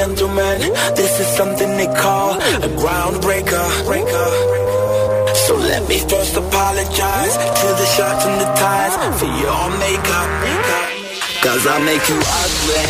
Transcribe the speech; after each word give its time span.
And 0.00 0.16
gentlemen, 0.16 0.60
this 0.96 1.20
is 1.20 1.26
something 1.36 1.76
they 1.76 1.86
call 1.92 2.32
a 2.32 2.70
groundbreaker. 2.80 3.68
So 5.44 5.56
let 5.56 5.86
me 5.90 5.98
first 6.08 6.34
apologize 6.40 7.34
to 7.36 7.68
the 7.76 7.84
shirts 7.84 8.24
and 8.24 8.40
the 8.40 8.48
ties 8.56 8.96
for 9.20 9.28
your 9.28 9.64
makeup. 9.76 10.28
Cause 11.44 11.66
I 11.68 11.76
make 11.84 12.00
you 12.08 12.16
ugly. 12.16 12.88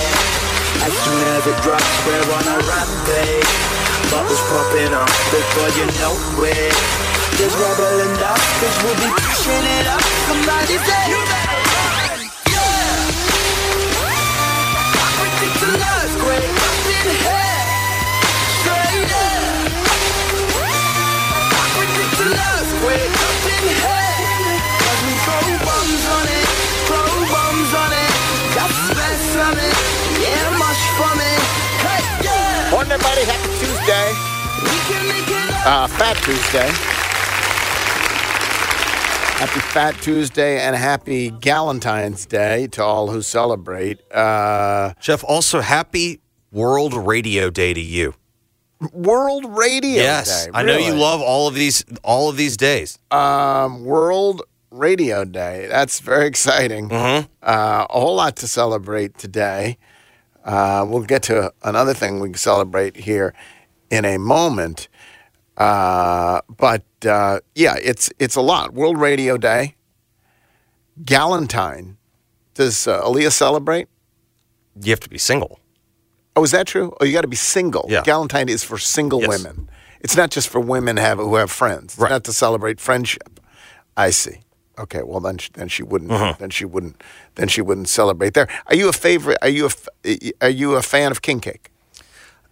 As 0.87 0.95
soon 1.03 1.23
as 1.35 1.43
it 1.51 1.59
drops, 1.67 1.91
we're 2.07 2.31
on 2.31 2.47
a 2.47 2.59
rampage. 2.63 3.59
Bubbles 4.15 4.43
popping 4.47 4.95
up 4.95 5.11
before 5.35 5.71
you 5.83 5.87
know 5.99 6.15
it. 6.47 6.79
There's 7.43 7.57
rubble 7.59 7.99
enough, 8.07 8.43
cause 8.63 8.77
we'll 8.87 8.99
be 9.03 9.11
pushing 9.19 9.67
it 9.67 9.87
up. 9.91 10.03
Somebody 10.31 10.79
say, 10.79 11.40
Morning. 33.21 33.27
Happy 33.27 33.49
Tuesday. 33.59 34.13
Uh, 35.67 35.87
Fat 35.87 36.17
Tuesday. 36.23 36.71
Happy 39.39 39.61
Fat 39.61 39.95
Tuesday 40.03 40.61
and 40.61 40.77
happy 40.77 41.31
Galentine's 41.31 42.27
Day 42.27 42.67
to 42.69 42.83
all 42.83 43.11
who 43.11 43.23
celebrate. 43.23 44.01
Uh, 44.13 44.93
Jeff, 45.01 45.25
also 45.25 45.61
happy 45.61 46.21
World 46.53 46.95
Radio 46.95 47.51
Day 47.51 47.75
to 47.75 47.81
you. 47.81 48.15
World 48.93 49.57
Radio 49.57 50.03
yes, 50.03 50.47
Day. 50.47 50.51
I 50.55 50.63
know 50.63 50.77
you 50.77 50.95
love 50.95 51.21
all 51.21 51.47
of 51.47 51.55
these 51.55 51.85
all 52.03 52.29
of 52.29 52.37
these 52.37 52.57
days. 52.57 52.99
um, 53.11 53.85
World 53.85 54.43
Radio 54.71 55.25
Day. 55.25 55.67
That's 55.69 56.01
very 56.01 56.27
exciting. 56.27 56.89
Mm-hmm. 56.89 57.27
Uh, 57.43 57.87
a 57.91 58.01
whole 58.01 58.17
lot 58.17 58.37
to 58.37 58.49
celebrate 58.49 59.19
today. 59.19 59.77
Uh, 60.45 60.87
we'll 60.89 61.03
get 61.03 61.23
to 61.25 61.53
another 61.63 61.93
thing 61.93 62.21
we 62.21 62.31
can 62.31 62.39
celebrate 62.39 62.97
here 62.97 63.35
in 63.91 64.05
a 64.05 64.19
moment. 64.19 64.89
Uh, 65.57 66.41
but 66.57 66.83
uh, 67.07 67.41
yeah, 67.55 67.77
it's 67.83 68.11
it's 68.19 68.35
a 68.37 68.41
lot. 68.41 68.73
World 68.73 68.99
Radio 68.99 69.37
Day. 69.37 69.77
Galentine. 71.05 71.97
Does 72.55 72.89
uh, 72.89 73.03
Aaliyah 73.03 73.33
celebrate? 73.33 73.89
You 74.83 74.91
have 74.91 75.01
to 75.01 75.09
be 75.09 75.19
single. 75.19 75.60
Oh, 76.37 76.45
is 76.45 76.51
that 76.53 76.67
true? 76.67 76.95
Oh, 77.01 77.05
you 77.05 77.13
got 77.13 77.23
to 77.23 77.29
be 77.29 77.37
single. 77.37 77.87
Yeah. 77.89 78.03
Galentine 78.03 78.49
is 78.49 78.63
for 78.65 78.79
single 78.79 79.21
Yes. 79.21 79.29
women. 79.29 79.69
It's 80.01 80.17
not 80.17 80.31
just 80.31 80.49
for 80.49 80.61
women 80.61 80.97
have, 80.97 81.19
who 81.19 81.35
have 81.35 81.51
friends. 81.51 81.95
It's 81.95 81.99
Right. 81.99 82.11
not 82.11 82.25
to 82.25 82.33
celebrate 82.33 82.81
friendship. 82.81 83.41
I 83.97 84.11
see. 84.11 84.41
Okay, 84.79 85.03
well 85.03 85.21
then, 85.21 85.37
she, 85.37 85.51
then 85.53 85.69
she 85.69 85.83
wouldn't. 85.83 86.11
Uh-huh. 86.11 86.35
Then 86.39 86.49
she 86.49 86.65
wouldn't. 86.65 87.03
Then 87.35 87.49
she 87.49 87.61
wouldn't 87.61 87.89
celebrate 87.89 88.33
there. 88.33 88.49
Are 88.69 88.75
you 88.75 88.89
a 88.89 88.93
favorite? 88.95 89.37
Are 89.43 89.49
you 89.49 89.69
a? 90.07 90.31
Are 90.41 90.49
you 90.49 90.75
a 90.77 90.83
fan 90.83 91.11
of 91.11 91.21
king 91.21 91.41
cake? 91.41 91.71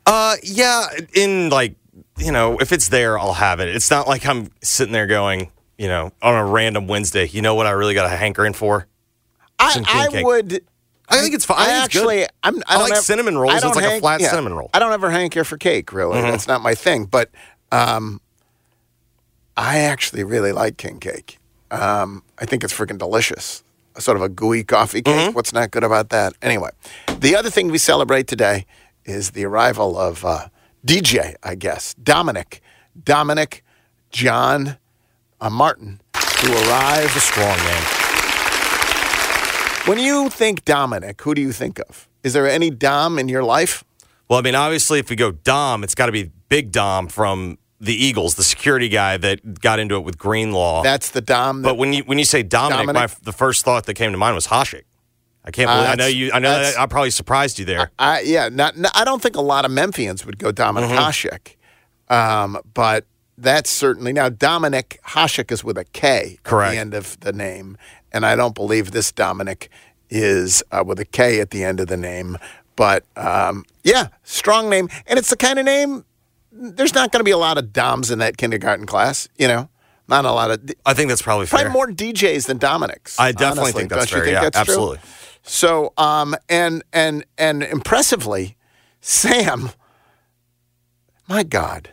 Uh, 0.05 0.37
yeah. 0.43 0.89
In 1.15 1.49
like, 1.49 1.75
you 2.19 2.31
know, 2.33 2.59
if 2.59 2.71
it's 2.73 2.89
there, 2.91 3.19
I'll 3.19 3.33
have 3.35 3.61
it. 3.61 3.69
It's 3.75 3.91
not 3.91 4.07
like 4.07 4.27
I'm 4.27 4.51
sitting 4.63 4.93
there 4.93 5.07
going, 5.07 5.51
you 5.79 5.87
know, 5.89 6.13
on 6.21 6.35
a 6.35 6.45
random 6.45 6.87
Wednesday. 6.87 7.27
You 7.29 7.41
know 7.41 7.55
what? 7.55 7.67
I 7.67 7.71
really 7.71 7.95
got 7.95 8.05
a 8.13 8.15
hankering 8.15 8.53
for. 8.53 8.87
I, 9.59 9.73
Some 9.73 9.85
I 9.89 10.09
cake. 10.09 10.27
would. 10.27 10.65
I 11.11 11.21
think 11.21 11.35
it's 11.35 11.45
fine. 11.45 11.59
I 11.59 11.65
think 11.65 11.85
it's 11.87 11.95
good. 11.95 12.01
actually, 12.01 12.27
I'm, 12.43 12.57
I, 12.59 12.63
I 12.69 12.73
don't 12.75 12.83
like 12.83 12.93
ever- 12.93 13.01
cinnamon 13.03 13.39
rolls. 13.39 13.53
I 13.53 13.57
It's 13.57 13.65
don't 13.65 13.77
like 13.77 13.85
a 13.97 14.01
flat 14.01 14.21
yeah. 14.21 14.31
cinnamon 14.31 14.55
roll. 14.55 14.71
I 14.75 14.79
don't 14.79 14.93
ever 14.93 15.11
hanker 15.11 15.45
for 15.45 15.57
cake. 15.57 15.93
Really, 15.93 16.19
Mhm. 16.19 16.31
that's 16.31 16.47
not 16.47 16.61
my 16.61 16.75
thing. 16.75 17.07
But 17.07 17.31
um, 17.73 18.21
I 19.57 19.79
actually 19.81 20.25
really 20.25 20.53
like 20.53 20.77
king 20.77 21.01
cake. 21.01 21.39
Um, 21.71 22.23
I 22.39 22.45
think 22.47 22.63
it's 22.65 22.73
freaking 22.73 22.99
delicious. 22.99 23.63
Sort 23.99 24.17
of 24.17 24.23
a 24.23 24.29
gooey 24.29 24.63
coffee 24.65 25.03
cake. 25.03 25.15
Mm-hmm. 25.17 25.33
What's 25.35 25.53
not 25.53 25.71
good 25.73 25.83
about 25.83 26.11
that? 26.11 26.35
Anyway, 26.41 26.71
the 27.19 27.35
other 27.35 27.51
thing 27.51 27.69
we 27.69 27.79
celebrate 27.79 28.29
today 28.29 28.65
is 29.05 29.31
the 29.31 29.45
arrival 29.45 29.99
of 29.99 30.25
uh, 30.25 30.49
DJ, 30.87 31.35
I 31.43 31.57
guess, 31.57 31.95
Dominic, 31.95 32.63
Dominic, 33.03 33.65
John 34.11 34.77
uh, 35.41 35.51
Martin, 35.51 36.01
who 36.41 36.53
arrived. 36.53 37.07
It's 37.07 37.17
a 37.17 37.21
strong 37.21 37.57
name. 37.59 37.83
When 39.89 39.99
you 39.99 40.29
think 40.29 40.65
Dominic, 40.65 41.21
who 41.23 41.35
do 41.35 41.41
you 41.41 41.53
think 41.53 41.81
of? 41.89 42.09
Is 42.23 42.33
there 42.35 42.49
any 42.49 42.71
Dom 42.71 43.19
in 43.19 43.29
your 43.29 43.43
life? 43.43 43.85
Well, 44.29 44.39
I 44.39 44.43
mean, 44.43 44.55
obviously, 44.55 44.99
if 44.99 45.09
we 45.09 45.17
go 45.17 45.33
Dom, 45.33 45.83
it's 45.83 45.95
got 45.95 46.07
to 46.07 46.13
be 46.13 46.31
Big 46.49 46.73
Dom 46.73 47.09
from 47.09 47.57
the 47.81 47.95
Eagles, 47.95 48.35
the 48.35 48.43
security 48.45 48.89
guy 48.89 49.17
that 49.17 49.61
got 49.61 49.79
into 49.79 49.95
it 49.95 50.01
with 50.01 50.19
Greenlaw. 50.19 50.83
That's 50.83 51.11
the 51.11 51.21
Dom. 51.21 51.63
That, 51.63 51.69
but 51.71 51.79
when 51.79 51.93
you 51.93 52.03
when 52.05 52.19
you 52.19 52.25
say 52.27 52.43
Dominic, 52.43 52.87
Dominic? 52.87 53.11
My, 53.11 53.17
the 53.23 53.33
first 53.33 53.65
thought 53.65 53.87
that 53.87 53.95
came 53.95 54.13
to 54.13 54.19
mind 54.19 54.35
was 54.35 54.49
Hasek. 54.49 54.83
I 55.45 55.51
can't 55.51 55.71
Uh, 55.71 55.77
believe. 55.77 55.89
I 55.91 55.95
know 55.95 56.07
you. 56.07 56.33
I 56.35 56.39
know 56.41 56.51
that 56.51 56.79
I 56.79 56.85
probably 56.87 57.11
surprised 57.11 57.59
you 57.59 57.65
there. 57.65 57.91
I, 57.99 58.21
yeah, 58.21 58.51
not, 58.51 58.77
no, 58.77 58.91
I 58.95 59.05
don't 59.05 59.23
think 59.23 59.37
a 59.37 59.41
lot 59.41 59.65
of 59.65 59.71
Memphians 59.71 60.27
would 60.27 60.39
go 60.39 60.53
Dominic 60.53 60.91
Mm-hmm. 60.91 60.99
Hasek, 62.09 62.15
um, 62.15 62.59
but 62.75 63.07
that's 63.39 63.71
certainly 63.71 64.13
now 64.13 64.29
Dominic 64.29 65.01
Hasek 65.07 65.51
is 65.53 65.63
with 65.65 65.79
a 65.79 65.85
K 65.85 66.39
at 66.45 66.51
the 66.73 66.77
end 66.77 66.93
of 66.93 67.19
the 67.21 67.33
name, 67.33 67.79
and 68.13 68.25
I 68.27 68.37
don't 68.37 68.55
believe 68.55 68.91
this 68.91 69.13
Dominic 69.13 69.71
is 70.11 70.63
uh, 70.73 70.83
with 70.87 70.99
a 71.01 71.05
K 71.05 71.41
at 71.41 71.51
the 71.51 71.65
end 71.65 71.81
of 71.81 71.89
the 71.89 71.97
name. 71.97 72.39
But 72.77 73.05
um, 73.17 73.65
yeah, 73.83 74.09
strong 74.23 74.71
name, 74.71 74.89
and 75.07 75.19
it's 75.19 75.31
the 75.31 75.37
kind 75.37 75.59
of 75.59 75.65
name. 75.65 76.05
There's 76.53 76.95
not 76.95 77.13
going 77.13 77.21
to 77.21 77.25
be 77.25 77.31
a 77.31 77.39
lot 77.39 77.59
of 77.59 77.73
Doms 77.73 78.11
in 78.11 78.19
that 78.21 78.37
kindergarten 78.37 78.87
class, 78.87 79.29
you 79.37 79.49
know. 79.49 79.69
Not 80.09 80.25
a 80.25 80.33
lot 80.33 80.51
of 80.51 80.71
I 80.87 80.95
think 80.95 81.11
that's 81.11 81.21
probably 81.21 81.47
fair. 81.47 81.61
probably 81.61 81.73
more 81.75 81.89
DJs 81.89 82.47
than 82.47 82.57
Dominics. 82.57 83.19
I 83.19 83.33
definitely 83.33 83.61
honestly. 83.61 83.81
think 83.81 83.91
that's 83.91 84.11
you 84.11 84.17
fair. 84.17 84.25
think 84.25 84.35
yeah, 84.35 84.41
that's 84.49 84.65
true? 84.65 84.75
absolutely. 84.75 84.99
So, 85.43 85.93
um, 85.99 86.35
and 86.49 86.83
and 86.93 87.25
and 87.37 87.63
impressively, 87.63 88.57
Sam, 89.01 89.71
my 91.29 91.43
God, 91.43 91.91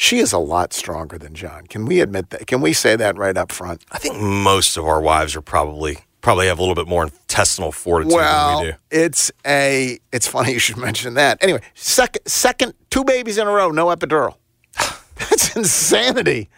she 0.00 0.18
is 0.18 0.32
a 0.32 0.38
lot 0.38 0.72
stronger 0.72 1.18
than 1.18 1.34
John. 1.34 1.66
Can 1.66 1.84
we 1.84 2.00
admit 2.00 2.30
that? 2.30 2.46
Can 2.46 2.62
we 2.62 2.72
say 2.72 2.96
that 2.96 3.18
right 3.18 3.36
up 3.36 3.52
front? 3.52 3.84
I 3.92 3.98
think 3.98 4.18
most 4.18 4.78
of 4.78 4.86
our 4.86 4.98
wives 4.98 5.36
are 5.36 5.42
probably 5.42 5.98
probably 6.22 6.46
have 6.46 6.58
a 6.58 6.62
little 6.62 6.74
bit 6.74 6.88
more 6.88 7.02
intestinal 7.04 7.70
fortitude 7.70 8.14
Well, 8.14 8.56
than 8.60 8.64
we 8.66 8.72
do. 8.72 8.76
it's 8.90 9.30
a. 9.46 9.98
It's 10.10 10.26
funny 10.26 10.54
you 10.54 10.58
should 10.58 10.78
mention 10.78 11.12
that. 11.14 11.36
Anyway, 11.42 11.60
second, 11.74 12.22
second, 12.26 12.72
two 12.88 13.04
babies 13.04 13.36
in 13.36 13.46
a 13.46 13.50
row, 13.50 13.70
no 13.70 13.88
epidural. 13.88 14.36
That's 15.16 15.54
insanity. 15.54 16.48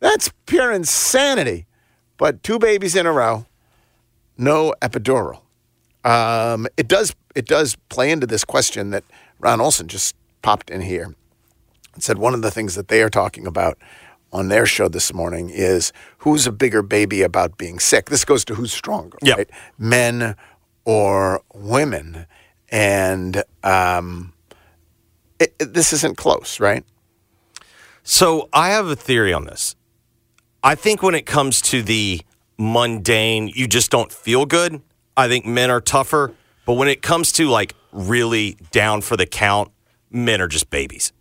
That's 0.00 0.32
pure 0.46 0.72
insanity. 0.72 1.66
But 2.16 2.42
two 2.42 2.58
babies 2.58 2.96
in 2.96 3.04
a 3.04 3.12
row, 3.12 3.44
no 4.38 4.72
epidural. 4.80 5.42
Um, 6.04 6.66
it 6.78 6.88
does. 6.88 7.14
It 7.34 7.46
does 7.46 7.76
play 7.90 8.10
into 8.10 8.26
this 8.26 8.46
question 8.46 8.90
that 8.90 9.04
Ron 9.40 9.60
Olson 9.60 9.88
just 9.88 10.16
popped 10.40 10.70
in 10.70 10.80
here 10.80 11.14
said 12.02 12.18
one 12.18 12.34
of 12.34 12.42
the 12.42 12.50
things 12.50 12.74
that 12.74 12.88
they 12.88 13.02
are 13.02 13.10
talking 13.10 13.46
about 13.46 13.78
on 14.32 14.48
their 14.48 14.66
show 14.66 14.88
this 14.88 15.12
morning 15.14 15.48
is 15.50 15.92
who's 16.18 16.46
a 16.46 16.52
bigger 16.52 16.82
baby 16.82 17.22
about 17.22 17.56
being 17.58 17.78
sick. 17.78 18.10
This 18.10 18.24
goes 18.24 18.44
to 18.46 18.54
who's 18.54 18.72
stronger, 18.72 19.18
Yep. 19.22 19.38
right? 19.38 19.50
Men 19.78 20.36
or 20.84 21.42
women, 21.54 22.26
and 22.70 23.42
um, 23.64 24.32
it, 25.38 25.54
it- 25.58 25.72
this 25.74 25.92
isn't 25.92 26.16
close, 26.16 26.60
right? 26.60 26.84
So 28.02 28.48
I 28.52 28.68
have 28.70 28.86
a 28.86 28.96
theory 28.96 29.32
on 29.32 29.44
this. 29.44 29.76
I 30.62 30.74
think 30.74 31.02
when 31.02 31.14
it 31.14 31.26
comes 31.26 31.60
to 31.62 31.82
the 31.82 32.20
mundane, 32.58 33.48
you 33.48 33.66
just 33.68 33.90
don't 33.90 34.10
feel 34.12 34.44
good. 34.46 34.82
I 35.16 35.28
think 35.28 35.46
men 35.46 35.70
are 35.70 35.80
tougher. 35.80 36.34
But 36.66 36.74
when 36.74 36.88
it 36.88 37.02
comes 37.02 37.32
to 37.32 37.48
like 37.48 37.74
really 37.92 38.56
down 38.72 39.00
for 39.00 39.16
the 39.16 39.26
count, 39.26 39.70
men 40.10 40.40
are 40.40 40.48
just 40.48 40.68
babies. 40.70 41.12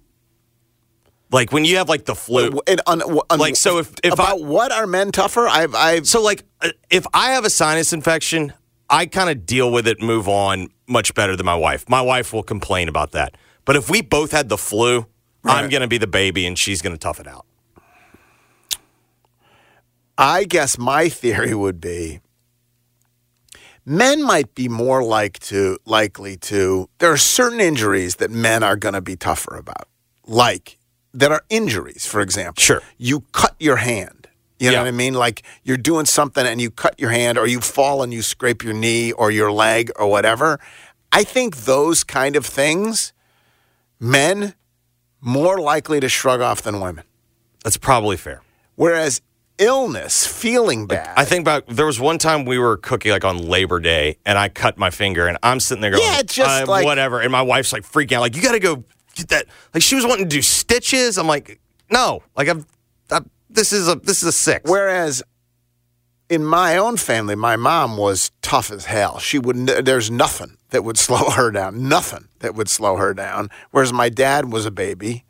Like 1.32 1.52
when 1.52 1.66
you 1.66 1.78
have 1.78 1.90
like 1.90 2.06
the 2.06 2.16
flu. 2.16 2.62
And 2.68 2.82
on, 2.88 3.02
on- 3.02 3.40
Like, 3.40 3.56
so 3.58 3.80
if- 3.80 3.94
if 4.04 4.14
about 4.14 4.40
I- 4.40 4.44
what 4.44 4.72
are 4.72 4.88
men 4.88 5.12
tougher? 5.12 5.48
I've 5.48 5.76
I've 5.76 6.08
So 6.08 6.22
like 6.22 6.44
uh, 6.62 6.70
if 6.90 7.06
I 7.14 7.32
have 7.32 7.44
a 7.46 7.50
sinus 7.50 7.92
infection, 7.94 8.54
I 8.90 9.06
kind 9.06 9.30
of 9.30 9.46
deal 9.46 9.72
with 9.72 9.88
it, 9.88 10.02
move 10.02 10.28
on 10.30 10.70
much 10.88 11.14
better 11.14 11.36
than 11.36 11.46
my 11.46 11.56
wife. 11.56 11.90
My 11.90 12.02
wife 12.02 12.32
will 12.32 12.44
complain 12.44 12.88
about 12.88 13.12
that. 13.12 13.36
But 13.66 13.76
if 13.76 13.90
we 13.90 14.02
both 14.02 14.32
had 14.32 14.48
the 14.48 14.58
flu, 14.58 15.06
I'm 15.44 15.70
going 15.70 15.82
to 15.82 15.88
be 15.88 15.98
the 15.98 16.08
baby 16.08 16.46
and 16.46 16.58
she's 16.58 16.82
going 16.82 16.94
to 16.94 16.98
tough 17.00 17.20
it 17.20 17.28
out. 17.28 17.46
I 20.18 20.46
guess 20.46 20.78
my 20.78 21.10
theory 21.10 21.54
would 21.54 21.80
be 21.80 22.22
men 23.86 24.24
might 24.24 24.56
be 24.56 24.68
more 24.68 25.04
like 25.04 25.40
to 25.40 25.78
likely 25.86 26.38
to 26.38 26.90
there 27.00 27.12
are 27.12 27.18
certain 27.18 27.60
injuries 27.60 28.16
that 28.16 28.32
men 28.32 28.64
are 28.64 28.76
going 28.76 28.94
to 28.94 29.02
be 29.02 29.16
tougher 29.16 29.56
about. 29.56 29.88
Like 30.26 30.77
that 31.18 31.32
are 31.32 31.42
injuries, 31.50 32.06
for 32.06 32.22
example. 32.22 32.62
Sure. 32.62 32.82
You 32.98 33.22
cut 33.32 33.56
your 33.60 33.78
hand. 33.78 34.28
You 34.60 34.68
know 34.70 34.74
Yeah. 34.78 34.82
what 34.84 34.88
I 34.88 34.92
mean? 34.92 35.14
Like 35.14 35.44
you're 35.64 35.78
doing 35.78 36.06
something 36.06 36.46
and 36.46 36.60
you 36.62 36.72
cut 36.72 37.00
your 37.00 37.12
hand 37.12 37.38
or 37.38 37.46
you 37.48 37.60
fall 37.62 38.02
and 38.04 38.14
you 38.14 38.22
scrape 38.22 38.64
your 38.64 38.74
knee 38.74 39.12
or 39.12 39.30
your 39.32 39.52
leg 39.52 39.92
or 39.98 40.08
whatever. 40.10 40.60
I 41.12 41.24
think 41.24 41.58
those 41.66 42.04
kind 42.04 42.36
of 42.36 42.46
things 42.46 43.14
men 44.00 44.54
more 45.22 45.60
likely 45.60 46.00
to 46.00 46.10
shrug 46.10 46.42
off 46.42 46.62
than 46.62 46.80
women. 46.80 47.04
That's 47.64 47.78
probably 47.78 48.18
fair. 48.18 48.42
Whereas 48.76 49.22
illness, 49.58 50.26
feeling 50.28 50.86
bad. 50.86 51.14
I 51.18 51.26
think 51.26 51.42
about 51.42 51.66
there 51.68 51.86
was 51.88 52.00
one 52.00 52.18
time 52.20 52.46
we 52.46 52.60
were 52.60 52.78
cooking 52.78 53.12
like 53.12 53.26
on 53.26 53.38
Labor 53.40 53.80
Day, 53.80 54.18
and 54.26 54.38
I 54.38 54.50
cut 54.50 54.78
my 54.78 54.92
finger, 54.92 55.28
and 55.28 55.38
I'm 55.42 55.60
sitting 55.60 55.82
there 55.82 55.92
going, 55.92 56.04
Yeah, 56.04 56.22
just 56.22 56.64
uh, 56.64 56.66
like- 56.68 56.86
whatever. 56.86 57.20
And 57.22 57.32
my 57.32 57.42
wife's 57.42 57.74
like 57.74 57.84
freaking 57.84 58.14
out, 58.18 58.22
like 58.22 58.36
you 58.36 58.42
got 58.44 58.52
to 58.52 58.60
go 58.60 58.84
that. 59.26 59.46
Like 59.74 59.84
she 59.84 59.96
was 59.96 60.06
wanting 60.06 60.26
to 60.26 60.36
do 60.36 60.42
stitches. 60.42 61.18
I'm 61.18 61.28
like, 61.28 61.60
no, 61.92 62.24
like 62.36 62.48
I'm, 62.48 62.66
i 63.12 63.22
this 63.50 63.72
is 63.74 63.88
a 63.88 63.96
this 63.96 64.22
is 64.22 64.30
a 64.30 64.32
six. 64.32 64.70
Whereas 64.70 65.24
in 66.30 66.44
my 66.44 66.78
own 66.78 66.98
family, 66.98 67.36
my 67.36 67.56
mom 67.56 67.98
was 67.98 68.32
tough 68.42 68.72
as 68.72 68.86
hell. 68.86 69.20
She 69.20 69.40
would. 69.40 69.68
There's 69.68 70.12
nothing 70.12 70.58
that 70.70 70.84
would 70.84 70.98
slow 71.08 71.30
her 71.32 71.52
down. 71.52 71.88
Nothing 71.88 72.28
that 72.40 72.56
would 72.56 72.70
slow 72.70 72.98
her 72.98 73.14
down. 73.14 73.50
Whereas 73.72 73.94
my 73.94 74.10
dad 74.10 74.52
was 74.52 74.66
a 74.66 74.72
baby. 74.72 75.24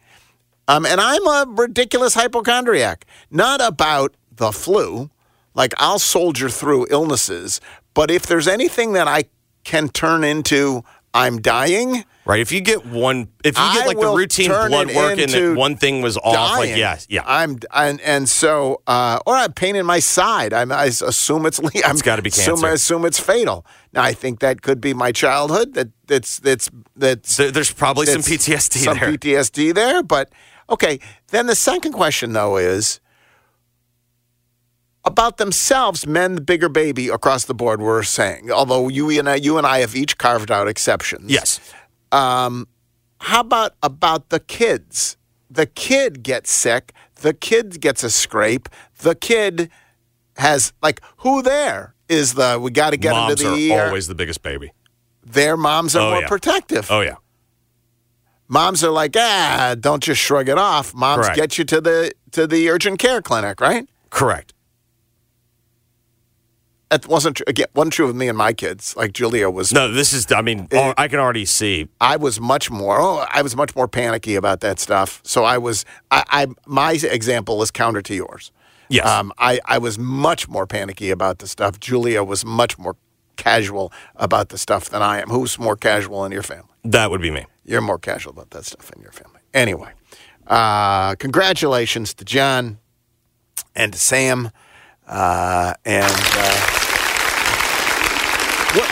Um, 0.67 0.85
and 0.85 0.99
I'm 0.99 1.25
a 1.25 1.45
ridiculous 1.47 2.13
hypochondriac. 2.13 3.05
Not 3.31 3.61
about 3.61 4.15
the 4.31 4.51
flu. 4.51 5.09
Like 5.53 5.73
I'll 5.77 5.99
soldier 5.99 6.49
through 6.49 6.85
illnesses, 6.91 7.59
but 7.95 8.11
if 8.11 8.27
there's 8.27 8.47
anything 8.47 8.93
that 8.93 9.07
I 9.07 9.23
can 9.63 9.89
turn 9.89 10.23
into, 10.23 10.83
I'm 11.13 11.41
dying. 11.41 12.03
right? 12.25 12.39
If 12.39 12.51
you 12.51 12.61
get 12.61 12.85
one, 12.85 13.29
if 13.43 13.57
you 13.57 13.73
get 13.73 13.87
like 13.87 13.99
the 13.99 14.13
routine 14.13 14.49
blood 14.49 14.93
work 14.93 15.17
and 15.17 15.31
that 15.31 15.55
one 15.57 15.75
thing 15.77 16.01
was 16.01 16.17
off, 16.17 16.57
like 16.59 16.69
yes, 16.75 17.07
yeah, 17.09 17.21
yeah, 17.21 17.23
I'm 17.25 17.57
and 17.73 17.99
and 18.01 18.29
so 18.29 18.81
uh, 18.85 19.19
or 19.25 19.33
I 19.35 19.41
have 19.43 19.55
pain 19.55 19.75
in 19.75 19.85
my 19.85 19.99
side. 19.99 20.53
I'm, 20.53 20.71
I 20.71 20.85
assume 20.85 21.45
it's 21.45 21.59
le- 21.59 21.71
I'm, 21.85 21.95
gotta 21.97 22.21
be 22.21 22.29
assume. 22.29 22.63
I 22.63 22.71
assume 22.71 23.05
it's 23.05 23.19
fatal. 23.19 23.65
Now 23.93 24.03
I 24.03 24.13
think 24.13 24.39
that 24.41 24.61
could 24.61 24.79
be 24.79 24.93
my 24.93 25.11
childhood. 25.11 25.73
That 25.73 25.89
that's 26.05 26.39
that's 26.39 26.69
that's 26.95 27.37
There- 27.37 27.51
there's 27.51 27.71
probably 27.71 28.05
some 28.05 28.21
PTSD 28.21 28.83
some 28.83 28.97
there. 28.99 29.09
PTSD 29.13 29.73
there. 29.73 30.03
But 30.03 30.31
okay, 30.69 30.99
then 31.29 31.47
the 31.47 31.55
second 31.55 31.93
question 31.93 32.33
though 32.33 32.57
is 32.57 32.99
about 35.07 35.37
themselves. 35.37 36.05
Men, 36.05 36.35
the 36.35 36.41
bigger 36.41 36.69
baby 36.69 37.07
across 37.09 37.45
the 37.45 37.53
board, 37.55 37.81
were 37.81 38.03
saying. 38.03 38.51
Although 38.51 38.87
you 38.89 39.09
and 39.17 39.27
I, 39.29 39.35
you 39.35 39.57
and 39.57 39.65
I 39.65 39.79
have 39.79 39.95
each 39.95 40.17
carved 40.17 40.51
out 40.51 40.67
exceptions. 40.67 41.31
yes. 41.31 41.59
How 42.11 43.39
about 43.41 43.73
about 43.81 44.29
the 44.29 44.39
kids? 44.39 45.17
The 45.49 45.65
kid 45.65 46.21
gets 46.23 46.51
sick. 46.51 46.93
The 47.15 47.33
kid 47.33 47.81
gets 47.81 48.03
a 48.03 48.09
scrape. 48.11 48.69
The 48.99 49.15
kid 49.15 49.71
has 50.37 50.71
like 50.83 51.01
who 51.17 51.41
there 51.41 51.95
is 52.09 52.35
the 52.35 52.59
we 52.61 52.69
got 52.71 52.91
to 52.91 52.97
get 52.97 53.13
Moms 53.13 53.41
into 53.41 53.51
are 53.51 53.55
the 53.55 53.73
ER. 53.73 53.85
always 53.87 54.07
the 54.07 54.13
biggest 54.15 54.43
baby. 54.43 54.71
Their 55.25 55.57
moms 55.57 55.95
are 55.95 56.07
Oh, 56.07 56.11
more 56.11 56.21
yeah. 56.21 56.27
protective. 56.27 56.91
Oh 56.91 57.01
yeah, 57.01 57.15
Moms 58.47 58.83
are 58.83 58.91
like, 58.91 59.15
ah, 59.17 59.75
don't 59.79 60.01
just 60.01 60.21
shrug 60.21 60.47
it 60.47 60.57
off. 60.57 60.93
Moms 60.93 61.25
Correct. 61.25 61.35
get 61.35 61.57
you 61.57 61.65
to 61.65 61.81
the 61.81 62.11
to 62.31 62.45
the 62.47 62.69
urgent 62.69 62.99
care 62.99 63.21
clinic, 63.21 63.59
right? 63.59 63.87
correct. 64.09 64.53
That 66.89 67.05
wasn't 67.07 67.37
true. 67.37 67.43
Again, 67.47 67.67
wasn't 67.75 67.93
true 67.93 68.07
with 68.07 68.15
me 68.15 68.29
and 68.29 68.37
my 68.37 68.53
kids. 68.53 68.95
Like 68.95 69.11
Julia 69.11 69.49
was. 69.49 69.73
No, 69.73 69.91
this 69.91 70.13
is. 70.13 70.31
I 70.31 70.41
mean, 70.41 70.67
It- 70.71 70.93
I 70.97 71.07
can 71.09 71.19
already 71.19 71.45
see. 71.45 71.89
I 71.99 72.15
was 72.15 72.39
much 72.39 72.71
more. 72.71 72.97
Oh, 72.99 73.25
I 73.29 73.41
was 73.41 73.55
much 73.55 73.75
more 73.75 73.87
panicky 73.89 74.35
about 74.35 74.61
that 74.61 74.79
stuff. 74.79 75.19
So 75.23 75.43
I 75.43 75.57
was. 75.57 75.83
I, 76.11 76.23
I 76.29 76.47
my 76.65 76.93
example 76.93 77.61
is 77.61 77.71
counter 77.71 78.01
to 78.01 78.15
yours. 78.15 78.51
Yes. 78.89 79.05
Um, 79.05 79.33
I, 79.37 79.59
I 79.65 79.79
was 79.79 79.99
much 79.99 80.47
more 80.47 80.65
panicky 80.65 81.09
about 81.11 81.39
the 81.39 81.47
stuff. 81.47 81.77
Julia 81.77 82.23
was 82.23 82.45
much 82.45 82.77
more 82.79 82.95
casual 83.35 83.91
about 84.15 84.47
the 84.47 84.57
stuff 84.57 84.89
than 84.89 85.01
I 85.01 85.19
am. 85.21 85.27
Who's 85.27 85.59
more 85.59 85.75
casual 85.75 86.23
in 86.23 86.31
your 86.31 86.41
family? 86.41 86.69
That 86.85 87.11
would 87.11 87.21
be 87.21 87.29
me. 87.31 87.45
You're 87.65 87.81
more 87.81 87.99
casual 87.99 88.31
about 88.31 88.51
that 88.51 88.63
stuff 88.63 88.89
in 88.95 89.01
your 89.01 89.11
family. 89.11 89.41
Anyway, 89.53 89.91
uh, 90.47 91.15
congratulations 91.15 92.13
to 92.13 92.23
John 92.23 92.77
and 93.75 93.91
to 93.91 93.99
Sam. 93.99 94.51
Uh, 95.05 95.73
and 95.85 96.05
uh, 96.11 96.61
what, 98.75 98.89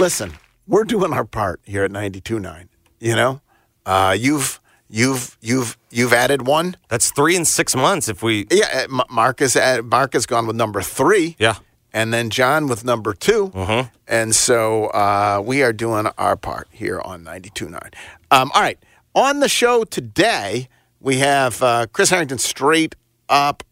listen, 0.00 0.32
we're 0.66 0.84
doing 0.84 1.12
our 1.12 1.24
part 1.24 1.60
here 1.64 1.84
at 1.84 1.90
92.9. 1.90 2.68
You 2.98 3.14
know, 3.14 3.40
uh, 3.86 4.16
you've 4.18 4.60
you've 4.88 5.36
you've 5.40 5.76
you've 5.90 6.12
added 6.12 6.46
one. 6.46 6.76
That's 6.88 7.10
three 7.12 7.36
in 7.36 7.44
six 7.44 7.76
months. 7.76 8.08
If 8.08 8.22
we, 8.22 8.46
Yeah, 8.50 8.86
uh, 8.90 9.02
Mark 9.10 9.40
is 9.40 9.56
at, 9.56 9.84
Mark 9.84 10.14
has 10.14 10.26
gone 10.26 10.46
with 10.46 10.56
number 10.56 10.82
three. 10.82 11.36
yeah, 11.38 11.56
and 11.92 12.12
then 12.12 12.30
John 12.30 12.66
with 12.68 12.84
number 12.84 13.12
2 13.14 13.52
And 14.06 14.34
so 14.34 14.86
uh, 14.86 15.42
we 15.44 15.62
are 15.62 15.72
doing 15.72 16.06
our 16.18 16.36
part 16.36 16.68
here 16.70 17.00
on 17.00 17.24
92.9. 17.24 17.94
Um, 18.30 18.50
all 18.54 18.62
right. 18.62 18.78
On 19.14 19.40
the 19.40 19.48
show 19.48 19.82
today, 19.82 20.68
we 21.00 21.16
have 21.16 21.60
uh, 21.62 21.86
Chris 21.92 22.10
Herrington 22.10 22.38
straight 22.38 22.94
up 23.28 23.64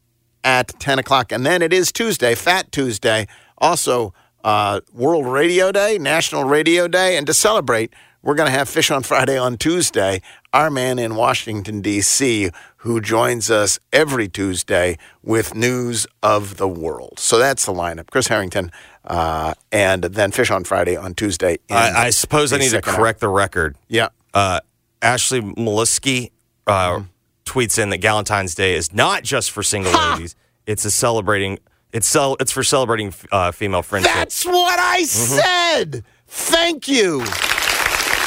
at 0.43 0.69
10 0.81 0.99
o'clock. 0.99 1.31
And 1.31 1.47
then 1.47 1.63
it 1.63 1.73
is 1.73 1.93
Tuesday, 1.93 2.35
Fat 2.35 2.73
Tuesday, 2.73 3.29
also 3.59 4.13
uh, 4.45 4.81
World 4.93 5.27
Radio 5.27 5.73
Day, 5.73 5.99
National 5.99 6.45
Radio 6.45 6.89
Day. 6.89 7.17
And 7.17 7.27
to 7.27 7.35
celebrate, 7.35 7.93
we're 8.23 8.35
going 8.35 8.51
to 8.51 8.57
have 8.57 8.69
Fish 8.69 8.91
on 8.91 9.03
Friday 9.03 9.39
on 9.39 9.57
Tuesday. 9.57 10.21
Our 10.53 10.71
man 10.71 10.99
in 10.99 11.15
Washington, 11.15 11.81
D.C., 11.81 12.51
who 12.79 13.01
joins 13.01 13.51
us 13.51 13.79
every 13.93 14.29
Tuesday 14.29 14.99
with 15.23 15.55
news 15.55 16.07
of 16.23 16.57
the 16.57 16.69
world. 16.69 17.19
So 17.19 17.39
that's 17.39 17.67
the 17.67 17.73
lineup. 17.73 18.11
Chris 18.11 18.29
Herrington, 18.29 18.71
uh, 19.05 19.55
and 19.73 20.05
then 20.05 20.33
Fish 20.33 20.51
on 20.51 20.65
Friday 20.65 20.97
on 20.97 21.15
Tuesday. 21.15 21.59
I, 21.71 22.07
I 22.07 22.11
suppose 22.11 22.53
I 22.53 22.59
need 22.59 22.65
to 22.65 22.71
second 22.71 22.91
hour. 22.91 22.97
correct 22.97 23.21
the 23.21 23.29
record. 23.29 23.77
Yeah. 23.89 24.09
Uh, 24.35 24.61
Ashley 25.03 25.41
Molisky 25.41 26.31
uh, 26.67 27.03
tweets 27.45 27.79
in 27.81 27.91
that 27.91 28.03
Valentine's 28.03 28.55
Day 28.55 28.75
is 28.75 28.93
not 28.93 29.23
just 29.23 29.51
for 29.51 29.63
single 29.63 29.93
ladies. 29.93 30.35
It's 30.67 30.85
a 30.85 30.91
celebrating. 30.91 31.59
It's 31.93 32.07
cel- 32.07 32.37
It's 32.41 32.53
for 32.53 32.63
celebrating 32.63 33.13
uh, 33.33 33.51
female 33.53 33.83
friendship. 33.83 34.13
That's 34.15 34.45
what 34.45 34.79
I 34.79 35.05
said. 35.05 36.05
Thank 36.27 36.87
you. 36.89 37.23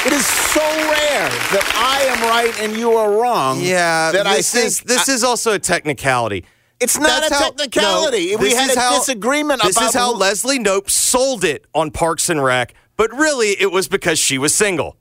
It 0.04 0.12
is 0.12 0.26
so 0.26 0.60
rare 0.60 1.28
that 1.30 1.72
I 1.76 2.02
am 2.12 2.22
right 2.28 2.60
and 2.60 2.76
you 2.76 2.90
are 2.92 3.20
wrong. 3.20 3.60
yeah, 3.60 4.10
that 4.10 4.24
this 4.24 4.52
I 4.54 4.58
think 4.58 4.66
is 4.66 4.80
this 4.80 5.08
is 5.08 5.22
also 5.22 5.52
a 5.52 5.58
technicality. 5.60 6.44
It's 6.80 6.98
not 6.98 7.06
That's 7.20 7.30
a 7.30 7.34
how- 7.34 7.40
technicality. 7.50 8.32
no, 8.32 8.38
we 8.38 8.52
had 8.52 8.76
a 8.76 8.80
how- 8.80 8.98
disagreement 8.98 9.62
This 9.62 9.80
is 9.80 9.94
how 9.94 10.12
who- 10.14 10.18
Leslie 10.18 10.58
Knope 10.58 10.90
sold 10.90 11.44
it 11.44 11.64
on 11.72 11.92
Parks 11.92 12.28
and 12.28 12.42
Rec, 12.42 12.74
but 12.96 13.12
really 13.12 13.50
it 13.60 13.70
was 13.70 13.86
because 13.86 14.18
she 14.18 14.38
was 14.38 14.52
single. 14.52 14.96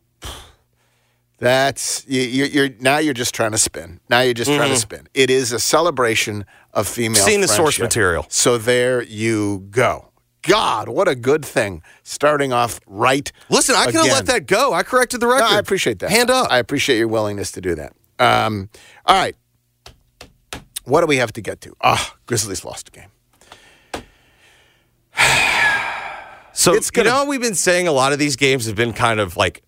That's 1.41 2.05
you, 2.07 2.21
you, 2.21 2.43
you're 2.45 2.69
now 2.79 2.99
you're 2.99 3.15
just 3.15 3.33
trying 3.33 3.51
to 3.51 3.57
spin. 3.57 3.99
Now 4.09 4.21
you're 4.21 4.35
just 4.35 4.51
trying 4.51 4.69
to 4.69 4.77
spin. 4.77 5.07
It 5.15 5.31
is 5.31 5.51
a 5.51 5.59
celebration 5.59 6.45
of 6.71 6.87
female. 6.87 7.21
Mm-hmm. 7.21 7.29
Seen 7.29 7.41
the 7.41 7.47
source 7.47 7.79
material. 7.79 8.27
So 8.29 8.59
there 8.59 9.01
you 9.01 9.65
go. 9.71 10.09
God, 10.43 10.87
what 10.87 11.07
a 11.07 11.15
good 11.15 11.43
thing. 11.43 11.81
Starting 12.03 12.53
off 12.53 12.79
right. 12.85 13.31
Listen, 13.49 13.75
I 13.75 13.85
could 13.85 13.95
have 13.95 14.05
let 14.05 14.25
that 14.27 14.45
go. 14.45 14.71
I 14.71 14.83
corrected 14.83 15.19
the 15.19 15.25
record. 15.27 15.45
No, 15.49 15.55
I 15.55 15.57
appreciate 15.59 15.97
that. 15.99 16.11
Hand 16.11 16.29
up. 16.29 16.47
I 16.51 16.59
appreciate 16.59 16.99
your 16.99 17.07
willingness 17.07 17.51
to 17.53 17.61
do 17.61 17.73
that. 17.73 17.93
Um, 18.19 18.69
all 19.07 19.17
right. 19.17 19.35
What 20.85 21.01
do 21.01 21.07
we 21.07 21.17
have 21.17 21.33
to 21.33 21.41
get 21.41 21.59
to? 21.61 21.73
Ah, 21.81 22.15
Grizzlies 22.27 22.63
lost 22.63 22.89
a 22.89 22.91
game. 22.91 24.03
So 26.53 26.73
It's 26.75 26.91
gonna- 26.91 27.09
you 27.09 27.15
know 27.15 27.25
we've 27.25 27.41
been 27.41 27.55
saying 27.55 27.87
a 27.87 27.91
lot 27.93 28.13
of 28.13 28.19
these 28.19 28.35
games 28.35 28.65
have 28.67 28.75
been 28.75 28.93
kind 28.93 29.19
of 29.19 29.37
like 29.37 29.63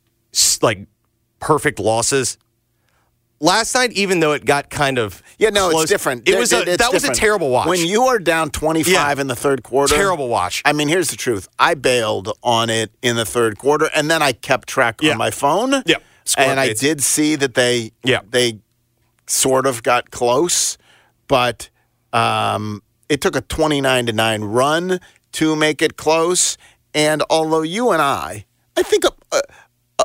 like 0.61 0.85
perfect 1.43 1.79
losses. 1.79 2.37
Last 3.39 3.75
night, 3.75 3.91
even 3.91 4.21
though 4.21 4.31
it 4.31 4.45
got 4.45 4.69
kind 4.69 4.97
of 4.97 5.21
Yeah, 5.37 5.49
no, 5.49 5.69
close, 5.69 5.83
it's 5.83 5.91
different. 5.91 6.29
It 6.29 6.39
was 6.39 6.53
a, 6.53 6.63
that 6.77 6.93
was 6.93 7.03
a 7.03 7.13
terrible 7.13 7.49
watch. 7.49 7.67
When 7.67 7.85
you 7.85 8.03
are 8.03 8.17
down 8.17 8.51
25 8.51 8.87
Yeah. 8.93 9.21
in 9.21 9.27
the 9.27 9.35
third 9.35 9.63
quarter. 9.63 9.93
terrible 9.93 10.29
watch. 10.29 10.61
I 10.63 10.71
mean, 10.71 10.87
here's 10.87 11.09
the 11.09 11.17
truth. 11.17 11.49
I 11.59 11.73
bailed 11.73 12.31
on 12.41 12.69
it 12.69 12.91
in 13.01 13.17
the 13.17 13.25
third 13.25 13.57
quarter, 13.57 13.89
and 13.93 14.09
then 14.09 14.21
I 14.21 14.31
kept 14.31 14.69
track 14.69 15.01
Yeah. 15.01 15.11
on 15.11 15.17
my 15.17 15.29
phone. 15.29 15.83
Yeah. 15.85 15.97
Score 16.25 16.45
and 16.45 16.57
I 16.59 16.71
did 16.73 17.03
see 17.03 17.35
that 17.35 17.53
they 17.55 17.91
Yeah. 18.05 18.21
they 18.29 18.59
sort 19.27 19.65
of 19.65 19.83
got 19.83 20.09
close, 20.11 20.77
but 21.27 21.69
um, 22.13 22.81
it 23.09 23.19
took 23.19 23.35
a 23.35 23.41
29 23.41 24.05
to 24.05 24.13
nine 24.13 24.41
run 24.43 25.01
to 25.33 25.55
make 25.57 25.81
it 25.81 25.97
close. 25.97 26.57
And 26.93 27.23
although 27.29 27.61
you 27.63 27.91
and 27.91 28.01
I, 28.01 28.45
I 28.77 28.83
think 28.83 29.03
uh, 29.05 29.09
uh, 29.33 29.41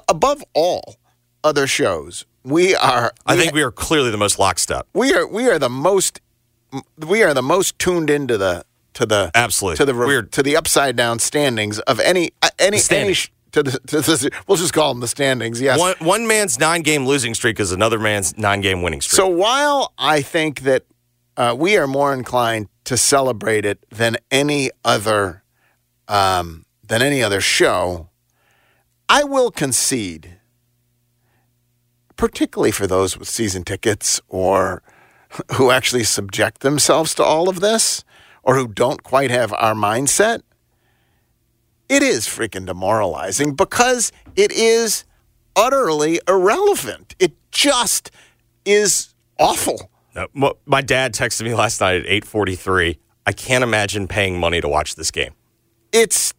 above 0.08 0.42
all 0.54 0.96
other 1.44 1.66
shows, 1.66 2.26
we 2.44 2.74
are. 2.74 3.12
I 3.26 3.36
think 3.36 3.52
we 3.54 3.62
are 3.62 3.70
clearly 3.70 4.10
the 4.10 4.16
most 4.16 4.38
lockstep. 4.38 4.86
we 4.94 5.12
are 5.14 5.26
we 5.26 5.48
are 5.48 5.58
the 5.58 5.68
most 5.70 6.20
we 7.06 7.22
are 7.22 7.34
the 7.34 7.42
most 7.42 7.78
tuned 7.78 8.10
into 8.10 8.36
the 8.38 8.64
to 8.94 9.06
the 9.06 9.30
Absolutely. 9.34 9.76
to 9.76 9.84
the 9.84 9.94
re- 9.94 10.26
to 10.30 10.42
the 10.42 10.56
upside 10.56 10.96
down 10.96 11.18
standings 11.18 11.78
of 11.80 12.00
any 12.00 12.30
uh, 12.42 12.48
any 12.58 12.78
any 12.90 13.12
sh- 13.14 13.30
to 13.52 13.62
the, 13.62 13.70
to 13.86 14.00
the 14.00 14.30
we'll 14.46 14.58
just 14.58 14.72
call 14.74 14.92
them 14.92 15.00
the 15.00 15.08
standings 15.08 15.60
yes 15.60 15.78
One 15.78 15.94
one 16.00 16.26
man's 16.26 16.58
nine 16.58 16.82
game 16.82 17.06
losing 17.06 17.34
streak 17.34 17.58
is 17.60 17.72
another 17.72 17.98
man's 17.98 18.36
nine 18.36 18.60
game 18.60 18.82
winning 18.82 19.00
streak. 19.00 19.16
so 19.16 19.26
while 19.28 19.92
I 19.98 20.20
think 20.20 20.60
that 20.62 20.84
uh, 21.36 21.54
we 21.56 21.76
are 21.76 21.86
more 21.86 22.12
inclined 22.12 22.68
to 22.84 22.96
celebrate 22.96 23.64
it 23.64 23.78
than 23.90 24.16
any 24.30 24.70
other 24.84 25.42
um, 26.08 26.64
than 26.86 27.00
any 27.02 27.22
other 27.22 27.40
show 27.40 28.08
I 29.08 29.24
will 29.24 29.50
concede 29.50 30.37
particularly 32.18 32.72
for 32.72 32.86
those 32.86 33.16
with 33.16 33.28
season 33.28 33.64
tickets 33.64 34.20
or 34.28 34.82
who 35.54 35.70
actually 35.70 36.04
subject 36.04 36.60
themselves 36.60 37.14
to 37.14 37.24
all 37.24 37.48
of 37.48 37.60
this 37.60 38.04
or 38.42 38.56
who 38.56 38.68
don't 38.68 39.02
quite 39.02 39.30
have 39.30 39.54
our 39.54 39.74
mindset, 39.74 40.42
it 41.88 42.02
is 42.02 42.26
freaking 42.26 42.66
demoralizing 42.66 43.54
because 43.54 44.12
it 44.36 44.52
is 44.52 45.04
utterly 45.56 46.20
irrelevant. 46.28 47.14
It 47.18 47.32
just 47.50 48.10
is 48.66 49.14
awful. 49.38 49.90
My 50.66 50.80
dad 50.80 51.14
texted 51.14 51.44
me 51.44 51.54
last 51.54 51.80
night 51.80 52.00
at 52.00 52.06
eight 52.06 52.24
forty 52.24 52.56
three. 52.56 52.98
I 53.24 53.32
can't 53.32 53.62
imagine 53.62 54.08
paying 54.08 54.38
money 54.40 54.60
to 54.60 54.68
watch 54.68 54.96
this 54.96 55.10
game. 55.10 55.32
It's 55.92 56.34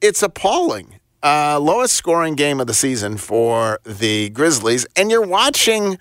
it's 0.00 0.22
appalling. 0.22 0.99
Uh, 1.22 1.58
lowest 1.60 1.94
scoring 1.94 2.34
game 2.34 2.60
of 2.60 2.66
the 2.66 2.74
season 2.74 3.16
for 3.18 3.78
the 3.84 4.30
Grizzlies, 4.30 4.86
and 4.96 5.10
you're 5.10 5.20
watching 5.26 5.98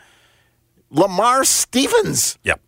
Lamar 0.89 1.43
Stevens. 1.43 2.37
Yep. 2.43 2.61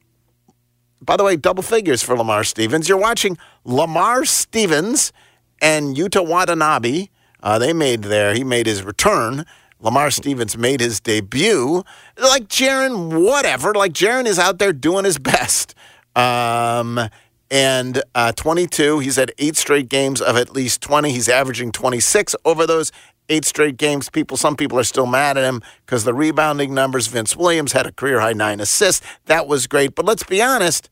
by 1.02 1.16
the 1.18 1.24
way, 1.24 1.36
double 1.38 1.64
figures 1.64 2.04
for 2.04 2.16
Lamar 2.18 2.44
Stevens. 2.44 2.90
You're 2.90 2.98
watching 2.98 3.38
Lamar 3.64 4.26
Stevens 4.26 5.14
and 5.62 5.96
Yuta 5.96 6.26
Watanabe. 6.28 7.08
Uh, 7.42 7.58
they 7.58 7.74
made 7.74 8.04
their, 8.04 8.34
he 8.34 8.44
made 8.44 8.66
his 8.68 8.84
return. 8.84 9.46
Lamar 9.80 10.12
Stevens 10.12 10.58
made 10.58 10.80
his 10.80 11.00
debut. 11.00 11.84
Like 12.18 12.48
Jaren, 12.50 13.24
whatever. 13.26 13.74
Like 13.74 13.94
Jaren 13.94 14.26
is 14.28 14.38
out 14.38 14.60
there 14.60 14.74
doing 14.74 15.06
his 15.06 15.18
best. 15.18 15.74
Um, 16.16 17.00
and 17.52 18.02
uh, 18.16 18.32
22, 18.32 19.00
he's 19.00 19.18
had 19.18 19.34
eight 19.38 19.58
straight 19.58 19.90
games 19.90 20.22
of 20.22 20.38
at 20.38 20.54
least 20.54 20.82
20. 20.82 21.12
He's 21.12 21.28
averaging 21.28 21.74
26 21.74 22.34
over 22.46 22.66
those 22.66 22.94
eight 23.28 23.44
straight 23.44 23.76
games. 23.76 24.10
People, 24.10 24.38
some 24.38 24.56
people 24.56 24.80
are 24.80 24.86
still 24.86 25.06
mad 25.06 25.38
at 25.38 25.44
him 25.44 25.62
because 25.86 26.06
the 26.06 26.14
rebounding 26.14 26.74
numbers. 26.74 27.08
Vince 27.08 27.36
Williams 27.36 27.74
had 27.74 27.86
a 27.86 27.92
career 27.92 28.22
high 28.22 28.32
nine 28.32 28.62
assists. 28.62 29.06
That 29.26 29.48
was 29.48 29.68
great. 29.68 29.96
But 29.96 30.06
let's 30.06 30.24
be 30.24 30.42
honest. 30.42 30.90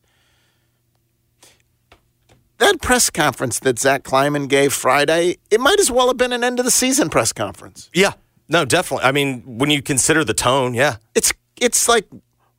That 2.58 2.82
press 2.82 3.08
conference 3.08 3.58
that 3.60 3.78
Zach 3.78 4.04
Kleiman 4.04 4.46
gave 4.46 4.74
Friday, 4.74 5.38
it 5.50 5.60
might 5.60 5.80
as 5.80 5.90
well 5.90 6.08
have 6.08 6.18
been 6.18 6.32
an 6.32 6.44
end 6.44 6.58
of 6.58 6.66
the 6.66 6.70
season 6.70 7.08
press 7.08 7.32
conference. 7.32 7.88
Yeah. 7.94 8.12
No, 8.50 8.66
definitely. 8.66 9.06
I 9.06 9.12
mean, 9.12 9.42
when 9.46 9.70
you 9.70 9.80
consider 9.80 10.24
the 10.24 10.34
tone, 10.34 10.74
yeah. 10.74 10.96
It's 11.14 11.32
it's 11.58 11.88
like 11.88 12.06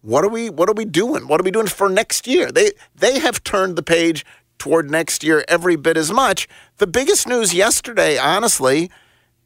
what 0.01 0.23
are 0.23 0.29
we 0.29 0.49
what 0.49 0.69
are 0.69 0.73
we 0.73 0.85
doing? 0.85 1.27
What 1.27 1.39
are 1.39 1.43
we 1.43 1.51
doing 1.51 1.67
for 1.67 1.89
next 1.89 2.27
year? 2.27 2.51
They 2.51 2.71
they 2.95 3.19
have 3.19 3.43
turned 3.43 3.75
the 3.75 3.83
page 3.83 4.25
toward 4.57 4.89
next 4.91 5.23
year 5.23 5.43
every 5.47 5.75
bit 5.75 5.97
as 5.97 6.11
much. 6.11 6.47
The 6.77 6.87
biggest 6.87 7.27
news 7.27 7.53
yesterday, 7.53 8.17
honestly, 8.17 8.91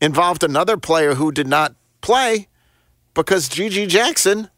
involved 0.02 0.44
another 0.44 0.78
player 0.78 1.16
who 1.16 1.32
did 1.32 1.48
not 1.48 1.76
play 2.02 2.48
because 3.14 3.50
GG 3.50 3.88
Jackson 3.90 4.50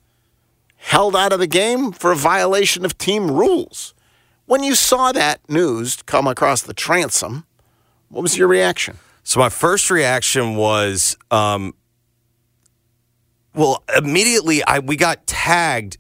held 0.78 1.16
out 1.16 1.34
of 1.34 1.40
the 1.40 1.48
game 1.48 1.92
for 1.92 2.12
a 2.12 2.16
violation 2.16 2.86
of 2.86 2.98
team 2.98 3.30
rules. 3.32 3.94
When 4.46 4.64
you 4.64 4.76
saw 4.76 5.12
that 5.12 5.42
news 5.50 6.02
come 6.04 6.28
across 6.28 6.62
the 6.62 6.74
transom, 6.74 7.46
what 8.10 8.22
was 8.22 8.38
your 8.38 8.48
reaction? 8.48 8.98
So 9.24 9.40
my 9.40 9.50
first 9.50 9.92
reaction 9.92 10.56
was, 10.56 11.18
um, 11.32 11.74
well, 13.58 13.84
immediately 13.96 14.64
I 14.64 14.80
we 14.80 14.96
got 14.96 15.26
tagged. 15.28 15.98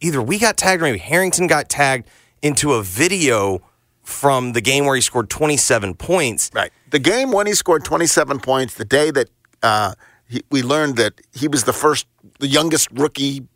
Either 0.00 0.20
we 0.22 0.38
got 0.38 0.56
tagged 0.56 0.82
or 0.82 0.86
maybe 0.86 0.98
Herrington 0.98 1.46
got 1.46 1.68
tagged 1.68 2.08
into 2.42 2.72
a 2.74 2.82
video 2.82 3.60
from 4.02 4.52
the 4.52 4.60
game 4.60 4.84
where 4.84 4.96
he 4.96 5.00
scored 5.00 5.30
27 5.30 5.94
points. 5.94 6.50
Right. 6.52 6.72
The 6.90 6.98
game 6.98 7.30
when 7.30 7.46
he 7.46 7.54
scored 7.54 7.84
27 7.84 8.40
points, 8.40 8.74
the 8.74 8.84
day 8.84 9.12
that 9.12 9.28
uh, 9.62 9.94
he, 10.28 10.42
we 10.50 10.62
learned 10.62 10.96
that 10.96 11.14
he 11.32 11.46
was 11.46 11.62
the 11.64 11.72
first, 11.72 12.06
the 12.40 12.48
youngest 12.48 12.88
rookie 12.90 13.46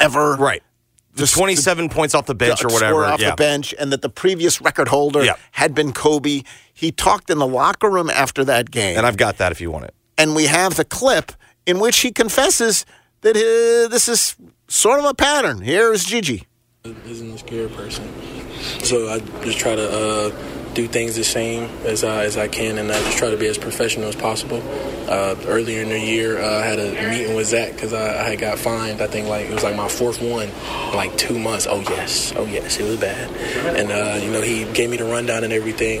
ever. 0.00 0.34
Right. 0.34 0.62
The 1.12 1.20
Just 1.22 1.34
27 1.34 1.90
points 1.90 2.12
off 2.12 2.26
the 2.26 2.34
bench 2.34 2.58
to 2.60 2.66
or 2.66 2.72
whatever. 2.72 3.04
off 3.04 3.20
yeah. 3.20 3.30
the 3.30 3.36
bench, 3.36 3.72
and 3.78 3.92
that 3.92 4.02
the 4.02 4.08
previous 4.08 4.60
record 4.60 4.88
holder 4.88 5.22
Yeah. 5.24 5.36
had 5.52 5.72
been 5.72 5.92
Kobe. 5.92 6.42
He 6.72 6.90
talked 6.90 7.30
in 7.30 7.38
the 7.38 7.46
locker 7.46 7.88
room 7.88 8.10
after 8.10 8.44
that 8.46 8.72
game, 8.72 8.98
And 8.98 9.06
I've 9.06 9.16
got 9.16 9.38
that 9.38 9.52
if 9.52 9.60
you 9.60 9.70
want 9.70 9.84
it. 9.84 9.94
and 10.18 10.34
we 10.34 10.46
have 10.46 10.74
the 10.74 10.84
clip 10.84 11.30
in 11.66 11.78
which 11.80 12.00
he 12.00 12.12
confesses 12.12 12.84
that 13.22 13.36
uh, 13.36 13.88
this 13.88 14.08
is 14.08 14.36
sort 14.68 14.98
of 15.00 15.06
a 15.06 15.14
pattern. 15.14 15.60
Here 15.60 15.92
is 15.92 16.04
GG. 16.06 16.44
isn't 16.84 17.30
a 17.30 17.38
scared 17.38 17.72
person. 17.74 18.08
So 18.82 19.08
I 19.08 19.18
just 19.44 19.58
try 19.58 19.74
to 19.74 19.90
uh, 19.90 20.74
do 20.74 20.86
things 20.88 21.16
the 21.16 21.24
same 21.24 21.64
as 21.84 22.04
I, 22.04 22.24
as 22.24 22.36
I 22.36 22.48
can, 22.48 22.78
and 22.78 22.90
I 22.90 22.98
just 23.00 23.18
try 23.18 23.30
to 23.30 23.36
be 23.36 23.46
as 23.46 23.58
professional 23.58 24.08
as 24.08 24.16
possible. 24.16 24.62
Uh, 25.08 25.36
earlier 25.46 25.82
in 25.82 25.88
the 25.90 25.98
year, 25.98 26.38
uh, 26.38 26.60
I 26.60 26.64
had 26.64 26.78
a 26.78 27.10
meeting 27.10 27.34
with 27.34 27.48
Zach 27.48 27.72
because 27.72 27.92
I, 27.92 28.32
I 28.32 28.36
got 28.36 28.58
fined. 28.58 29.00
I 29.00 29.06
think 29.06 29.28
like 29.28 29.46
it 29.46 29.52
was 29.52 29.62
like 29.62 29.76
my 29.76 29.88
fourth 29.88 30.20
one, 30.20 30.50
like 30.94 31.16
two 31.16 31.38
months. 31.38 31.66
Oh 31.68 31.80
yes, 31.80 32.32
oh 32.36 32.46
yes, 32.46 32.78
it 32.78 32.84
was 32.84 32.98
bad. 32.98 33.30
And 33.76 33.92
uh, 33.92 34.24
you 34.24 34.32
know 34.32 34.40
he 34.40 34.64
gave 34.72 34.90
me 34.90 34.96
the 34.96 35.04
rundown 35.04 35.44
and 35.44 35.52
everything. 35.52 36.00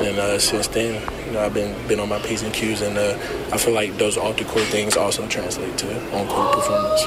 And 0.00 0.18
uh, 0.18 0.38
since 0.38 0.66
then, 0.68 1.02
you 1.30 1.36
know, 1.36 1.44
I've 1.44 1.54
been 1.54 1.86
been 1.86 2.00
on 2.00 2.08
my 2.08 2.18
p's 2.18 2.42
and 2.42 2.52
q's, 2.52 2.82
and 2.82 2.98
uh, 2.98 3.16
I 3.52 3.56
feel 3.56 3.72
like 3.72 3.96
those 3.98 4.16
off 4.16 4.36
the 4.36 4.44
court 4.44 4.64
things 4.64 4.96
also 4.96 5.26
translate 5.28 5.78
to 5.78 6.16
on 6.16 6.26
court 6.26 6.56
performance. 6.56 7.02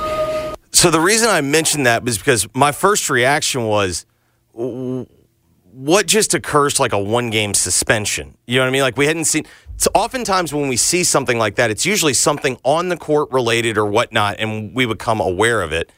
So 0.72 0.89
the 0.89 1.01
reason 1.01 1.27
I 1.27 1.42
mentioned 1.42 1.86
that 1.86 2.03
was 2.03 2.18
because 2.18 2.48
my 2.53 2.72
first 2.72 3.10
reaction 3.10 3.65
was, 3.65 4.06
what 4.53 6.08
just 6.08 6.34
occurs 6.34 6.80
like 6.80 6.94
a 6.94 7.00
one 7.00 7.32
game 7.32 7.53
suspension? 7.53 8.38
You 8.48 8.60
know 8.60 8.62
what 8.63 8.70
I 8.70 8.72
mean? 8.72 8.82
Like 8.82 8.96
we 8.96 9.08
hadn't 9.08 9.25
seen. 9.25 9.46
So 9.75 9.92
oftentimes 9.94 10.53
when 10.53 10.70
we 10.70 10.77
see 10.77 11.03
something 11.03 11.38
like 11.38 11.56
that, 11.56 11.70
it's 11.70 11.86
usually 11.86 12.13
something 12.13 12.58
on 12.63 12.88
the 12.88 12.96
court 12.96 13.30
related 13.32 13.77
or 13.77 13.86
whatnot, 13.86 14.38
and 14.39 14.74
we 14.74 14.86
become 14.86 15.20
aware 15.20 15.62
of 15.62 15.74
it. 15.74 15.92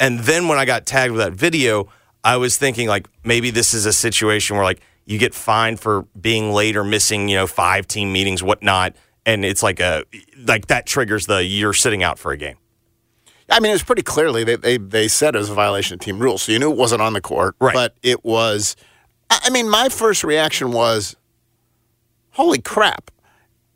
And 0.00 0.20
then 0.20 0.48
when 0.48 0.56
I 0.56 0.64
got 0.64 0.86
tagged 0.86 1.12
with 1.12 1.20
that 1.20 1.34
video, 1.34 1.88
I 2.24 2.38
was 2.38 2.56
thinking 2.56 2.88
like 2.88 3.08
maybe 3.24 3.50
this 3.50 3.74
is 3.74 3.84
a 3.84 3.92
situation 3.92 4.56
where 4.56 4.64
like 4.64 4.80
you 5.08 5.16
get 5.16 5.34
fined 5.34 5.80
for 5.80 6.02
being 6.20 6.52
late 6.52 6.76
or 6.76 6.84
missing, 6.84 7.30
you 7.30 7.36
know, 7.36 7.46
five 7.46 7.86
team 7.88 8.12
meetings, 8.12 8.42
whatnot, 8.42 8.94
and 9.24 9.42
it's 9.42 9.62
like 9.62 9.80
a 9.80 10.04
like 10.44 10.66
that 10.66 10.84
triggers 10.84 11.24
the 11.24 11.42
you're 11.42 11.72
sitting 11.72 12.02
out 12.02 12.18
for 12.18 12.30
a 12.30 12.36
game. 12.36 12.56
I 13.50 13.58
mean, 13.58 13.70
it 13.70 13.74
was 13.74 13.82
pretty 13.82 14.02
clearly 14.02 14.44
they, 14.44 14.56
they 14.56 14.76
they 14.76 15.08
said 15.08 15.34
it 15.34 15.38
was 15.38 15.48
a 15.48 15.54
violation 15.54 15.94
of 15.94 16.00
team 16.00 16.18
rules, 16.18 16.42
so 16.42 16.52
you 16.52 16.58
knew 16.58 16.70
it 16.70 16.76
wasn't 16.76 17.00
on 17.00 17.14
the 17.14 17.22
court. 17.22 17.56
Right. 17.58 17.72
But 17.72 17.96
it 18.02 18.22
was. 18.22 18.76
I 19.30 19.40
I 19.44 19.50
mean, 19.50 19.70
my 19.70 19.88
first 19.88 20.24
reaction 20.24 20.72
was, 20.72 21.16
"Holy 22.32 22.60
crap!" 22.60 23.10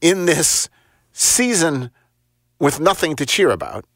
In 0.03 0.27
this 0.27 0.69
season 1.12 1.91
with 2.59 2.79
nothing 2.79 3.17
to 3.17 3.25
cheer 3.25 3.51
about, 3.51 3.87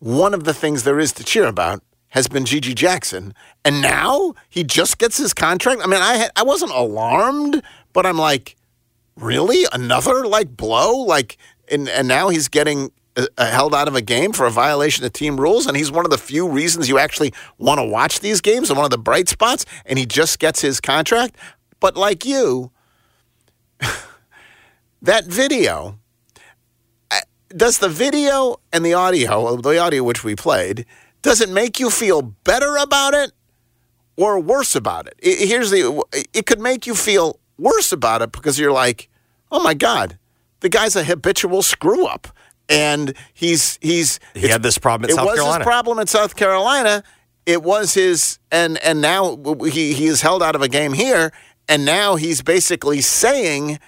one 0.00 0.34
of 0.34 0.42
the 0.42 0.54
things 0.54 0.82
there 0.82 0.98
is 0.98 1.12
to 1.12 1.22
cheer 1.22 1.46
about 1.46 1.80
has 2.10 2.28
been 2.28 2.44
GG 2.44 2.74
Jackson, 2.74 3.34
and 3.64 3.80
now 3.80 4.34
he 4.48 4.62
just 4.62 4.98
gets 4.98 5.16
his 5.16 5.32
contract. 5.32 5.80
I 5.82 5.86
mean, 5.86 6.00
I 6.00 6.28
I 6.36 6.42
wasn't 6.42 6.72
alarmed, 6.72 7.62
but 7.92 8.06
I'm 8.06 8.18
like, 8.18 8.56
really 9.16 9.66
another 9.72 10.26
like 10.26 10.56
blow, 10.56 10.96
like, 11.04 11.36
and 11.68 11.88
and 11.88 12.06
now 12.06 12.28
he's 12.28 12.48
getting. 12.48 12.92
Uh, 13.16 13.26
uh, 13.38 13.50
held 13.50 13.74
out 13.74 13.88
of 13.88 13.96
a 13.96 14.00
game 14.00 14.32
for 14.32 14.46
a 14.46 14.52
violation 14.52 15.04
of 15.04 15.12
team 15.12 15.40
rules, 15.40 15.66
and 15.66 15.76
he's 15.76 15.90
one 15.90 16.04
of 16.04 16.12
the 16.12 16.16
few 16.16 16.48
reasons 16.48 16.88
you 16.88 16.96
actually 16.96 17.34
want 17.58 17.80
to 17.80 17.84
watch 17.84 18.20
these 18.20 18.40
games 18.40 18.70
and 18.70 18.76
one 18.76 18.84
of 18.84 18.92
the 18.92 18.96
bright 18.98 19.28
spots, 19.28 19.66
and 19.84 19.98
he 19.98 20.06
just 20.06 20.38
gets 20.38 20.60
his 20.60 20.80
contract. 20.80 21.34
But 21.80 21.96
like 21.96 22.24
you, 22.24 22.70
that 25.02 25.24
video 25.24 25.98
uh, 27.10 27.18
does 27.48 27.78
the 27.78 27.88
video 27.88 28.58
and 28.72 28.84
the 28.84 28.94
audio, 28.94 29.56
the 29.56 29.78
audio 29.78 30.04
which 30.04 30.22
we 30.22 30.36
played, 30.36 30.86
does 31.22 31.40
it 31.40 31.48
make 31.48 31.78
you 31.80 31.90
feel 31.90 32.22
better 32.22 32.76
about 32.76 33.14
it 33.14 33.32
or 34.16 34.38
worse 34.40 34.74
about 34.74 35.06
it? 35.06 35.14
I- 35.24 35.44
Here's 35.46 35.70
the 35.70 36.02
it 36.32 36.46
could 36.46 36.60
make 36.60 36.86
you 36.86 36.94
feel 36.94 37.38
worse 37.58 37.92
about 37.92 38.22
it 38.22 38.32
because 38.32 38.58
you're 38.58 38.72
like, 38.72 39.08
"Oh 39.52 39.62
my 39.62 39.74
god, 39.74 40.18
the 40.60 40.68
guy's 40.68 40.96
a 40.96 41.04
habitual 41.04 41.62
screw 41.62 42.06
up." 42.06 42.28
And 42.68 43.14
he's 43.34 43.78
he's 43.82 44.20
He 44.34 44.48
had 44.48 44.62
this 44.62 44.78
problem 44.78 45.10
in 45.10 45.14
it 45.14 45.16
South 45.16 45.26
was 45.26 45.34
Carolina. 45.36 45.58
his 45.58 45.66
problem 45.66 45.98
in 45.98 46.06
South 46.06 46.36
Carolina. 46.36 47.02
It 47.46 47.62
was 47.62 47.94
his 47.94 48.38
and 48.52 48.78
and 48.78 49.00
now 49.00 49.36
he 49.64 49.92
he 49.92 50.06
is 50.06 50.20
held 50.22 50.42
out 50.42 50.54
of 50.54 50.62
a 50.62 50.68
game 50.68 50.92
here 50.92 51.32
and 51.68 51.84
now 51.84 52.14
he's 52.16 52.42
basically 52.42 53.00
saying 53.00 53.80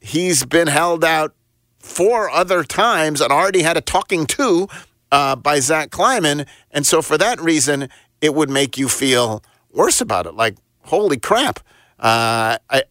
he's 0.00 0.44
been 0.46 0.68
held 0.68 1.04
out 1.04 1.34
four 1.78 2.30
other 2.30 2.64
times 2.64 3.20
and 3.20 3.30
already 3.32 3.62
had 3.62 3.76
a 3.76 3.80
talking 3.82 4.24
to 4.26 4.66
uh, 5.16 5.34
by 5.34 5.60
Zach 5.60 5.90
Kleiman. 5.90 6.44
And 6.70 6.86
so 6.86 7.00
for 7.00 7.16
that 7.16 7.40
reason, 7.40 7.88
it 8.20 8.34
would 8.34 8.50
make 8.50 8.76
you 8.76 8.86
feel 8.86 9.42
worse 9.72 10.02
about 10.02 10.26
it. 10.26 10.34
Like, 10.34 10.56
holy 10.82 11.16
crap. 11.18 11.60
Uh, 11.98 12.58
I, 12.68 12.82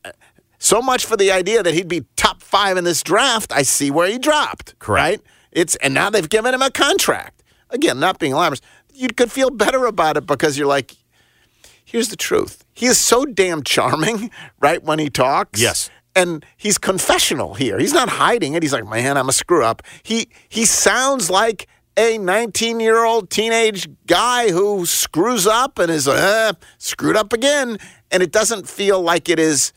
so 0.57 0.81
much 0.81 1.05
for 1.05 1.15
the 1.15 1.31
idea 1.31 1.61
that 1.61 1.75
he'd 1.75 1.87
be 1.87 2.05
top 2.15 2.41
five 2.41 2.77
in 2.77 2.83
this 2.83 3.03
draft. 3.03 3.51
I 3.51 3.61
see 3.61 3.91
where 3.91 4.07
he 4.07 4.17
dropped. 4.17 4.77
Correct. 4.79 5.21
Right? 5.21 5.21
It's 5.51 5.75
and 5.77 5.93
now 5.93 6.09
they've 6.09 6.27
given 6.27 6.53
him 6.55 6.63
a 6.63 6.71
contract. 6.71 7.43
Again, 7.69 7.99
not 7.99 8.17
being 8.17 8.33
alarmist. 8.33 8.63
You 8.91 9.09
could 9.09 9.31
feel 9.31 9.51
better 9.51 9.85
about 9.85 10.17
it 10.17 10.25
because 10.25 10.57
you're 10.57 10.67
like, 10.67 10.95
here's 11.83 12.09
the 12.09 12.15
truth. 12.15 12.65
He 12.73 12.87
is 12.87 12.97
so 12.97 13.25
damn 13.25 13.61
charming, 13.61 14.31
right, 14.59 14.83
when 14.83 14.97
he 14.97 15.09
talks. 15.09 15.61
Yes. 15.61 15.91
And 16.15 16.43
he's 16.57 16.77
confessional 16.77 17.53
here. 17.53 17.77
He's 17.77 17.93
not 17.93 18.09
hiding 18.09 18.53
it. 18.53 18.63
He's 18.63 18.73
like, 18.73 18.87
man, 18.87 19.17
I'm 19.17 19.29
a 19.29 19.33
screw 19.33 19.63
up. 19.63 19.83
He 20.01 20.29
he 20.49 20.65
sounds 20.65 21.29
like 21.29 21.67
a 21.97 22.17
19 22.17 22.79
year 22.79 23.03
old 23.03 23.29
teenage 23.29 23.87
guy 24.07 24.51
who 24.51 24.85
screws 24.85 25.47
up 25.47 25.79
and 25.79 25.89
is 25.89 26.07
uh, 26.07 26.53
screwed 26.77 27.15
up 27.15 27.33
again. 27.33 27.77
And 28.11 28.21
it 28.21 28.31
doesn't 28.31 28.67
feel 28.67 29.01
like 29.01 29.29
it 29.29 29.39
is 29.39 29.73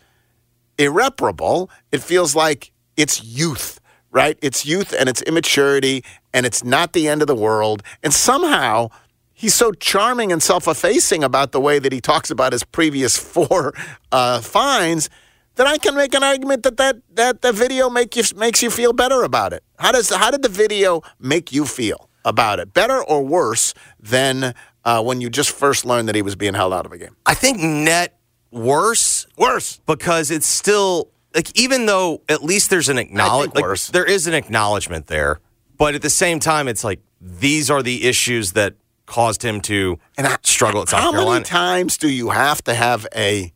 irreparable. 0.79 1.71
It 1.93 2.03
feels 2.03 2.35
like 2.35 2.73
it's 2.97 3.23
youth, 3.23 3.81
right? 4.11 4.39
It's 4.43 4.67
youth 4.67 4.93
and 4.99 5.09
it's 5.09 5.23
immaturity 5.23 6.05
and 6.33 6.45
it's 6.47 6.65
not 6.65 6.93
the 6.93 7.09
end 7.09 7.23
of 7.23 7.29
the 7.29 7.35
world. 7.35 7.83
And 8.03 8.13
somehow 8.13 8.91
he's 9.33 9.55
so 9.55 9.73
charming 9.73 10.33
and 10.33 10.43
self 10.43 10.67
effacing 10.67 11.23
about 11.23 11.53
the 11.53 11.61
way 11.61 11.79
that 11.79 11.93
he 11.93 12.01
talks 12.01 12.31
about 12.31 12.53
his 12.53 12.65
previous 12.65 13.17
four 13.33 13.75
uh, 14.11 14.41
fines 14.41 15.09
that 15.55 15.67
I 15.67 15.79
can 15.79 15.97
make 15.97 16.15
an 16.15 16.23
argument 16.23 16.63
that, 16.63 16.77
that, 16.77 16.97
that 17.15 17.43
the 17.43 17.53
video 17.53 17.91
make 17.91 18.15
you, 18.15 18.23
makes 18.37 18.63
you 18.63 18.71
feel 18.71 18.93
better 18.93 19.25
about 19.25 19.53
it. 19.53 19.65
How, 19.79 19.91
does, 19.91 20.09
how 20.09 20.31
did 20.31 20.43
the 20.43 20.49
video 20.49 21.03
make 21.19 21.53
you 21.53 21.65
feel 21.65 22.08
about 22.29 22.61
it? 22.61 22.73
Better 22.75 23.03
or 23.03 23.25
worse 23.25 23.75
than 23.99 24.55
uh, 24.85 25.03
when 25.03 25.21
you 25.21 25.31
just 25.31 25.51
first 25.51 25.85
learned 25.85 26.09
that 26.09 26.15
he 26.15 26.23
was 26.23 26.37
being 26.37 26.55
held 26.55 26.73
out 26.73 26.87
of 26.87 26.93
a 26.93 26.99
game? 26.99 27.17
I 27.27 27.35
think 27.35 27.59
net 27.59 28.19
worse. 28.51 29.27
Worse. 29.37 29.81
because 29.87 30.31
it's 30.31 30.47
still 30.47 31.11
like 31.35 31.59
even 31.59 31.87
though 31.87 32.23
at 32.29 32.43
least 32.43 32.71
there's 32.71 32.89
an 32.89 32.99
acknowledge 32.99 33.55
like, 33.55 33.65
there 33.93 34.05
is 34.05 34.27
an 34.27 34.35
acknowledgement 34.35 35.07
there, 35.07 35.41
but 35.77 35.95
at 35.95 36.03
the 36.03 36.11
same 36.11 36.41
time 36.41 36.69
it's 36.69 36.85
like 36.85 37.01
these 37.21 37.71
are 37.71 37.83
the 37.83 38.07
issues 38.07 38.53
that 38.53 38.75
caused 39.07 39.43
him 39.43 39.61
to 39.63 39.99
I- 40.17 40.37
struggle 40.43 40.83
at 40.83 40.89
South 40.89 41.01
How 41.01 41.11
Carolina. 41.11 41.33
many 41.35 41.45
times 41.45 41.97
do 41.99 42.09
you 42.09 42.31
have 42.31 42.63
to 42.65 42.75
have 42.75 43.07
a? 43.15 43.53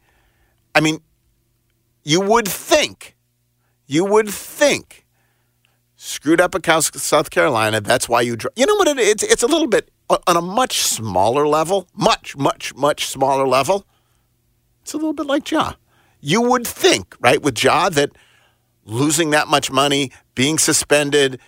I 0.74 0.80
mean, 0.80 0.98
you 2.04 2.20
would 2.20 2.48
think, 2.48 3.16
you 3.87 4.04
would 4.04 4.28
think, 4.28 5.01
screwed 6.12 6.40
up 6.40 6.55
at 6.55 6.64
South 6.96 7.31
Carolina. 7.31 7.81
That's 7.81 8.09
why 8.09 8.20
you. 8.20 8.37
dr- 8.37 8.53
You 8.57 8.66
know 8.66 8.77
what? 8.77 8.88
It, 8.88 8.98
it's 8.98 9.22
it's 9.22 9.42
a 9.42 9.46
little 9.46 9.66
bit 9.68 9.90
uh, 10.11 10.18
on 10.27 10.37
a 10.37 10.42
much 10.42 10.79
smaller 10.79 11.46
level, 11.46 11.88
much 11.94 12.37
much 12.37 12.75
much 12.75 13.07
smaller 13.07 13.46
level. 13.46 13.87
It's 14.83 14.92
a 14.92 14.96
little 14.96 15.12
bit 15.14 15.27
like 15.27 15.51
Ja. 15.51 15.75
You 16.20 16.40
would 16.42 16.66
think, 16.66 17.16
right, 17.20 17.42
with 17.42 17.62
Ja 17.62 17.88
that 17.90 18.11
losing 18.85 19.31
that 19.31 19.48
much 19.48 19.70
money, 19.70 20.11
being 20.35 20.59
suspended, 20.59 21.40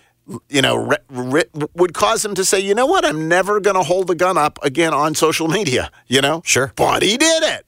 you 0.49 0.61
know, 0.61 0.75
re- 0.75 0.97
re- 1.09 1.67
would 1.75 1.93
cause 1.93 2.23
him 2.25 2.33
to 2.35 2.43
say, 2.45 2.59
you 2.59 2.73
know 2.73 2.85
what, 2.85 3.05
I'm 3.05 3.27
never 3.27 3.59
going 3.59 3.75
to 3.75 3.83
hold 3.83 4.07
the 4.07 4.15
gun 4.15 4.37
up 4.37 4.57
again 4.63 4.93
on 4.93 5.15
social 5.15 5.47
media, 5.47 5.91
you 6.07 6.21
know? 6.21 6.41
Sure. 6.45 6.71
But 6.75 7.03
he 7.03 7.17
did 7.17 7.43
it. 7.43 7.65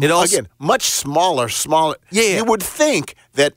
It 0.00 0.10
also 0.10 0.36
again, 0.38 0.48
much 0.58 0.82
smaller, 0.84 1.48
smaller. 1.48 1.96
Yeah. 2.10 2.36
You 2.36 2.44
would 2.44 2.62
think 2.62 3.14
that 3.34 3.54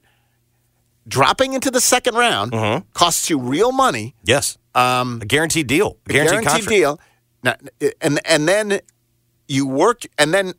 dropping 1.09 1.53
into 1.53 1.69
the 1.71 1.81
second 1.81 2.15
round 2.15 2.51
Mm-hmm. 2.51 2.87
costs 2.93 3.29
you 3.29 3.39
real 3.39 3.71
money, 3.71 4.15
yes, 4.23 4.57
um, 4.75 5.19
a 5.21 5.25
guaranteed 5.25 5.67
deal, 5.67 5.97
a 6.07 6.13
guaranteed, 6.13 6.43
guaranteed 6.43 6.67
contract. 6.67 6.69
deal. 6.69 6.99
Now, 7.43 7.55
and 8.01 8.19
and 8.25 8.47
then 8.47 8.79
you 9.47 9.65
work, 9.67 10.03
and 10.17 10.33
then 10.33 10.53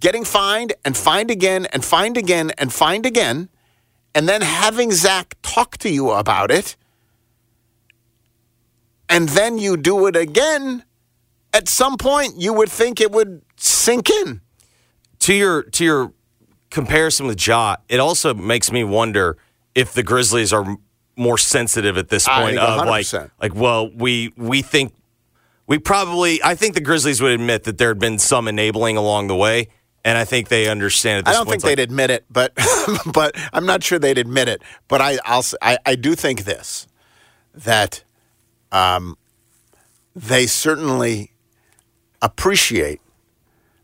getting 0.00 0.24
fined 0.24 0.72
and 0.84 0.96
fined 0.96 1.30
again 1.30 1.66
and 1.72 1.84
fined 1.84 2.16
again 2.16 2.50
and 2.58 2.72
fined 2.72 3.06
again, 3.06 3.48
and 4.14 4.28
then 4.28 4.42
having 4.42 4.92
Zach 4.92 5.34
talk 5.42 5.76
to 5.78 5.88
you 5.88 6.10
about 6.10 6.50
it, 6.50 6.76
and 9.08 9.28
then 9.30 9.58
you 9.58 9.76
do 9.76 10.06
it 10.06 10.16
again. 10.16 10.84
At 11.52 11.68
some 11.68 11.96
point, 11.96 12.34
you 12.36 12.52
would 12.52 12.68
think 12.70 13.00
it 13.00 13.10
would 13.12 13.40
sink 13.56 14.10
in. 14.10 14.40
to 15.20 15.32
your 15.32 15.62
to 15.62 15.84
your 15.84 16.12
comparison 16.70 17.26
with 17.26 17.46
Ja, 17.46 17.76
it 17.88 17.98
also 18.00 18.34
makes 18.34 18.70
me 18.70 18.84
wonder 18.84 19.38
if 19.76 19.92
the 19.92 20.02
Grizzlies 20.02 20.52
are 20.52 20.76
more 21.14 21.38
sensitive 21.38 21.96
at 21.96 22.08
this 22.08 22.26
point 22.28 22.58
of 22.58 22.86
like 22.86 23.06
like 23.40 23.54
well 23.54 23.88
we 23.90 24.32
we 24.36 24.60
think 24.62 24.92
we 25.66 25.78
probably 25.78 26.42
I 26.42 26.56
think 26.56 26.74
the 26.74 26.80
Grizzlies 26.80 27.22
would 27.22 27.32
admit 27.32 27.64
that 27.64 27.78
there 27.78 27.88
had 27.88 27.98
been 27.98 28.18
some 28.18 28.48
enabling 28.48 28.96
along 28.96 29.28
the 29.28 29.36
way 29.36 29.68
and 30.04 30.16
I 30.16 30.24
think 30.24 30.48
they 30.48 30.68
understand 30.68 31.26
I 31.26 31.32
don't 31.32 31.46
point 31.46 31.62
think 31.62 31.76
they'd 31.76 31.82
admit 31.82 32.10
it, 32.10 32.24
but 32.30 32.52
but 33.12 33.34
I'm 33.52 33.66
not 33.66 33.82
sure 33.82 33.98
they'd 33.98 34.18
admit 34.18 34.48
it. 34.48 34.62
But 34.88 35.00
I 35.00 35.18
I'll 35.24 35.44
I, 35.60 35.78
I 35.84 35.96
do 35.96 36.14
think 36.14 36.44
this 36.44 36.86
that 37.54 38.04
um, 38.70 39.16
they 40.14 40.46
certainly 40.46 41.32
appreciate 42.22 43.00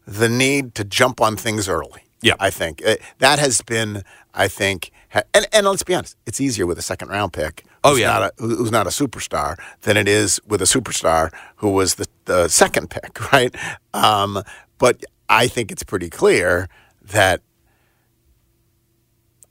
the 0.07 0.29
need 0.29 0.75
to 0.77 0.85
jump 0.85 1.21
on 1.21 1.37
things 1.37 1.69
early. 1.69 2.05
Yeah. 2.21 2.35
I 2.39 2.51
think 2.51 2.83
Uh, 2.87 2.97
that 3.19 3.39
has 3.41 3.61
been 3.63 4.05
I 4.33 4.47
think 4.47 4.93
and 5.35 5.47
and 5.53 5.67
let's 5.67 5.83
be 5.83 5.95
honest, 5.95 6.17
it's 6.27 6.41
easier 6.41 6.67
with 6.67 6.79
a 6.79 6.83
second 6.83 7.09
round 7.09 7.33
pick. 7.33 7.65
Oh, 7.85 7.91
who's 7.91 8.01
yeah. 8.01 8.07
not 8.19 8.23
a, 8.23 8.33
who's 8.43 8.71
not 8.71 8.87
a 8.87 8.91
superstar 8.91 9.57
than 9.83 9.97
it 9.97 10.09
is 10.09 10.41
with 10.47 10.63
a 10.63 10.67
superstar 10.67 11.33
who 11.57 11.71
was 11.71 11.97
the, 11.97 12.07
the 12.27 12.49
second 12.49 12.91
pick, 12.91 13.33
right? 13.33 13.55
Um, 13.93 14.43
but 14.79 15.05
I 15.29 15.49
think 15.49 15.73
it's 15.73 15.83
pretty 15.83 16.09
clear 16.11 16.69
that 17.03 17.41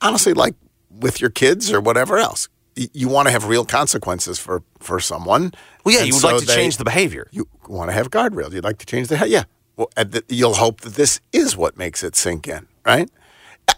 honestly, 0.02 0.34
like 0.34 0.56
with 0.90 1.22
your 1.22 1.30
kids 1.30 1.72
or 1.72 1.82
whatever 1.82 2.18
else, 2.18 2.48
you 2.76 3.10
want 3.10 3.28
to 3.28 3.32
have 3.32 3.46
real 3.46 3.66
consequences 3.66 4.40
for 4.40 4.64
for 4.80 5.00
someone. 5.00 5.52
well 5.84 5.94
yeah 5.94 6.00
And 6.02 6.08
you 6.08 6.14
would 6.16 6.22
so 6.22 6.28
like 6.30 6.40
to 6.40 6.46
they- 6.46 6.56
change 6.56 6.78
the 6.78 6.84
behavior. 6.86 7.28
You 7.32 7.48
want 7.68 7.90
to 7.90 7.94
have 7.94 8.10
guardrails. 8.10 8.54
You'd 8.54 8.64
like 8.64 8.78
to 8.80 8.86
change 8.86 9.08
the 9.10 9.28
yeah. 9.28 9.44
Well, 9.78 9.90
and 9.96 10.12
th- 10.12 10.26
you'll 10.30 10.56
hope 10.56 10.82
that 10.82 10.96
this 10.96 11.22
is 11.32 11.56
what 11.56 11.78
makes 11.78 12.04
it 12.04 12.16
sink 12.16 12.48
in, 12.48 12.68
right? 12.86 13.10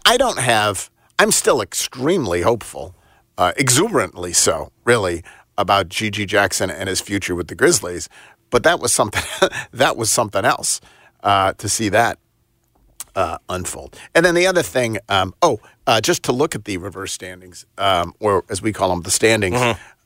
I 0.06 0.16
don't 0.16 0.38
have. 0.38 0.90
I'm 1.18 1.30
still 1.30 1.60
extremely 1.60 2.42
hopeful, 2.42 2.94
uh, 3.38 3.52
exuberantly 3.56 4.32
so, 4.32 4.72
really, 4.84 5.22
about 5.56 5.88
GG 5.88 6.26
Jackson 6.26 6.70
and 6.70 6.88
his 6.88 7.00
future 7.00 7.34
with 7.34 7.48
the 7.48 7.54
Grizzlies. 7.54 8.08
But 8.50 8.62
that 8.64 8.80
was 8.80 8.92
something. 8.92 9.22
that 9.72 9.96
was 9.96 10.10
something 10.10 10.44
else 10.44 10.80
uh, 11.22 11.52
to 11.54 11.68
see 11.68 11.88
that 11.90 12.18
uh, 13.16 13.38
unfold. 13.48 13.98
And 14.14 14.24
then 14.24 14.34
the 14.34 14.46
other 14.46 14.62
thing, 14.62 14.98
um, 15.08 15.34
oh, 15.42 15.58
uh, 15.86 16.00
just 16.00 16.22
to 16.24 16.32
look 16.32 16.54
at 16.54 16.64
the 16.64 16.76
reverse 16.78 17.12
standings, 17.12 17.66
um, 17.78 18.14
or 18.20 18.44
as 18.48 18.62
we 18.62 18.72
call 18.72 18.90
them, 18.90 19.02
the 19.02 19.10
standings, 19.10 19.60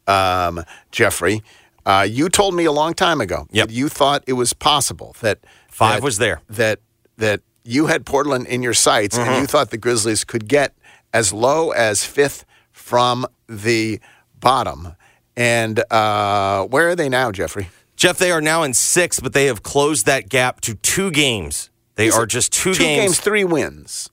um, 0.07 0.65
Jeffrey. 0.93 1.43
Uh, 1.87 2.07
you 2.09 2.29
told 2.29 2.55
me 2.55 2.67
a 2.67 2.73
long 2.73 2.93
time 2.93 3.19
ago 3.21 3.47
Yep. 3.51 3.69
that 3.69 3.75
you 3.75 3.89
thought 3.89 4.23
it 4.27 4.35
was 4.35 4.53
possible 4.53 5.17
that 5.21 5.39
Five 5.71 5.95
that- 5.97 6.03
was 6.03 6.19
there. 6.19 6.43
That 6.51 6.81
that 7.17 7.41
you 7.65 7.87
had 7.87 8.05
Portland 8.07 8.47
in 8.47 8.63
your 8.63 8.75
sights, 8.75 9.17
Mm-hmm. 9.19 9.29
and 9.31 9.41
you 9.41 9.47
thought 9.47 9.71
the 9.71 9.79
Grizzlies 9.79 10.23
could 10.25 10.47
get 10.49 10.75
as 11.13 11.33
low 11.33 11.71
as 11.71 12.05
fifth 12.05 12.45
from 12.73 13.27
the 13.49 14.01
bottom. 14.39 14.95
And 15.37 15.81
uh, 15.93 16.65
where 16.67 16.89
are 16.89 16.97
they 16.97 17.09
now, 17.09 17.31
Jeffrey? 17.33 17.69
Jeff, 17.97 18.19
they 18.19 18.31
are 18.31 18.41
now 18.41 18.63
in 18.63 18.75
sixth, 18.75 19.23
but 19.23 19.33
they 19.33 19.47
have 19.47 19.63
closed 19.63 20.07
that 20.07 20.29
gap 20.29 20.61
to 20.63 20.75
two 20.75 21.11
games. 21.11 21.71
They 21.97 22.11
are 22.11 22.27
just 22.27 22.53
two, 22.53 22.75
Two 22.75 22.85
games, 22.85 23.19
three 23.19 23.45
wins. 23.45 24.11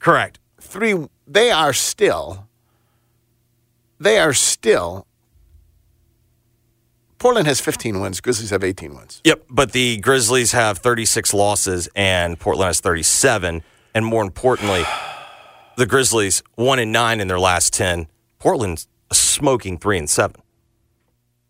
Correct. 0.00 0.40
Three. 0.60 1.08
They 1.26 1.52
are 1.52 1.72
still. 1.72 2.48
They 4.00 4.18
are 4.18 4.34
still. 4.34 5.06
Portland 7.18 7.46
has 7.46 7.60
15 7.60 8.00
wins. 8.00 8.20
Grizzlies 8.20 8.50
have 8.50 8.62
18 8.64 8.94
wins. 8.96 9.20
Yep, 9.24 9.44
but 9.48 9.72
the 9.72 9.96
Grizzlies 9.98 10.52
have 10.52 10.78
36 10.78 11.32
losses 11.32 11.88
and 11.94 12.38
Portland 12.38 12.66
has 12.66 12.80
37. 12.80 13.62
And 13.94 14.04
more 14.04 14.22
importantly, 14.22 14.84
the 15.76 15.86
Grizzlies 15.86 16.42
one 16.54 16.78
and 16.78 16.92
nine 16.92 17.20
in 17.20 17.28
their 17.28 17.40
last 17.40 17.72
10. 17.72 18.06
Portland's 18.38 18.88
smoking 19.12 19.78
three 19.78 19.98
and 19.98 20.08
seven. 20.08 20.40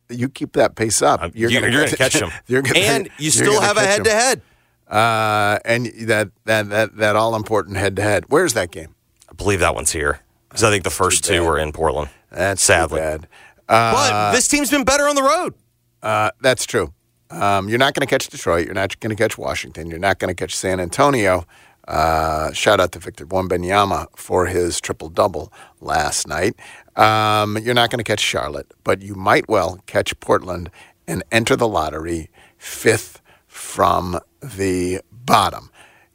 You 0.08 0.28
keep 0.28 0.52
that 0.52 0.76
pace 0.76 1.02
up. 1.02 1.22
Uh, 1.22 1.30
you're 1.34 1.50
gonna 1.50 1.88
catch 1.88 2.12
them. 2.20 2.30
You're 2.46 2.62
gonna, 2.62 2.78
and 2.78 3.08
you 3.18 3.30
still 3.30 3.60
have 3.60 3.76
a 3.76 3.80
head 3.80 4.04
to 4.04 4.10
head. 4.10 4.42
Uh, 4.86 5.58
and 5.64 5.86
that 6.08 6.30
that 6.44 6.68
that 6.68 6.96
that 6.96 7.16
all 7.16 7.34
important 7.34 7.78
head 7.78 7.96
to 7.96 8.02
head. 8.02 8.24
Where's 8.28 8.52
that 8.52 8.70
game? 8.70 8.94
I 9.30 9.32
believe 9.34 9.60
that 9.60 9.74
one's 9.74 9.92
here 9.92 10.20
because 10.48 10.62
I 10.62 10.70
think 10.70 10.84
the 10.84 10.90
first 10.90 11.24
two 11.24 11.42
were 11.42 11.58
in 11.58 11.72
Portland. 11.72 12.10
That's 12.30 12.62
sadly. 12.62 13.00
bad. 13.00 13.26
but 13.66 14.32
this 14.32 14.46
team's 14.46 14.70
been 14.70 14.84
better 14.84 15.08
on 15.08 15.16
the 15.16 15.22
road. 15.22 15.54
Uh, 16.02 16.30
that's 16.40 16.66
true. 16.66 16.92
Um, 17.30 17.68
you're 17.68 17.78
not 17.78 17.94
going 17.94 18.06
to 18.06 18.10
catch 18.10 18.28
Detroit. 18.28 18.66
You're 18.66 18.74
not 18.74 19.00
going 19.00 19.10
to 19.10 19.20
catch 19.20 19.38
Washington. 19.38 19.88
You're 19.88 19.98
not 19.98 20.18
going 20.18 20.28
to 20.28 20.34
catch 20.34 20.54
San 20.54 20.78
Antonio. 20.78 21.46
Uh, 21.86 22.52
shout 22.52 22.80
out 22.80 22.92
to 22.92 22.98
Victor 22.98 23.26
Wembanyama 23.26 24.06
for 24.16 24.46
his 24.46 24.80
triple 24.80 25.08
double 25.08 25.52
last 25.80 26.26
night. 26.26 26.54
Um, 26.96 27.58
you're 27.58 27.74
not 27.74 27.90
going 27.90 27.98
to 27.98 28.04
catch 28.04 28.20
Charlotte, 28.20 28.72
but 28.84 29.02
you 29.02 29.14
might 29.14 29.48
well 29.48 29.80
catch 29.86 30.18
Portland 30.20 30.70
and 31.06 31.22
enter 31.30 31.56
the 31.56 31.68
lottery 31.68 32.30
fifth 32.56 33.20
from 33.46 34.18
the 34.42 35.00
bottom. 35.12 35.70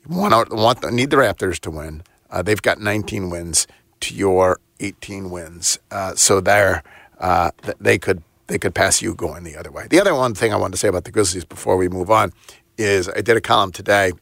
Want, 0.08 0.51
want 0.51 0.91
need 0.91 1.12
the 1.12 1.17
Raptors 1.17 1.60
to 1.60 1.71
win. 1.71 2.03
Uh, 2.32 2.41
they've 2.41 2.62
got 2.62 2.79
19 2.79 3.29
wins 3.29 3.67
to 4.01 4.15
your 4.15 4.60
18 4.79 5.29
wins, 5.29 5.77
uh, 5.91 6.15
so 6.15 6.39
there 6.39 6.84
uh, 7.19 7.51
th- 7.62 7.77
they 7.79 7.97
could 7.97 8.23
they 8.47 8.58
could 8.58 8.73
pass 8.73 9.01
you 9.01 9.13
going 9.13 9.43
the 9.43 9.55
other 9.55 9.71
way. 9.71 9.88
The 9.88 9.99
other 9.99 10.15
one 10.15 10.34
thing 10.34 10.51
I 10.51 10.55
wanted 10.55 10.71
to 10.71 10.77
say 10.77 10.88
about 10.88 11.03
the 11.03 11.12
Grizzlies 11.12 11.45
before 11.45 11.77
we 11.77 11.88
move 11.88 12.10
on 12.10 12.34
is 12.79 13.08
I 13.08 13.21
did 13.21 13.38
a 13.38 13.41
column 13.41 13.71
today 13.71 14.13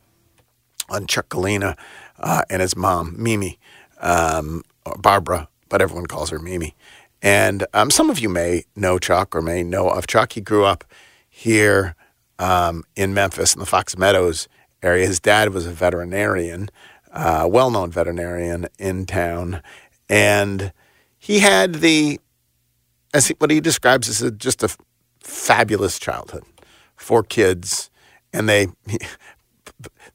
on 0.89 1.07
Chuck 1.07 1.29
Galena 1.29 1.75
uh, 2.19 2.43
and 2.49 2.61
his 2.61 2.75
mom, 2.75 3.15
Mimi, 3.17 3.59
um, 3.99 4.63
Barbara, 4.97 5.47
but 5.69 5.81
everyone 5.81 6.07
calls 6.07 6.29
her 6.29 6.39
Mimi. 6.39 6.75
And 7.21 7.65
um, 7.73 7.89
some 7.89 8.09
of 8.09 8.19
you 8.19 8.29
may 8.29 8.65
know 8.75 8.99
Chuck 8.99 9.35
or 9.35 9.41
may 9.41 9.63
know 9.63 9.89
of 9.89 10.07
Chuck. 10.07 10.33
He 10.33 10.41
grew 10.41 10.65
up 10.65 10.83
here 11.29 11.95
um, 12.39 12.83
in 12.95 13.13
Memphis 13.13 13.53
in 13.53 13.59
the 13.59 13.65
Fox 13.65 13.97
Meadows 13.97 14.47
area. 14.83 15.07
His 15.07 15.19
dad 15.19 15.53
was 15.53 15.65
a 15.65 15.71
veterinarian, 15.71 16.69
uh, 17.11 17.47
well 17.49 17.71
known 17.71 17.91
veterinarian 17.91 18.67
in 18.77 19.05
town. 19.05 19.61
And 20.09 20.71
he 21.17 21.39
had 21.39 21.75
the, 21.75 22.19
as 23.13 23.27
he, 23.27 23.35
what 23.39 23.51
he 23.51 23.59
describes 23.59 24.07
as 24.07 24.21
a, 24.21 24.31
just 24.31 24.63
a 24.63 24.69
fabulous 25.19 25.99
childhood. 25.99 26.43
Four 26.95 27.23
kids, 27.23 27.89
and 28.31 28.47
they, 28.47 28.67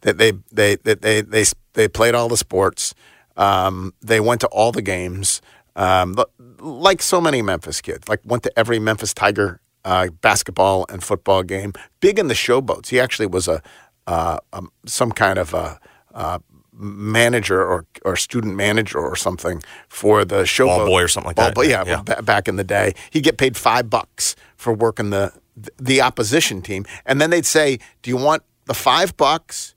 they, 0.03 0.13
they, 0.13 0.33
they, 0.53 0.75
they, 0.77 0.95
they, 0.95 1.21
they, 1.23 1.45
they 1.75 1.89
played 1.89 2.15
all 2.15 2.29
the 2.29 2.37
sports. 2.37 2.95
Um, 3.37 3.95
they 4.03 4.21
went 4.21 4.41
to 4.43 4.47
all 4.49 4.73
the 4.73 4.83
games, 4.83 5.41
um, 5.75 6.17
like 6.61 7.01
so 7.01 7.21
many 7.21 7.41
Memphis 7.43 7.81
kids. 7.81 8.09
Like 8.09 8.21
went 8.25 8.43
to 8.43 8.59
every 8.59 8.79
Memphis 8.79 9.15
Tiger 9.15 9.61
uh, 9.85 10.09
basketball 10.21 10.85
and 10.91 11.03
football 11.03 11.43
game. 11.43 11.73
Big 12.01 12.19
in 12.19 12.29
the 12.29 12.35
showboats. 12.35 12.89
He 12.89 13.01
actually 13.01 13.27
was 13.27 13.49
a, 13.49 13.63
uh, 14.07 14.39
um, 14.53 14.71
some 14.87 15.13
kind 15.13 15.39
of 15.39 15.55
a, 15.55 15.81
uh, 16.15 16.39
manager 16.75 17.63
or 17.63 17.85
or 18.05 18.17
student 18.17 18.57
manager 18.57 18.99
or 18.99 19.15
something 19.15 19.63
for 19.89 20.25
the 20.25 20.43
showboat 20.43 20.67
Ball 20.79 20.87
boy 20.87 21.03
or 21.03 21.09
something 21.09 21.29
like 21.29 21.37
Ball 21.37 21.47
that. 21.47 21.55
boy, 21.55 21.63
yeah, 21.63 21.85
Yeah. 21.87 22.03
ba- 22.03 22.23
back 22.23 22.49
in 22.49 22.57
the 22.57 22.65
day, 22.65 22.95
he'd 23.11 23.23
get 23.23 23.37
paid 23.37 23.57
five 23.57 23.89
bucks 23.91 24.35
for 24.57 24.73
working 24.73 25.11
the 25.11 25.33
the 25.79 26.01
opposition 26.01 26.63
team, 26.63 26.85
and 27.05 27.21
then 27.21 27.29
they'd 27.31 27.47
say, 27.47 27.79
"Do 28.03 28.11
you 28.11 28.17
want 28.17 28.43
the 28.65 28.75
five 28.75 29.17
bucks, 29.19 29.75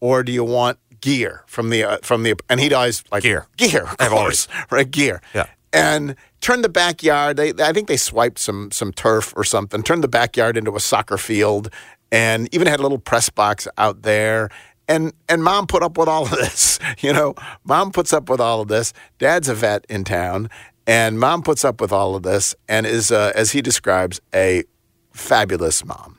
or 0.00 0.22
do 0.22 0.32
you 0.32 0.44
want 0.44 0.78
gear 1.00 1.42
from 1.46 1.70
the 1.70 1.84
uh, 1.84 1.98
from 2.02 2.22
the?" 2.22 2.34
And 2.48 2.60
he'd 2.60 2.72
always 2.72 3.04
like 3.12 3.22
Gear. 3.22 3.46
gear, 3.56 3.88
of 3.98 4.08
course, 4.08 4.48
right? 4.70 4.90
Gear, 4.90 5.20
Yeah. 5.34 5.46
And 5.72 6.14
turned 6.40 6.62
the 6.62 6.68
backyard. 6.68 7.36
They, 7.36 7.52
I 7.60 7.72
think 7.72 7.88
they 7.88 7.96
swiped 7.96 8.38
some 8.38 8.70
some 8.70 8.92
turf 8.92 9.32
or 9.36 9.44
something. 9.44 9.82
Turned 9.82 10.04
the 10.04 10.08
backyard 10.08 10.56
into 10.56 10.76
a 10.76 10.80
soccer 10.80 11.18
field, 11.18 11.68
and 12.12 12.48
even 12.54 12.68
had 12.68 12.78
a 12.78 12.82
little 12.82 12.98
press 12.98 13.28
box 13.28 13.66
out 13.76 14.02
there. 14.02 14.50
And 14.86 15.12
and 15.28 15.42
mom 15.42 15.66
put 15.66 15.82
up 15.82 15.98
with 15.98 16.08
all 16.08 16.24
of 16.24 16.30
this. 16.30 16.78
You 17.00 17.12
know, 17.12 17.34
mom 17.64 17.90
puts 17.90 18.12
up 18.12 18.28
with 18.30 18.40
all 18.40 18.60
of 18.60 18.68
this. 18.68 18.92
Dad's 19.18 19.48
a 19.48 19.54
vet 19.54 19.84
in 19.88 20.04
town, 20.04 20.48
and 20.86 21.18
mom 21.18 21.42
puts 21.42 21.64
up 21.64 21.80
with 21.80 21.92
all 21.92 22.14
of 22.14 22.22
this, 22.22 22.54
and 22.68 22.86
is 22.86 23.10
uh, 23.10 23.32
as 23.34 23.50
he 23.52 23.60
describes 23.62 24.20
a 24.34 24.64
fabulous 25.12 25.84
mom. 25.84 26.18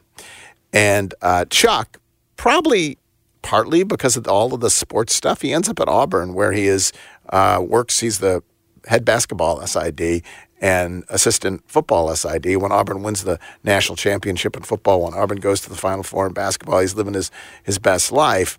And 0.74 1.14
uh, 1.22 1.46
Chuck, 1.46 1.98
probably 2.36 2.98
partly 3.46 3.84
because 3.84 4.18
of 4.18 4.28
all 4.28 4.56
of 4.56 4.60
the 4.60 4.72
sports 4.72 5.14
stuff, 5.14 5.42
he 5.42 5.54
ends 5.54 5.70
up 5.70 5.80
at 5.80 5.88
Auburn, 5.88 6.34
where 6.34 6.52
he 6.52 6.66
is 6.66 6.92
uh, 7.30 7.64
works. 7.64 8.00
He's 8.00 8.18
the 8.18 8.42
head 8.88 9.06
basketball 9.06 9.66
SID 9.66 10.24
and 10.60 11.04
assistant 11.10 11.62
football 11.68 12.14
SID. 12.16 12.58
When 12.58 12.72
Auburn 12.72 13.04
wins 13.04 13.24
the 13.24 13.40
national 13.64 13.98
championship 13.98 14.58
in 14.58 14.64
football, 14.64 15.04
when 15.04 15.14
Auburn 15.14 15.38
goes 15.38 15.62
to 15.62 15.70
the 15.70 15.76
Final 15.76 16.02
Four 16.02 16.26
in 16.26 16.34
basketball, 16.34 16.80
he's 16.80 16.96
living 16.96 17.14
his 17.14 17.30
his 17.64 17.78
best 17.78 18.12
life. 18.12 18.58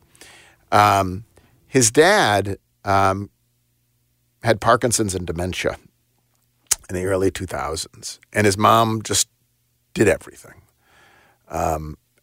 Um, 0.70 1.24
his 1.66 1.90
dad 1.90 2.58
um, 2.84 3.30
had 4.44 4.60
Parkinson's 4.60 5.16
and 5.16 5.26
dementia 5.26 5.78
in 6.88 6.94
the 6.94 7.06
early 7.06 7.32
2000s, 7.32 8.20
and 8.32 8.44
his 8.44 8.56
mom 8.56 9.02
just 9.02 9.28
did 9.94 10.06
everything 10.06 10.62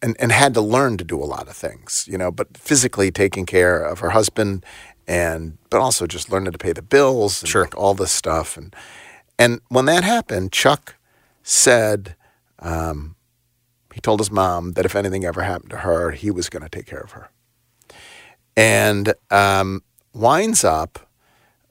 and, 0.03 0.15
and 0.19 0.31
had 0.31 0.53
to 0.53 0.61
learn 0.61 0.97
to 0.97 1.03
do 1.03 1.17
a 1.21 1.25
lot 1.25 1.47
of 1.47 1.55
things, 1.55 2.07
you 2.11 2.17
know, 2.17 2.29
but 2.29 2.57
physically 2.57 3.09
taking 3.09 3.45
care 3.45 3.81
of 3.83 3.99
her 3.99 4.11
husband 4.11 4.65
and 5.07 5.57
but 5.69 5.79
also 5.81 6.05
just 6.05 6.31
learning 6.31 6.51
to 6.51 6.57
pay 6.57 6.73
the 6.73 6.81
bills 6.81 7.41
and 7.41 7.49
Sure. 7.49 7.63
like 7.63 7.75
all 7.77 7.93
this 7.95 8.11
stuff. 8.11 8.57
And 8.57 8.75
and 9.39 9.61
when 9.69 9.85
that 9.85 10.03
happened, 10.03 10.51
Chuck 10.51 10.95
said 11.41 12.15
um, 12.59 13.15
he 13.93 14.01
told 14.01 14.19
his 14.19 14.29
mom 14.31 14.73
that 14.73 14.85
if 14.85 14.95
anything 14.95 15.25
ever 15.25 15.41
happened 15.41 15.71
to 15.71 15.77
her, 15.77 16.11
he 16.11 16.29
was 16.29 16.49
going 16.49 16.63
to 16.63 16.69
take 16.69 16.85
care 16.85 16.99
of 17.01 17.11
her. 17.11 17.29
And 18.55 19.13
um, 19.31 19.81
winds 20.13 20.63
up 20.63 21.09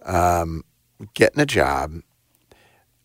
um, 0.04 0.64
getting 1.14 1.40
a 1.40 1.46
job 1.46 2.02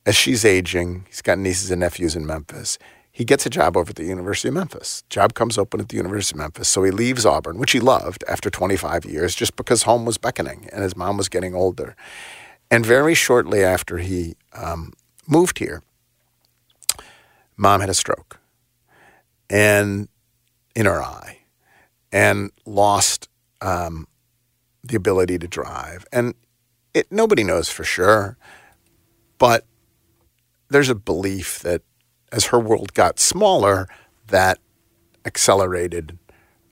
as 0.07 0.15
she's 0.15 0.45
aging, 0.45 1.05
he's 1.09 1.21
got 1.21 1.37
nieces 1.37 1.69
and 1.69 1.81
nephews 1.81 2.15
in 2.15 2.25
Memphis. 2.25 2.79
He 3.17 3.25
gets 3.25 3.47
a 3.47 3.49
job 3.49 3.75
over 3.75 3.89
at 3.89 3.95
the 3.95 4.06
University 4.06 4.49
of 4.49 4.53
Memphis. 4.53 5.03
Job 5.10 5.34
comes 5.34 5.58
open 5.58 5.80
at 5.80 5.89
the 5.89 5.97
University 5.97 6.36
of 6.36 6.38
Memphis, 6.38 6.69
so 6.69 6.84
he 6.84 6.91
leaves 6.91 7.25
Auburn, 7.25 7.58
which 7.58 7.71
he 7.71 7.80
loved 7.80 8.23
after 8.30 8.51
25 8.51 9.06
years, 9.06 9.34
just 9.34 9.56
because 9.56 9.82
home 9.82 10.06
was 10.06 10.19
beckoning 10.19 10.69
and 10.71 10.84
his 10.84 10.95
mom 10.95 11.17
was 11.17 11.27
getting 11.27 11.56
older. 11.56 11.95
And 12.69 12.86
very 12.86 13.15
shortly 13.15 13.63
after 13.63 13.97
he 13.97 14.36
um, 14.53 14.93
moved 15.27 15.58
here, 15.58 15.82
mom 17.56 17.82
had 17.82 17.89
a 17.89 17.95
stroke, 17.95 18.39
and 19.49 20.10
in 20.75 20.86
her 20.86 21.01
eye, 21.01 21.39
and 22.12 22.51
lost 22.67 23.30
um, 23.62 24.08
the 24.84 24.95
ability 24.95 25.39
to 25.39 25.47
drive. 25.47 26.06
And 26.13 26.36
it, 26.93 27.12
nobody 27.12 27.43
knows 27.43 27.67
for 27.67 27.84
sure, 27.84 28.38
but 29.39 29.65
there's 30.69 30.89
a 30.89 30.93
belief 30.93 31.62
that 31.62 31.82
as 32.31 32.45
her 32.45 32.59
world 32.59 32.93
got 32.93 33.19
smaller, 33.19 33.87
that 34.27 34.59
accelerated 35.25 36.17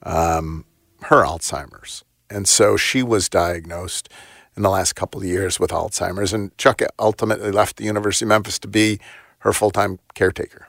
um, 0.02 0.64
her 1.02 1.24
Alzheimer's. 1.24 2.04
And 2.28 2.48
so 2.48 2.76
she 2.76 3.02
was 3.02 3.28
diagnosed 3.28 4.08
in 4.56 4.62
the 4.62 4.70
last 4.70 4.94
couple 4.94 5.20
of 5.20 5.26
years 5.26 5.60
with 5.60 5.70
Alzheimer's. 5.70 6.32
And 6.32 6.56
Chuck 6.58 6.80
ultimately 6.98 7.50
left 7.50 7.76
the 7.76 7.84
University 7.84 8.24
of 8.24 8.30
Memphis 8.30 8.58
to 8.60 8.68
be 8.68 8.98
her 9.40 9.52
full 9.52 9.70
time 9.70 9.98
caretaker. 10.14 10.68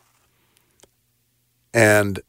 And 1.73 2.19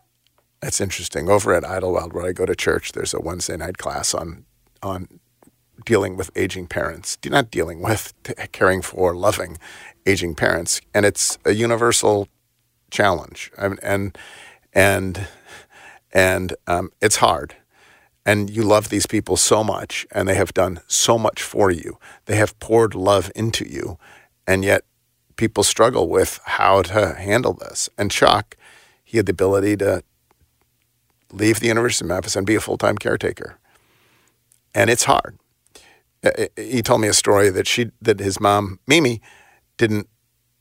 that's 0.61 0.81
interesting. 0.81 1.29
Over 1.29 1.55
at 1.55 1.65
Idlewild, 1.65 2.13
where 2.13 2.27
I 2.27 2.33
go 2.33 2.47
to 2.47 2.55
church, 2.55 2.93
there's 2.93 3.15
a 3.15 3.21
Wednesday 3.21 3.57
night 3.57 3.79
class 3.79 4.15
on 4.15 4.45
on 4.83 5.21
dealing 5.85 6.17
with 6.17 6.31
aging 6.37 6.67
parents. 6.67 7.19
Not 7.25 7.51
dealing 7.51 7.81
with, 7.81 8.13
caring 8.53 8.83
for, 8.83 9.15
loving 9.15 9.59
aging 10.07 10.35
parents, 10.35 10.81
and 10.95 11.07
it's 11.07 11.39
a 11.45 11.53
universal 11.53 12.29
challenge, 12.91 13.51
and 13.57 13.79
and 13.83 14.17
and 14.73 15.29
and 16.13 16.55
um, 16.67 16.91
it's 17.01 17.17
hard. 17.17 17.57
And 18.25 18.51
you 18.51 18.63
love 18.63 18.91
these 18.91 19.07
people 19.07 19.39
so 19.39 19.65
much, 19.65 20.07
and 20.11 20.29
they 20.29 20.35
have 20.35 20.53
done 20.53 20.81
so 20.87 21.17
much 21.19 21.43
for 21.43 21.71
you. 21.71 21.99
They 22.27 22.37
have 22.37 22.59
poured 22.59 22.95
love 22.95 23.33
into 23.35 23.67
you, 23.67 23.99
and 24.47 24.65
yet 24.65 24.85
people 25.37 25.65
struggle 25.65 26.09
with 26.09 26.41
how 26.45 26.83
to 26.83 27.15
handle 27.15 27.55
this. 27.55 27.89
And 27.97 28.11
Chuck, 28.11 28.57
he 29.03 29.17
had 29.17 29.27
the 29.27 29.33
ability 29.33 29.79
to 29.79 30.03
leave 31.33 31.61
the 31.61 31.69
University 31.69 32.05
of 32.05 32.09
Memphis 32.09 32.37
and 32.37 32.47
be 32.47 32.55
a 32.55 32.61
full 32.61 32.77
time 32.77 32.99
caretaker, 32.99 33.59
and 34.75 34.91
it's 34.91 35.05
hard. 35.05 35.39
He 36.57 36.83
told 36.83 37.01
me 37.01 37.09
a 37.09 37.15
story 37.15 37.49
that 37.49 37.67
she 37.67 37.93
that 38.03 38.19
his 38.19 38.41
mom 38.41 38.81
Mimi 38.87 39.23
didn't 39.79 40.09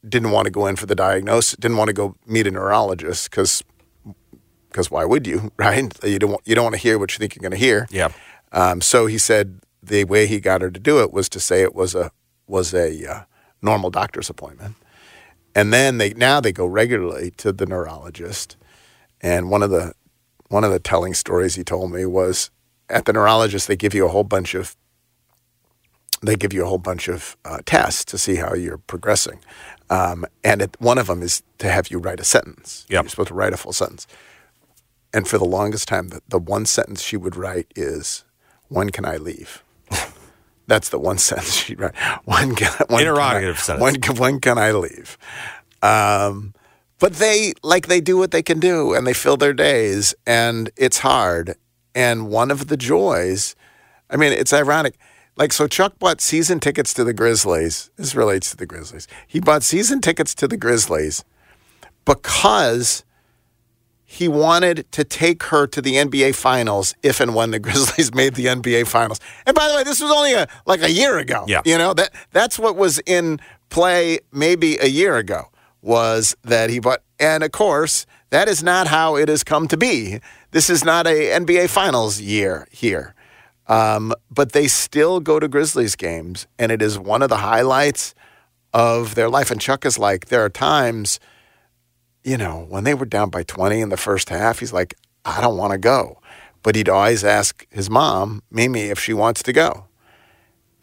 didn't 0.08 0.32
want 0.32 0.46
to 0.46 0.52
go 0.52 0.68
in 0.68 0.76
for 0.76 0.86
the 0.86 0.96
diagnosis, 0.96 1.58
didn't 1.58 1.78
want 1.78 1.88
to 1.90 1.94
go 1.94 2.16
meet 2.26 2.48
a 2.48 2.52
neurologist 2.52 3.30
because 3.30 3.64
because 4.70 4.92
why 4.92 5.06
would 5.06 5.26
you, 5.26 5.52
right? 5.58 5.92
You 6.04 6.20
don't 6.20 6.32
want, 6.32 6.48
you 6.48 6.56
don't 6.56 6.66
want 6.66 6.76
to 6.76 6.82
hear 6.82 7.00
what 7.00 7.14
you 7.14 7.20
think 7.20 7.36
you're 7.36 7.42
going 7.42 7.52
to 7.52 7.58
hear. 7.58 7.88
Yeah. 7.90 8.10
Um, 8.52 8.82
so 8.82 9.08
he 9.08 9.18
said 9.18 9.60
the 9.82 10.04
way 10.04 10.28
he 10.28 10.40
got 10.40 10.62
her 10.62 10.72
to 10.72 10.80
do 10.80 11.02
it 11.02 11.12
was 11.12 11.30
to 11.30 11.40
say 11.40 11.62
it 11.62 11.76
was 11.76 11.96
a 11.96 12.12
was 12.48 12.74
a 12.74 13.12
uh, 13.12 13.24
normal 13.62 13.90
doctor's 13.90 14.30
appointment, 14.30 14.76
and 15.56 15.74
then 15.74 15.98
they 15.98 16.14
now 16.14 16.40
they 16.40 16.52
go 16.52 16.66
regularly 16.66 17.32
to 17.32 17.52
the 17.52 17.66
neurologist. 17.66 18.56
And 19.22 19.50
one 19.50 19.64
of 19.64 19.72
the 19.72 19.94
one 20.50 20.64
of 20.64 20.72
the 20.72 20.80
telling 20.80 21.14
stories 21.14 21.56
he 21.56 21.64
told 21.64 21.92
me 21.92 22.06
was 22.06 22.52
at 22.90 23.06
the 23.06 23.14
neurologist 23.14 23.68
they 23.68 23.76
give 23.76 23.94
you 23.94 24.06
a 24.06 24.10
whole 24.10 24.24
bunch 24.24 24.54
of 24.54 24.76
they 26.22 26.36
give 26.36 26.54
you 26.54 26.64
a 26.64 26.68
whole 26.68 26.78
bunch 26.78 27.08
of 27.08 27.38
uh, 27.46 27.60
tests 27.66 28.04
to 28.06 28.18
see 28.18 28.36
how 28.36 28.54
you're 28.54 28.80
progressing, 28.80 29.40
um, 29.90 30.26
and 30.44 30.62
it, 30.62 30.76
one 30.80 30.98
of 30.98 31.08
them 31.08 31.22
is 31.22 31.44
to 31.60 31.70
have 31.72 31.90
you 31.90 32.00
write 32.00 32.20
a 32.20 32.24
sentence. 32.24 32.86
Yep. 32.90 33.04
You're 33.04 33.10
supposed 33.10 33.28
to 33.30 33.34
write 33.34 33.54
a 33.54 33.58
full 33.58 33.74
sentence. 33.74 34.08
And 35.14 35.28
for 35.28 35.38
the 35.38 35.46
longest 35.46 35.88
time, 35.88 36.10
the, 36.10 36.22
the 36.28 36.40
one 36.40 36.66
sentence 36.66 37.02
she 37.02 37.18
would 37.18 37.36
write 37.36 37.68
is, 37.76 38.24
"When 38.68 38.90
can 38.90 39.06
I 39.06 39.18
leave?" 39.18 39.64
That's 40.68 40.90
the 40.90 41.00
one 41.00 41.18
sentence 41.30 41.54
she'd 41.54 41.80
write. 41.80 41.96
When 42.26 42.56
can, 42.56 42.72
when 42.90 43.02
Interrogative 43.02 43.56
can 43.56 43.62
I, 43.62 43.64
sentence. 43.64 43.82
When, 43.84 44.02
can- 44.02 44.16
when 44.18 44.40
can 44.40 44.58
I 44.58 44.72
leave? 44.72 45.18
Um, 45.82 46.54
but 47.00 47.14
they 47.14 47.54
like 47.64 47.88
they 47.88 48.02
do 48.02 48.18
what 48.18 48.32
they 48.32 48.44
can 48.44 48.60
do, 48.60 48.94
and 48.94 49.08
they 49.08 49.14
fill 49.14 49.38
their 49.38 49.54
days, 49.54 50.14
and 50.26 50.70
it's 50.76 51.00
hard. 51.00 51.56
And 51.96 52.30
one 52.30 52.52
of 52.52 52.68
the 52.68 52.78
joys, 52.78 53.56
I 54.10 54.18
mean, 54.18 54.34
it's 54.34 54.54
ironic. 54.54 54.98
Like, 55.38 55.54
so 55.54 55.68
Chuck 55.68 56.00
bought 56.00 56.20
season 56.20 56.60
tickets 56.60 56.94
to 56.96 57.04
the 57.04 57.14
Grizzlies. 57.14 57.92
This 57.96 58.16
relates 58.16 58.50
to 58.52 58.58
the 58.58 58.66
Grizzlies. 58.66 59.08
He 59.28 59.40
bought 59.40 59.64
season 59.64 60.02
tickets 60.02 60.34
to 60.36 60.48
the 60.48 60.58
Grizzlies 60.58 61.24
because 62.06 63.04
he 64.10 64.28
wanted 64.28 64.90
to 64.94 65.04
take 65.04 65.44
her 65.44 65.68
to 65.68 65.82
the 65.82 65.96
NBA 65.96 66.34
Finals 66.34 66.96
if 67.04 67.20
and 67.20 67.36
when 67.36 67.52
the 67.52 67.60
Grizzlies 67.68 68.14
made 68.16 68.36
the 68.36 68.46
NBA 68.46 68.88
Finals. 68.88 69.20
And 69.46 69.54
by 69.54 69.68
the 69.68 69.76
way, 69.76 69.84
this 69.84 70.02
was 70.02 70.10
only 70.10 70.34
a, 70.34 70.48
like 70.66 70.82
a 70.82 70.92
year 70.92 71.18
ago. 71.18 71.46
Yeah. 71.48 71.62
you 71.66 71.78
know 71.78 71.94
that 71.94 72.12
that's 72.32 72.58
what 72.58 72.76
was 72.76 73.00
in 73.06 73.40
play 73.70 74.20
maybe 74.32 74.78
a 74.78 74.88
year 74.88 75.18
ago 75.18 75.50
was 75.82 76.36
that 76.44 76.70
he 76.70 76.80
bought. 76.80 77.02
And 77.20 77.44
of 77.44 77.52
course, 77.52 78.06
that 78.30 78.48
is 78.48 78.64
not 78.64 78.88
how 78.88 79.18
it 79.18 79.30
has 79.30 79.44
come 79.44 79.68
to 79.68 79.78
be. 79.78 80.20
This 80.52 80.70
is 80.70 80.84
not 80.84 81.06
a 81.06 81.32
NBA 81.40 81.70
Finals 81.70 82.20
year 82.22 82.68
here. 82.72 83.14
Um, 83.68 84.14
but 84.32 84.54
they 84.54 84.68
still 84.68 85.20
go 85.20 85.40
to 85.40 85.48
Grizzlies 85.48 85.96
games, 85.96 86.48
and 86.58 86.72
it 86.72 86.82
is 86.82 86.98
one 86.98 87.22
of 87.22 87.30
the 87.30 87.38
highlights 87.38 88.16
of 88.74 89.16
their 89.16 89.30
life. 89.30 89.52
And 89.52 89.60
Chuck 89.60 89.86
is 89.86 90.00
like, 90.00 90.28
there 90.28 90.44
are 90.44 90.50
times 90.50 91.20
you 92.28 92.36
know, 92.36 92.66
when 92.68 92.84
they 92.84 92.94
were 92.94 93.06
down 93.06 93.30
by 93.30 93.44
20 93.44 93.80
in 93.80 93.88
the 93.88 93.96
first 93.96 94.28
half, 94.28 94.60
he's 94.60 94.74
like, 94.74 94.96
I 95.24 95.40
don't 95.40 95.56
want 95.56 95.72
to 95.72 95.78
go. 95.78 96.20
But 96.62 96.76
he'd 96.76 96.90
always 96.90 97.24
ask 97.24 97.66
his 97.70 97.90
mom, 97.90 98.44
Mimi, 98.52 98.90
if 98.90 99.00
she 99.00 99.14
wants 99.14 99.42
to 99.44 99.54
go. 99.54 99.86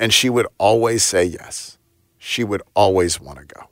And 0.01 0.11
she 0.11 0.31
would 0.31 0.47
always 0.57 1.05
say 1.05 1.23
yes. 1.23 1.77
She 2.16 2.44
would 2.44 2.62
always 2.75 3.20
want 3.20 3.40
to 3.40 3.44
go. 3.44 3.68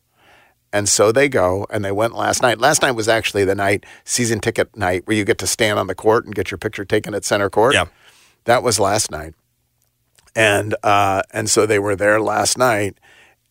And 0.71 0.87
so 0.87 1.13
they 1.13 1.31
go, 1.31 1.67
and 1.71 1.83
they 1.83 1.93
went 1.93 2.15
last 2.15 2.43
night. 2.43 2.59
Last 2.59 2.83
night 2.83 2.93
was 2.93 3.09
actually 3.09 3.47
the 3.47 3.55
night, 3.55 3.87
season 4.05 4.41
ticket 4.41 4.77
night, 4.77 5.07
where 5.07 5.17
you 5.17 5.25
get 5.25 5.39
to 5.39 5.47
stand 5.47 5.79
on 5.79 5.87
the 5.87 5.95
court 5.95 6.27
and 6.27 6.35
get 6.35 6.51
your 6.51 6.59
picture 6.59 6.85
taken 6.85 7.15
at 7.15 7.25
center 7.25 7.49
court. 7.49 7.73
Yeah. 7.73 7.87
That 8.45 8.63
was 8.63 8.81
last 8.81 9.11
night. 9.11 9.35
And 10.35 10.75
uh, 10.83 11.23
and 11.33 11.51
so 11.51 11.67
they 11.67 11.79
were 11.79 11.95
there 11.97 12.21
last 12.21 12.57
night, 12.57 12.99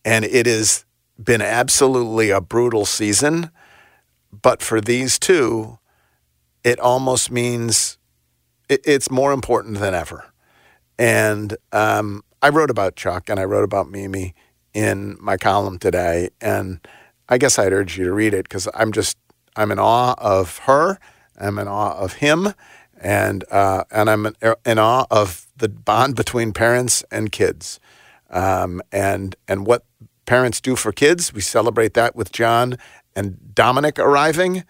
and 0.04 0.24
it 0.24 0.46
has 0.46 0.84
been 1.22 1.42
absolutely 1.42 2.30
a 2.30 2.40
brutal 2.40 2.84
season. 2.84 3.50
But 4.32 4.62
for 4.62 4.80
these 4.80 5.18
two, 5.18 5.78
it 6.64 6.80
almost 6.80 7.30
means 7.30 7.98
it, 8.68 8.80
it's 8.84 9.10
more 9.10 9.32
important 9.32 9.78
than 9.78 9.94
ever. 9.94 10.32
And 10.98 11.56
um, 11.72 12.22
I 12.40 12.48
wrote 12.48 12.70
about 12.70 12.96
Chuck 12.96 13.28
and 13.28 13.38
I 13.38 13.44
wrote 13.44 13.64
about 13.64 13.90
Mimi 13.90 14.34
in 14.74 15.16
my 15.20 15.36
column 15.36 15.78
today. 15.78 16.30
And 16.40 16.80
I 17.28 17.38
guess 17.38 17.58
I'd 17.58 17.72
urge 17.72 17.98
you 17.98 18.04
to 18.04 18.12
read 18.12 18.34
it 18.34 18.44
because 18.44 18.68
I'm 18.74 18.92
just, 18.92 19.16
I'm 19.56 19.70
in 19.70 19.78
awe 19.78 20.14
of 20.18 20.58
her. 20.58 20.98
I'm 21.38 21.58
in 21.58 21.68
awe 21.68 21.96
of 21.96 22.14
him. 22.14 22.54
And, 23.02 23.44
uh, 23.50 23.82
and 23.90 24.08
I'm 24.08 24.26
in, 24.64 24.78
awe 24.78 25.06
of 25.10 25.48
the 25.56 25.68
bond 25.68 26.14
between 26.14 26.52
parents 26.52 27.02
and 27.10 27.32
kids. 27.32 27.80
Um, 28.30 28.80
and, 28.92 29.34
and 29.48 29.66
what 29.66 29.84
parents 30.24 30.60
do 30.60 30.76
for 30.76 30.92
kids, 30.92 31.34
we 31.34 31.40
celebrate 31.40 31.94
that 31.94 32.14
with 32.14 32.30
John 32.30 32.76
and 33.16 33.54
Dominic 33.56 33.98
arriving. 33.98 34.62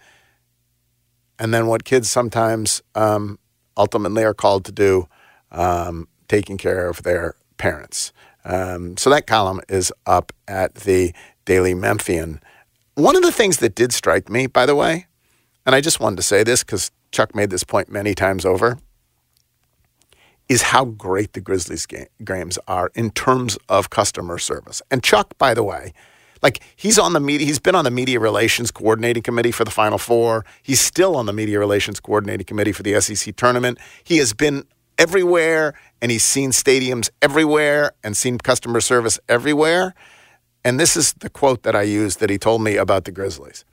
And 1.37 1.53
then 1.53 1.67
what 1.67 1.83
kids 1.83 2.09
sometimes 2.09 2.81
um, 2.95 3.37
ultimately 3.77 4.23
are 4.23 4.33
called 4.33 4.65
to 4.65 4.71
do, 4.71 5.07
um, 5.51 6.07
taking 6.27 6.57
care 6.57 6.89
of 6.89 7.03
their 7.03 7.35
parents. 7.57 8.11
Um, 8.45 8.97
so 8.97 9.11
that 9.11 9.27
column 9.27 9.61
is 9.69 9.93
up 10.07 10.33
at 10.47 10.73
the 10.75 11.13
Daily 11.45 11.75
Memphian. 11.75 12.41
One 12.95 13.15
of 13.15 13.21
the 13.21 13.31
things 13.31 13.57
that 13.57 13.75
did 13.75 13.93
strike 13.93 14.27
me, 14.27 14.47
by 14.47 14.65
the 14.65 14.75
way, 14.75 15.05
and 15.65 15.75
I 15.75 15.81
just 15.81 15.99
wanted 15.99 16.17
to 16.17 16.23
say 16.23 16.43
this 16.43 16.63
because 16.63 16.91
Chuck 17.13 17.35
made 17.35 17.51
this 17.51 17.63
point 17.63 17.89
many 17.89 18.13
times 18.15 18.43
over, 18.43 18.79
is 20.49 20.63
how 20.63 20.83
great 20.83 21.33
the 21.33 21.41
Grizzlies 21.41 21.85
ga- 21.85 22.07
games 22.25 22.59
are 22.67 22.91
in 22.95 23.11
terms 23.11 23.57
of 23.69 23.89
customer 23.89 24.37
service. 24.37 24.81
And 24.91 25.01
Chuck, 25.01 25.37
by 25.37 25.53
the 25.53 25.63
way, 25.63 25.93
like 26.41 26.61
he's 26.75 26.99
on 26.99 27.13
the 27.13 27.21
media, 27.21 27.47
he's 27.47 27.59
been 27.59 27.75
on 27.75 27.85
the 27.85 27.91
media 27.91 28.19
relations 28.19 28.71
coordinating 28.71 29.23
committee 29.23 29.51
for 29.51 29.63
the 29.63 29.71
Final 29.71 29.97
Four. 29.97 30.43
He's 30.61 30.81
still 30.81 31.15
on 31.15 31.25
the 31.27 31.33
media 31.33 31.59
relations 31.59 32.01
coordinating 32.01 32.45
committee 32.45 32.73
for 32.73 32.83
the 32.83 32.99
SEC 32.99 33.35
tournament. 33.37 33.77
He 34.03 34.17
has 34.17 34.33
been 34.33 34.65
everywhere 34.97 35.73
and 36.01 36.11
he's 36.11 36.23
seen 36.23 36.51
stadiums 36.51 37.09
everywhere 37.21 37.93
and 38.03 38.17
seen 38.17 38.39
customer 38.39 38.81
service 38.81 39.19
everywhere. 39.29 39.93
And 40.65 40.79
this 40.79 40.97
is 40.97 41.13
the 41.13 41.29
quote 41.29 41.63
that 41.63 41.75
I 41.75 41.83
used 41.83 42.19
that 42.19 42.29
he 42.29 42.37
told 42.37 42.61
me 42.61 42.75
about 42.75 43.05
the 43.05 43.11
Grizzlies. 43.11 43.63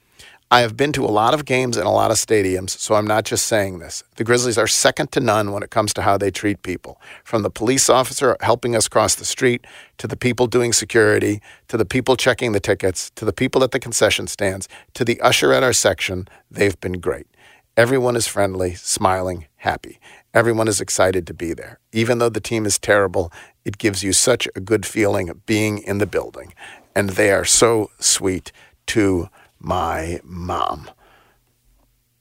I 0.52 0.62
have 0.62 0.76
been 0.76 0.92
to 0.94 1.04
a 1.04 1.06
lot 1.06 1.32
of 1.32 1.44
games 1.44 1.76
and 1.76 1.86
a 1.86 1.90
lot 1.90 2.10
of 2.10 2.16
stadiums, 2.16 2.70
so 2.70 2.96
I'm 2.96 3.06
not 3.06 3.24
just 3.24 3.46
saying 3.46 3.78
this. 3.78 4.02
The 4.16 4.24
Grizzlies 4.24 4.58
are 4.58 4.66
second 4.66 5.12
to 5.12 5.20
none 5.20 5.52
when 5.52 5.62
it 5.62 5.70
comes 5.70 5.94
to 5.94 6.02
how 6.02 6.18
they 6.18 6.32
treat 6.32 6.64
people. 6.64 7.00
From 7.22 7.42
the 7.42 7.50
police 7.50 7.88
officer 7.88 8.36
helping 8.40 8.74
us 8.74 8.88
cross 8.88 9.14
the 9.14 9.24
street, 9.24 9.64
to 9.98 10.08
the 10.08 10.16
people 10.16 10.48
doing 10.48 10.72
security, 10.72 11.40
to 11.68 11.76
the 11.76 11.84
people 11.84 12.16
checking 12.16 12.50
the 12.50 12.58
tickets, 12.58 13.10
to 13.10 13.24
the 13.24 13.32
people 13.32 13.62
at 13.62 13.70
the 13.70 13.78
concession 13.78 14.26
stands, 14.26 14.66
to 14.94 15.04
the 15.04 15.20
usher 15.20 15.52
at 15.52 15.62
our 15.62 15.72
section, 15.72 16.26
they've 16.50 16.80
been 16.80 16.98
great. 16.98 17.28
Everyone 17.76 18.16
is 18.16 18.26
friendly, 18.26 18.74
smiling, 18.74 19.46
happy. 19.58 20.00
Everyone 20.34 20.66
is 20.66 20.80
excited 20.80 21.28
to 21.28 21.34
be 21.34 21.54
there. 21.54 21.78
Even 21.92 22.18
though 22.18 22.28
the 22.28 22.40
team 22.40 22.66
is 22.66 22.76
terrible, 22.76 23.32
it 23.64 23.78
gives 23.78 24.02
you 24.02 24.12
such 24.12 24.48
a 24.56 24.60
good 24.60 24.84
feeling 24.84 25.28
of 25.28 25.46
being 25.46 25.78
in 25.78 25.98
the 25.98 26.06
building. 26.06 26.54
And 26.96 27.10
they 27.10 27.30
are 27.30 27.44
so 27.44 27.92
sweet 28.00 28.50
to 28.86 29.28
my 29.60 30.20
mom. 30.24 30.90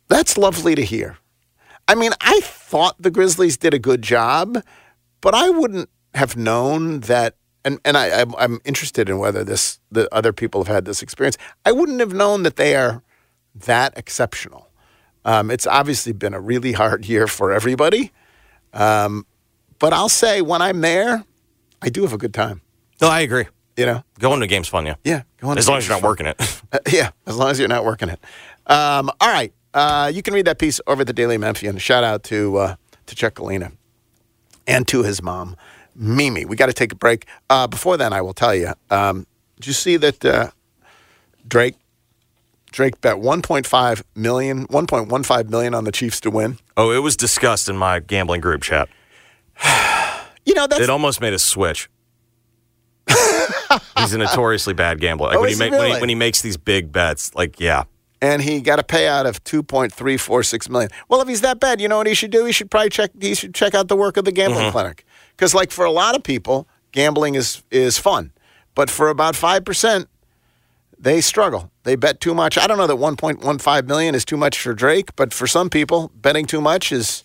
That's 0.07 0.37
lovely 0.37 0.75
to 0.75 0.83
hear. 0.83 1.17
I 1.87 1.95
mean, 1.95 2.11
I 2.21 2.39
thought 2.41 3.01
the 3.01 3.09
Grizzlies 3.09 3.57
did 3.57 3.73
a 3.73 3.79
good 3.79 4.01
job, 4.01 4.63
but 5.21 5.33
I 5.33 5.49
wouldn't 5.49 5.89
have 6.13 6.37
known 6.37 7.01
that. 7.01 7.35
And, 7.65 7.79
and 7.83 7.97
I, 7.97 8.21
I'm, 8.21 8.35
I'm 8.37 8.59
interested 8.63 9.09
in 9.09 9.17
whether 9.17 9.43
this 9.43 9.79
the 9.91 10.13
other 10.13 10.31
people 10.31 10.63
have 10.63 10.73
had 10.73 10.85
this 10.85 11.01
experience. 11.01 11.37
I 11.65 11.71
wouldn't 11.71 11.99
have 11.99 12.13
known 12.13 12.43
that 12.43 12.55
they 12.55 12.75
are 12.75 13.01
that 13.55 13.97
exceptional. 13.97 14.69
Um, 15.25 15.51
it's 15.51 15.67
obviously 15.67 16.13
been 16.13 16.33
a 16.33 16.39
really 16.39 16.71
hard 16.71 17.05
year 17.05 17.27
for 17.27 17.51
everybody, 17.51 18.11
um, 18.73 19.25
but 19.77 19.91
I'll 19.93 20.09
say 20.09 20.41
when 20.41 20.61
I'm 20.61 20.79
there, 20.81 21.25
I 21.81 21.89
do 21.89 22.03
have 22.03 22.13
a 22.13 22.17
good 22.17 22.33
time. 22.33 22.61
No, 23.01 23.09
I 23.09 23.21
agree. 23.21 23.45
You 23.75 23.85
know, 23.85 24.03
Going 24.19 24.39
to 24.39 24.47
game's 24.47 24.67
fun, 24.69 24.85
yeah. 24.85 24.95
yeah. 25.03 25.23
As 25.41 25.67
long 25.67 25.77
as 25.77 25.87
you're 25.87 25.95
not 25.95 26.03
working 26.03 26.25
it. 26.25 26.35
Uh, 26.71 26.79
yeah, 26.91 27.11
as 27.25 27.37
long 27.37 27.49
as 27.49 27.57
you're 27.59 27.67
not 27.67 27.83
working 27.85 28.09
it. 28.09 28.19
Um, 28.67 29.09
all 29.19 29.31
right. 29.31 29.53
Uh, 29.73 30.11
you 30.13 30.21
can 30.21 30.33
read 30.33 30.45
that 30.45 30.59
piece 30.59 30.79
over 30.85 31.01
at 31.01 31.07
the 31.07 31.13
Daily 31.13 31.37
Memphian. 31.37 31.77
Shout 31.77 32.03
out 32.03 32.23
to 32.25 32.57
uh, 32.57 32.75
to 33.05 33.15
Chuck 33.15 33.35
Galena 33.35 33.71
and 34.67 34.87
to 34.87 35.03
his 35.03 35.21
mom, 35.21 35.55
Mimi. 35.95 36.45
We 36.45 36.55
got 36.55 36.67
to 36.67 36.73
take 36.73 36.91
a 36.91 36.95
break. 36.95 37.25
Uh, 37.49 37.67
before 37.67 37.97
then, 37.97 38.13
I 38.13 38.21
will 38.21 38.33
tell 38.33 38.53
you. 38.53 38.73
Um, 38.89 39.25
did 39.55 39.67
you 39.67 39.73
see 39.73 39.97
that 39.97 40.23
uh, 40.25 40.51
Drake 41.47 41.75
Drake 42.71 43.01
bet 43.01 43.15
1.5 43.15 44.03
million, 44.15 44.67
1.15 44.67 45.49
million 45.49 45.73
on 45.73 45.83
the 45.83 45.91
Chiefs 45.91 46.19
to 46.21 46.29
win. 46.29 46.59
Oh, 46.77 46.91
it 46.91 46.99
was 46.99 47.17
discussed 47.17 47.67
in 47.67 47.77
my 47.77 47.99
gambling 47.99 48.41
group 48.41 48.61
chat. 48.61 48.89
You 50.45 50.55
know, 50.55 50.65
that's 50.65 50.81
It 50.81 50.89
almost 50.89 51.21
made 51.21 51.33
us 51.33 51.43
switch. 51.43 51.91
He's 54.01 54.13
a 54.13 54.17
notoriously 54.25 54.73
bad 54.73 54.99
gambler. 54.99 55.27
Like 55.29 55.37
Oh, 55.37 55.41
when, 55.41 55.49
he 55.49 55.55
make, 55.57 55.71
when, 55.71 55.91
he, 55.95 55.99
when 55.99 56.09
he 56.09 56.15
makes 56.15 56.41
these 56.41 56.57
big 56.57 56.91
bets, 56.91 57.33
like 57.35 57.59
yeah, 57.59 57.83
and 58.21 58.41
he 58.41 58.61
got 58.61 58.79
a 58.79 58.83
payout 58.83 59.25
of 59.27 59.43
2.346 59.43 60.69
million. 60.69 60.89
Well, 61.07 61.21
if 61.21 61.27
he's 61.27 61.41
that 61.41 61.59
bad, 61.59 61.79
you 61.81 61.87
know 61.87 61.97
what 61.97 62.07
he 62.07 62.13
should 62.13 62.31
do? 62.31 62.45
He 62.45 62.51
should 62.51 62.69
probably 62.71 62.89
check 62.89 63.11
he 63.19 63.33
should 63.35 63.53
check 63.53 63.73
out 63.75 63.87
the 63.87 63.95
work 63.95 64.17
of 64.17 64.25
the 64.25 64.31
gambling 64.31 64.63
Mm-hmm. 64.65 64.71
clinic. 64.71 65.05
Cuz 65.37 65.53
like 65.53 65.71
for 65.71 65.85
a 65.85 65.91
lot 65.91 66.15
of 66.15 66.23
people, 66.23 66.67
gambling 66.91 67.35
is 67.35 67.63
is 67.71 67.97
fun. 67.97 68.31
But 68.75 68.89
for 68.89 69.09
about 69.09 69.33
5%, 69.35 70.05
they 70.97 71.21
struggle. 71.21 71.69
They 71.83 71.95
bet 71.95 72.21
too 72.21 72.33
much. 72.33 72.57
I 72.57 72.67
don't 72.67 72.77
know 72.77 72.87
that 72.87 72.95
1.15 72.97 73.87
million 73.87 74.15
is 74.15 74.23
too 74.23 74.37
much 74.37 74.59
for 74.61 74.73
Drake, 74.73 75.15
but 75.15 75.33
for 75.33 75.47
some 75.47 75.69
people, 75.69 76.11
betting 76.15 76.45
too 76.45 76.61
much 76.61 76.91
is 76.91 77.23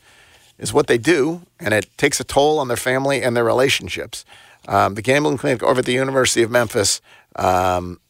is 0.58 0.72
what 0.72 0.86
they 0.86 0.98
do, 0.98 1.42
and 1.58 1.74
it 1.74 1.86
takes 1.96 2.20
a 2.20 2.24
toll 2.24 2.58
on 2.60 2.68
their 2.68 2.76
family 2.76 3.20
and 3.22 3.36
their 3.36 3.44
relationships. 3.44 4.24
Um, 4.66 4.94
the 4.94 5.02
gambling 5.02 5.36
clinic 5.36 5.62
over 5.62 5.80
at 5.80 5.86
the 5.86 5.92
University 5.92 6.42
of 6.42 6.50
Memphis 6.50 7.00
um, 7.36 8.00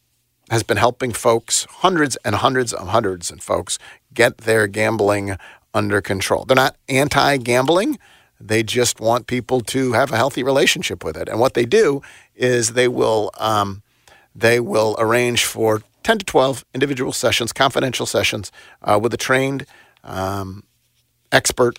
has 0.51 0.63
been 0.63 0.77
helping 0.77 1.13
folks, 1.13 1.67
hundreds 1.69 2.17
and 2.25 2.37
hundreds 2.37 2.73
and 2.73 2.91
hundreds 2.91 3.31
of 3.31 3.41
folks, 3.41 3.79
get 4.13 4.39
their 4.39 4.67
gambling 4.67 5.37
under 5.73 6.01
control. 6.01 6.45
They're 6.45 6.55
not 6.55 6.77
anti 6.89 7.37
gambling, 7.39 7.99
they 8.41 8.63
just 8.63 9.01
want 9.01 9.27
people 9.27 9.61
to 9.61 9.93
have 9.93 10.13
a 10.13 10.17
healthy 10.17 10.43
relationship 10.43 11.05
with 11.05 11.17
it. 11.17 11.29
And 11.29 11.41
what 11.41 11.55
they 11.55 11.65
do 11.65 12.03
is 12.35 12.73
they 12.73 12.89
will, 12.89 13.31
um, 13.39 13.83
they 14.35 14.61
will 14.61 14.97
arrange 14.99 15.45
for 15.45 15.83
10 16.03 16.19
to 16.19 16.25
12 16.25 16.65
individual 16.75 17.13
sessions, 17.13 17.53
confidential 17.53 18.07
sessions, 18.07 18.53
uh, 18.83 18.99
with 19.03 19.15
a 19.15 19.17
trained 19.17 19.67
um, 20.03 20.65
expert 21.33 21.79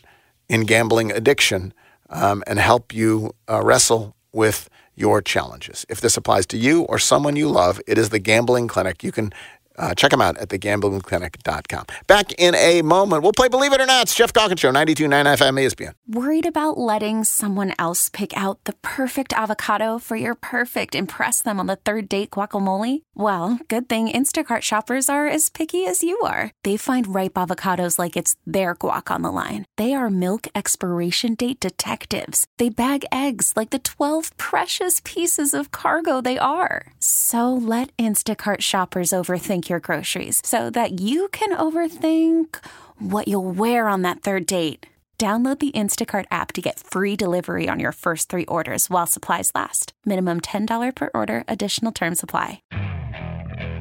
in 0.50 0.62
gambling 0.62 1.12
addiction 1.12 1.74
um, 2.10 2.44
and 2.48 2.60
help 2.60 2.94
you 2.94 3.36
uh, 3.50 3.62
wrestle 3.64 4.15
with 4.36 4.70
your 4.96 5.22
challenges. 5.22 5.86
If 5.90 6.02
this 6.02 6.18
applies 6.18 6.46
to 6.48 6.58
you 6.58 6.84
or 6.84 7.00
someone 7.00 7.36
you 7.36 7.50
love, 7.50 7.82
it 7.88 7.98
is 7.98 8.10
the 8.10 8.20
Gambling 8.20 8.68
Clinic. 8.68 9.04
You 9.04 9.12
can 9.12 9.34
uh, 9.78 9.94
check 9.96 10.12
them 10.12 10.22
out 10.22 10.38
at 10.38 10.50
thegamblingclinic.com. 10.50 11.86
Back 12.08 12.34
in 12.34 12.56
a 12.56 12.82
moment, 12.82 13.24
we'll 13.24 13.34
play 13.34 13.48
Believe 13.48 13.74
It 13.74 13.82
or 13.82 13.86
Not. 13.86 14.04
It's 14.04 14.16
Geoff 14.16 14.34
Calkins 14.34 14.60
Show, 14.60 14.72
92.9 14.72 15.10
FM 15.38 15.60
ESPN. 15.60 15.94
Worried 16.08 16.46
about 16.46 16.78
letting 16.78 17.24
someone 17.24 17.74
else 17.80 18.10
pick 18.10 18.36
out 18.38 18.64
the 18.66 18.74
perfect 18.82 19.34
avocado 19.34 20.00
for 20.00 20.16
your 20.16 20.36
perfect 20.36 20.96
impress 20.96 21.42
them 21.42 21.60
on 21.60 21.66
the 21.68 21.76
third 21.76 22.08
date 22.08 22.32
guacamole? 22.32 23.02
Well, 23.16 23.60
good 23.68 23.90
thing 23.90 24.08
Instacart 24.10 24.62
shoppers 24.62 25.10
are 25.10 25.28
as 25.28 25.50
picky 25.50 25.86
as 25.86 26.04
you 26.04 26.20
are. 26.22 26.52
They 26.64 26.78
find 26.78 27.14
ripe 27.14 27.34
avocados 27.34 27.98
like 27.98 28.16
it's 28.16 28.36
their 28.46 28.76
guac 28.76 29.12
on 29.12 29.24
the 29.24 29.32
line. 29.32 29.66
They 29.78 29.94
are 29.94 30.10
milk 30.10 30.48
expiration 30.54 31.36
date 31.36 31.60
detectives. 31.60 32.46
They 32.60 32.70
bag 32.70 33.04
eggs 33.12 33.54
like 33.56 33.72
the 33.72 33.80
12 33.80 34.38
precious 34.38 35.02
pieces 35.04 35.54
of 35.54 35.72
cargo 35.72 36.22
they 36.22 36.38
are. 36.38 36.94
So 37.00 37.52
let 37.52 37.96
Instacart 37.98 38.62
shoppers 38.62 39.10
overthink 39.10 39.65
your 39.70 39.80
groceries 39.80 40.42
so 40.46 40.70
that 40.70 41.02
you 41.02 41.28
can 41.30 41.50
overthink 41.58 42.64
what 43.00 43.28
you'll 43.28 43.52
wear 43.52 43.88
on 43.88 44.04
that 44.04 44.22
third 44.22 44.46
date. 44.46 44.86
Download 45.18 45.58
the 45.58 45.72
Instacart 45.72 46.26
app 46.30 46.52
to 46.52 46.62
get 46.62 46.78
free 46.78 47.16
delivery 47.16 47.70
on 47.70 47.80
your 47.80 47.94
first 47.94 48.28
three 48.28 48.44
orders 48.46 48.90
while 48.90 49.08
supplies 49.08 49.50
last. 49.56 49.94
Minimum 50.06 50.42
$10 50.42 50.94
per 50.94 51.10
order, 51.14 51.46
additional 51.48 51.94
term 51.94 52.16
supply. 52.16 52.62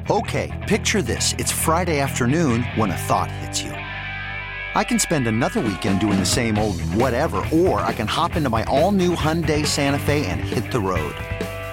Okay, 0.09 0.63
picture 0.65 1.01
this. 1.01 1.33
It's 1.33 1.51
Friday 1.51 1.99
afternoon 1.99 2.63
when 2.75 2.89
a 2.89 2.95
thought 2.95 3.29
hits 3.29 3.61
you. 3.61 3.71
I 3.71 4.83
can 4.83 4.99
spend 4.99 5.27
another 5.27 5.59
weekend 5.61 5.99
doing 5.99 6.19
the 6.19 6.25
same 6.25 6.57
old 6.57 6.79
whatever, 6.81 7.43
or 7.51 7.81
I 7.81 7.91
can 7.91 8.07
hop 8.07 8.35
into 8.35 8.49
my 8.49 8.63
all 8.65 8.91
new 8.91 9.15
Hyundai 9.15 9.65
Santa 9.65 9.99
Fe 9.99 10.25
and 10.27 10.39
hit 10.39 10.71
the 10.71 10.79
road. 10.79 11.15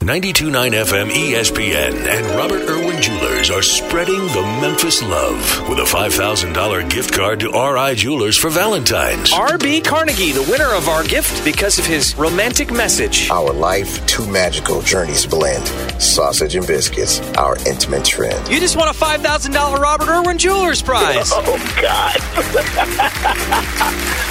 92.9 0.00 0.52
FM 0.84 1.10
ESPN 1.10 1.94
and 2.06 2.26
Robert 2.36 2.68
Irwin 2.68 3.00
Jewelers 3.02 3.50
are 3.50 3.62
spreading 3.62 4.18
the 4.28 4.42
Memphis 4.60 5.02
love 5.02 5.68
with 5.68 5.78
a 5.78 5.82
$5,000 5.84 6.88
gift 6.90 7.12
card 7.14 7.40
to 7.40 7.48
RI 7.50 7.94
Jewelers 7.96 8.36
for 8.36 8.48
Valentine's. 8.50 9.32
R.B. 9.32 9.80
Carnegie, 9.80 10.30
the 10.32 10.46
winner 10.48 10.68
of 10.74 10.88
our 10.88 11.02
gift 11.02 11.42
because 11.44 11.78
of 11.80 11.86
his 11.86 12.14
romantic 12.16 12.70
message. 12.70 13.30
Our 13.30 13.52
life, 13.52 14.06
two 14.06 14.24
magical 14.28 14.80
journeys 14.82 15.26
blend. 15.26 15.66
Sausage 16.00 16.54
and 16.54 16.66
biscuits, 16.66 17.20
our 17.38 17.56
intimate 17.66 18.04
trend. 18.04 18.46
You 18.48 18.60
just 18.60 18.76
won 18.76 18.86
a 18.88 18.92
$5,000 18.92 19.78
Robert 19.78 20.08
Irwin 20.08 20.38
Jewelers 20.38 20.82
prize. 20.82 21.32
Oh, 21.48 21.56
God. 21.80 22.16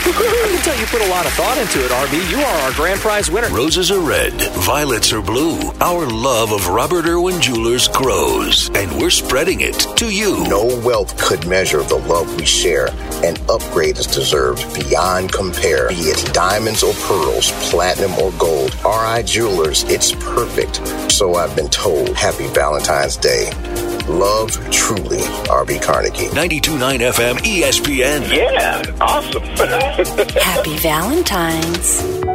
I 0.07 0.47
can 0.51 0.61
tell 0.63 0.79
you 0.79 0.85
put 0.87 1.01
a 1.01 1.09
lot 1.09 1.25
of 1.25 1.31
thought 1.33 1.57
into 1.57 1.83
it, 1.83 1.89
RB. 1.91 2.29
You 2.29 2.37
are 2.39 2.55
our 2.61 2.71
grand 2.73 2.99
prize 2.99 3.31
winner. 3.31 3.47
Roses 3.49 3.89
are 3.89 3.99
red, 3.99 4.33
violets 4.63 5.11
are 5.11 5.21
blue. 5.21 5.54
Our 5.81 6.05
love 6.05 6.51
of 6.51 6.67
Robert 6.67 7.05
Irwin 7.05 7.41
Jewelers 7.41 7.87
grows, 7.87 8.69
and 8.75 8.91
we're 8.99 9.09
spreading 9.09 9.61
it 9.61 9.79
to 9.97 10.09
you. 10.11 10.43
No 10.47 10.65
wealth 10.83 11.17
could 11.17 11.45
measure 11.47 11.83
the 11.83 11.97
love 11.97 12.33
we 12.35 12.45
share. 12.45 12.87
An 13.23 13.35
upgrade 13.49 13.97
is 13.97 14.07
deserved 14.07 14.63
beyond 14.73 15.31
compare. 15.31 15.89
Be 15.89 15.95
it 15.95 16.33
diamonds 16.33 16.83
or 16.83 16.93
pearls, 16.93 17.51
platinum 17.69 18.13
or 18.19 18.31
gold. 18.33 18.75
RI 18.83 19.23
Jewelers, 19.23 19.83
it's 19.83 20.11
perfect. 20.13 20.81
So 21.11 21.35
I've 21.35 21.55
been 21.55 21.69
told. 21.69 22.09
Happy 22.15 22.47
Valentine's 22.47 23.17
Day. 23.17 23.51
Love 24.07 24.51
truly, 24.71 25.21
RB 25.49 25.81
Carnegie. 25.81 26.27
92.9 26.27 26.99
FM 27.11 27.35
ESPN. 27.37 28.35
Yeah, 28.35 28.83
awesome. 29.01 29.43
Happy 30.41 30.77
Valentine's. 30.77 32.34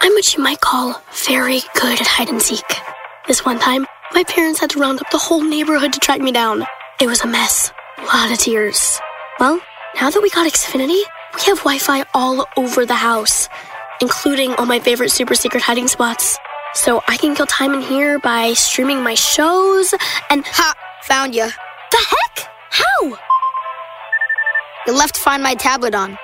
I'm 0.00 0.12
what 0.12 0.34
you 0.34 0.42
might 0.42 0.60
call 0.60 1.02
very 1.26 1.60
good 1.74 2.00
at 2.00 2.06
hide 2.06 2.28
and 2.28 2.40
seek. 2.40 2.64
This 3.26 3.44
one 3.44 3.58
time, 3.58 3.86
my 4.14 4.24
parents 4.24 4.60
had 4.60 4.70
to 4.70 4.78
round 4.78 5.00
up 5.00 5.10
the 5.10 5.18
whole 5.18 5.42
neighborhood 5.42 5.92
to 5.92 6.00
track 6.00 6.20
me 6.20 6.32
down. 6.32 6.64
It 7.00 7.06
was 7.06 7.22
a 7.22 7.26
mess. 7.26 7.72
A 7.98 8.04
lot 8.04 8.30
of 8.30 8.38
tears. 8.38 9.00
Well, 9.40 9.60
now 10.00 10.10
that 10.10 10.22
we 10.22 10.30
got 10.30 10.50
Xfinity, 10.50 11.02
we 11.34 11.42
have 11.46 11.58
Wi 11.58 11.78
Fi 11.78 12.04
all 12.14 12.46
over 12.56 12.86
the 12.86 12.94
house, 12.94 13.48
including 14.00 14.54
all 14.54 14.66
my 14.66 14.78
favorite 14.78 15.10
super 15.10 15.34
secret 15.34 15.62
hiding 15.62 15.88
spots. 15.88 16.38
So 16.74 17.02
I 17.08 17.16
can 17.16 17.34
kill 17.34 17.46
time 17.46 17.74
in 17.74 17.82
here 17.82 18.18
by 18.20 18.52
streaming 18.52 19.02
my 19.02 19.14
shows 19.14 19.94
and. 20.30 20.44
Ha! 20.46 20.74
Found 21.04 21.34
you. 21.34 21.46
The 21.90 21.96
heck? 21.96 22.48
How? 22.70 23.18
You 24.86 24.92
left 24.92 25.16
Find 25.16 25.42
My 25.42 25.54
tablet 25.54 25.94
on. 25.94 26.18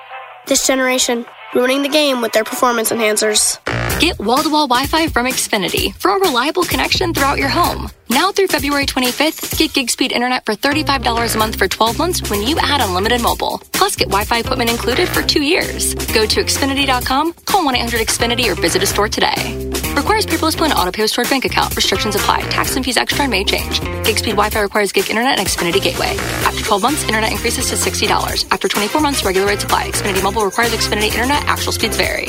This 0.47 0.67
generation, 0.67 1.25
ruining 1.55 1.83
the 1.83 1.89
game 1.89 2.21
with 2.21 2.33
their 2.33 2.45
performance 2.45 2.91
enhancers. 2.91 3.59
Get 4.01 4.19
wall 4.19 4.43
to 4.43 4.51
wall 4.51 4.67
Wi 4.67 4.87
Fi 4.87 5.09
from 5.09 5.27
Xfinity 5.27 5.95
for 5.97 6.11
a 6.11 6.21
reliable 6.21 6.65
connection 6.65 7.15
throughout 7.15 7.39
your 7.39 7.49
home. 7.49 7.91
Now 8.11 8.33
through 8.33 8.49
February 8.49 8.87
25th, 8.87 9.57
get 9.57 9.73
gig 9.73 9.91
speed 9.91 10.13
internet 10.13 10.45
for 10.45 10.55
$35 10.55 11.35
a 11.35 11.39
month 11.39 11.57
for 11.57 11.69
12 11.69 11.99
months 11.99 12.31
when 12.31 12.43
you 12.43 12.59
add 12.59 12.81
unlimited 12.81 13.23
mobile. 13.23 13.63
Plus, 13.73 13.97
get 13.97 14.09
Wi 14.09 14.25
Fi 14.25 14.41
equipment 14.41 14.71
included 14.71 15.09
for 15.09 15.23
two 15.23 15.43
years. 15.43 15.95
Go 16.13 16.27
to 16.27 16.43
Xfinity.com, 16.43 17.33
call 17.45 17.65
1 17.65 17.77
800 17.77 18.01
Xfinity, 18.01 18.51
or 18.51 18.55
visit 18.55 18.83
a 18.83 18.87
store 18.87 19.09
today. 19.09 19.74
Requires 19.97 20.27
paperless 20.27 20.57
plan 20.57 20.73
auto 20.73 20.91
pay 20.91 21.07
stored 21.07 21.31
bank 21.31 21.45
account. 21.45 21.75
Restrictions 21.77 22.17
apply. 22.17 22.43
Tax 22.51 22.77
and 22.77 22.85
fees 22.85 22.97
extra 22.97 23.23
and 23.23 23.31
may 23.31 23.45
change. 23.45 23.81
Gig 24.05 24.19
speed 24.19 24.33
Wi 24.33 24.51
Fi 24.51 24.61
requires 24.61 24.93
gig 24.93 25.09
internet 25.09 25.39
and 25.39 25.47
Xfinity 25.47 25.81
Gateway. 25.81 26.17
After 26.45 26.63
12 26.65 26.83
months, 26.83 27.05
internet 27.05 27.31
increases 27.31 27.69
to 27.71 27.77
$60. 27.77 28.47
After 28.51 28.69
24 28.69 29.01
months, 29.01 29.25
regular 29.25 29.47
rates 29.47 29.65
apply. 29.65 29.91
Xfinity 29.91 30.23
Mobile 30.23 30.45
requires 30.45 30.73
Xfinity 30.73 31.13
internet. 31.13 31.45
Actual 31.45 31.73
speeds 31.73 31.97
vary. 31.97 32.27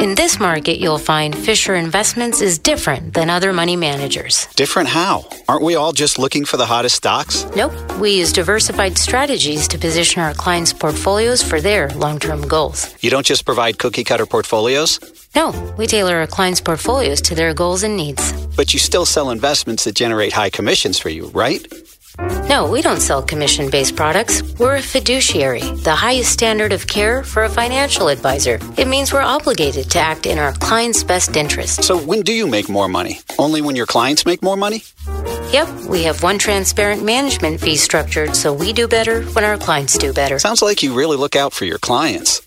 In 0.00 0.14
this 0.14 0.40
market, 0.40 0.78
you'll 0.80 0.98
find 0.98 1.36
Fisher 1.36 1.74
Investments 1.74 2.40
is 2.40 2.58
different 2.58 3.12
than 3.12 3.28
other 3.28 3.52
money 3.52 3.76
managers. 3.76 4.46
Different 4.56 4.88
how? 4.88 5.26
Aren't 5.46 5.62
we 5.62 5.74
all 5.74 5.92
just 5.92 6.18
looking 6.18 6.46
for 6.46 6.56
the 6.56 6.64
hottest 6.66 6.96
stocks? 6.96 7.44
Nope. 7.54 7.72
We 7.98 8.12
use 8.18 8.32
diversified 8.32 8.96
strategies 8.96 9.68
to 9.68 9.78
position 9.78 10.22
our 10.22 10.32
clients' 10.32 10.72
portfolios 10.72 11.42
for 11.42 11.60
their 11.60 11.90
long 11.90 12.18
term 12.18 12.40
goals. 12.42 12.94
You 13.02 13.10
don't 13.10 13.26
just 13.26 13.44
provide 13.44 13.78
cookie 13.78 14.04
cutter 14.04 14.24
portfolios? 14.24 14.98
No, 15.34 15.74
we 15.78 15.86
tailor 15.86 16.16
our 16.16 16.26
clients' 16.26 16.60
portfolios 16.60 17.20
to 17.22 17.34
their 17.34 17.54
goals 17.54 17.82
and 17.82 17.96
needs. 17.96 18.32
But 18.56 18.72
you 18.72 18.80
still 18.80 19.06
sell 19.06 19.30
investments 19.30 19.84
that 19.84 19.94
generate 19.94 20.32
high 20.32 20.50
commissions 20.50 20.98
for 20.98 21.08
you, 21.08 21.28
right? 21.28 21.66
No, 22.48 22.68
we 22.68 22.82
don't 22.82 23.00
sell 23.00 23.22
commission 23.22 23.70
based 23.70 23.94
products. 23.96 24.42
We're 24.58 24.76
a 24.76 24.82
fiduciary, 24.82 25.60
the 25.60 25.94
highest 25.94 26.32
standard 26.32 26.72
of 26.72 26.86
care 26.86 27.22
for 27.22 27.44
a 27.44 27.48
financial 27.48 28.08
advisor. 28.08 28.58
It 28.76 28.88
means 28.88 29.12
we're 29.12 29.22
obligated 29.22 29.90
to 29.92 30.00
act 30.00 30.26
in 30.26 30.38
our 30.38 30.52
client's 30.54 31.04
best 31.04 31.36
interest. 31.36 31.84
So, 31.84 31.96
when 31.96 32.22
do 32.22 32.32
you 32.32 32.46
make 32.46 32.68
more 32.68 32.88
money? 32.88 33.20
Only 33.38 33.62
when 33.62 33.76
your 33.76 33.86
clients 33.86 34.26
make 34.26 34.42
more 34.42 34.56
money? 34.56 34.82
Yep, 35.52 35.68
we 35.88 36.02
have 36.02 36.22
one 36.22 36.38
transparent 36.38 37.04
management 37.04 37.60
fee 37.60 37.76
structured 37.76 38.36
so 38.36 38.52
we 38.52 38.72
do 38.72 38.86
better 38.88 39.22
when 39.22 39.44
our 39.44 39.56
clients 39.56 39.96
do 39.96 40.12
better. 40.12 40.38
Sounds 40.38 40.62
like 40.62 40.82
you 40.82 40.94
really 40.94 41.16
look 41.16 41.36
out 41.36 41.52
for 41.52 41.64
your 41.64 41.78
clients. 41.78 42.42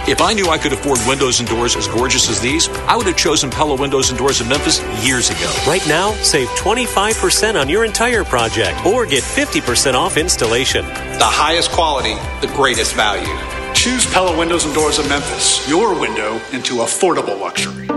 If 0.08 0.22
I 0.22 0.32
knew 0.32 0.48
I 0.48 0.58
could 0.58 0.72
afford 0.72 1.00
windows 1.06 1.42
and 1.42 1.50
doors 1.50 1.76
as 1.76 1.86
gorgeous 1.90 2.30
as 2.30 2.40
these, 2.40 2.70
I 2.88 2.96
would 2.96 3.08
have 3.08 3.18
chosen 3.18 3.50
Pella 3.50 3.76
Windows 3.76 4.10
and 4.10 4.18
Doors 4.18 4.40
of 4.40 4.48
Memphis 4.48 4.82
years 5.06 5.30
ago. 5.30 5.54
Right 5.68 5.86
now, 5.86 6.14
save 6.24 6.48
25% 6.52 7.60
on 7.60 7.68
your 7.68 7.84
entire 7.84 8.24
project 8.24 8.86
or 8.86 9.06
get 9.06 9.22
50% 9.22 9.96
off 9.96 10.16
installation. 10.16 10.86
The 10.86 11.26
highest 11.26 11.72
quality, 11.72 12.14
the 12.40 12.54
greatest 12.56 12.96
value. 12.96 13.36
Choose 13.74 14.06
Pella 14.14 14.38
Windows 14.40 14.64
and 14.64 14.74
Doors 14.74 14.98
of 14.98 15.10
Memphis, 15.10 15.68
your 15.68 16.00
window 16.00 16.36
into 16.54 16.76
affordable 16.76 17.38
luxury. 17.38 17.97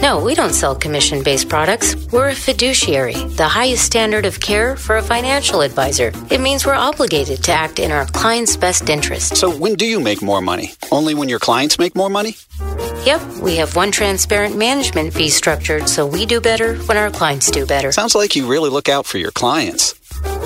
No, 0.00 0.22
we 0.22 0.34
don't 0.34 0.52
sell 0.52 0.74
commission 0.74 1.22
based 1.22 1.48
products. 1.48 1.96
We're 2.12 2.28
a 2.28 2.34
fiduciary, 2.34 3.14
the 3.14 3.48
highest 3.48 3.84
standard 3.84 4.24
of 4.24 4.40
care 4.40 4.76
for 4.76 4.96
a 4.96 5.02
financial 5.02 5.60
advisor. 5.60 6.12
It 6.30 6.40
means 6.40 6.64
we're 6.64 6.74
obligated 6.74 7.42
to 7.44 7.52
act 7.52 7.78
in 7.78 7.90
our 7.90 8.06
client's 8.06 8.56
best 8.56 8.88
interest. 8.88 9.36
So, 9.36 9.50
when 9.50 9.74
do 9.74 9.84
you 9.84 10.00
make 10.00 10.22
more 10.22 10.40
money? 10.40 10.72
Only 10.92 11.14
when 11.14 11.28
your 11.28 11.40
clients 11.40 11.78
make 11.78 11.96
more 11.96 12.10
money? 12.10 12.36
Yep, 13.04 13.20
we 13.42 13.56
have 13.56 13.76
one 13.76 13.92
transparent 13.92 14.56
management 14.56 15.12
fee 15.12 15.28
structured 15.30 15.88
so 15.88 16.06
we 16.06 16.26
do 16.26 16.40
better 16.40 16.76
when 16.86 16.96
our 16.96 17.10
clients 17.10 17.50
do 17.50 17.66
better. 17.66 17.92
Sounds 17.92 18.14
like 18.14 18.36
you 18.36 18.46
really 18.46 18.70
look 18.70 18.88
out 18.88 19.06
for 19.06 19.18
your 19.18 19.30
clients. 19.30 19.94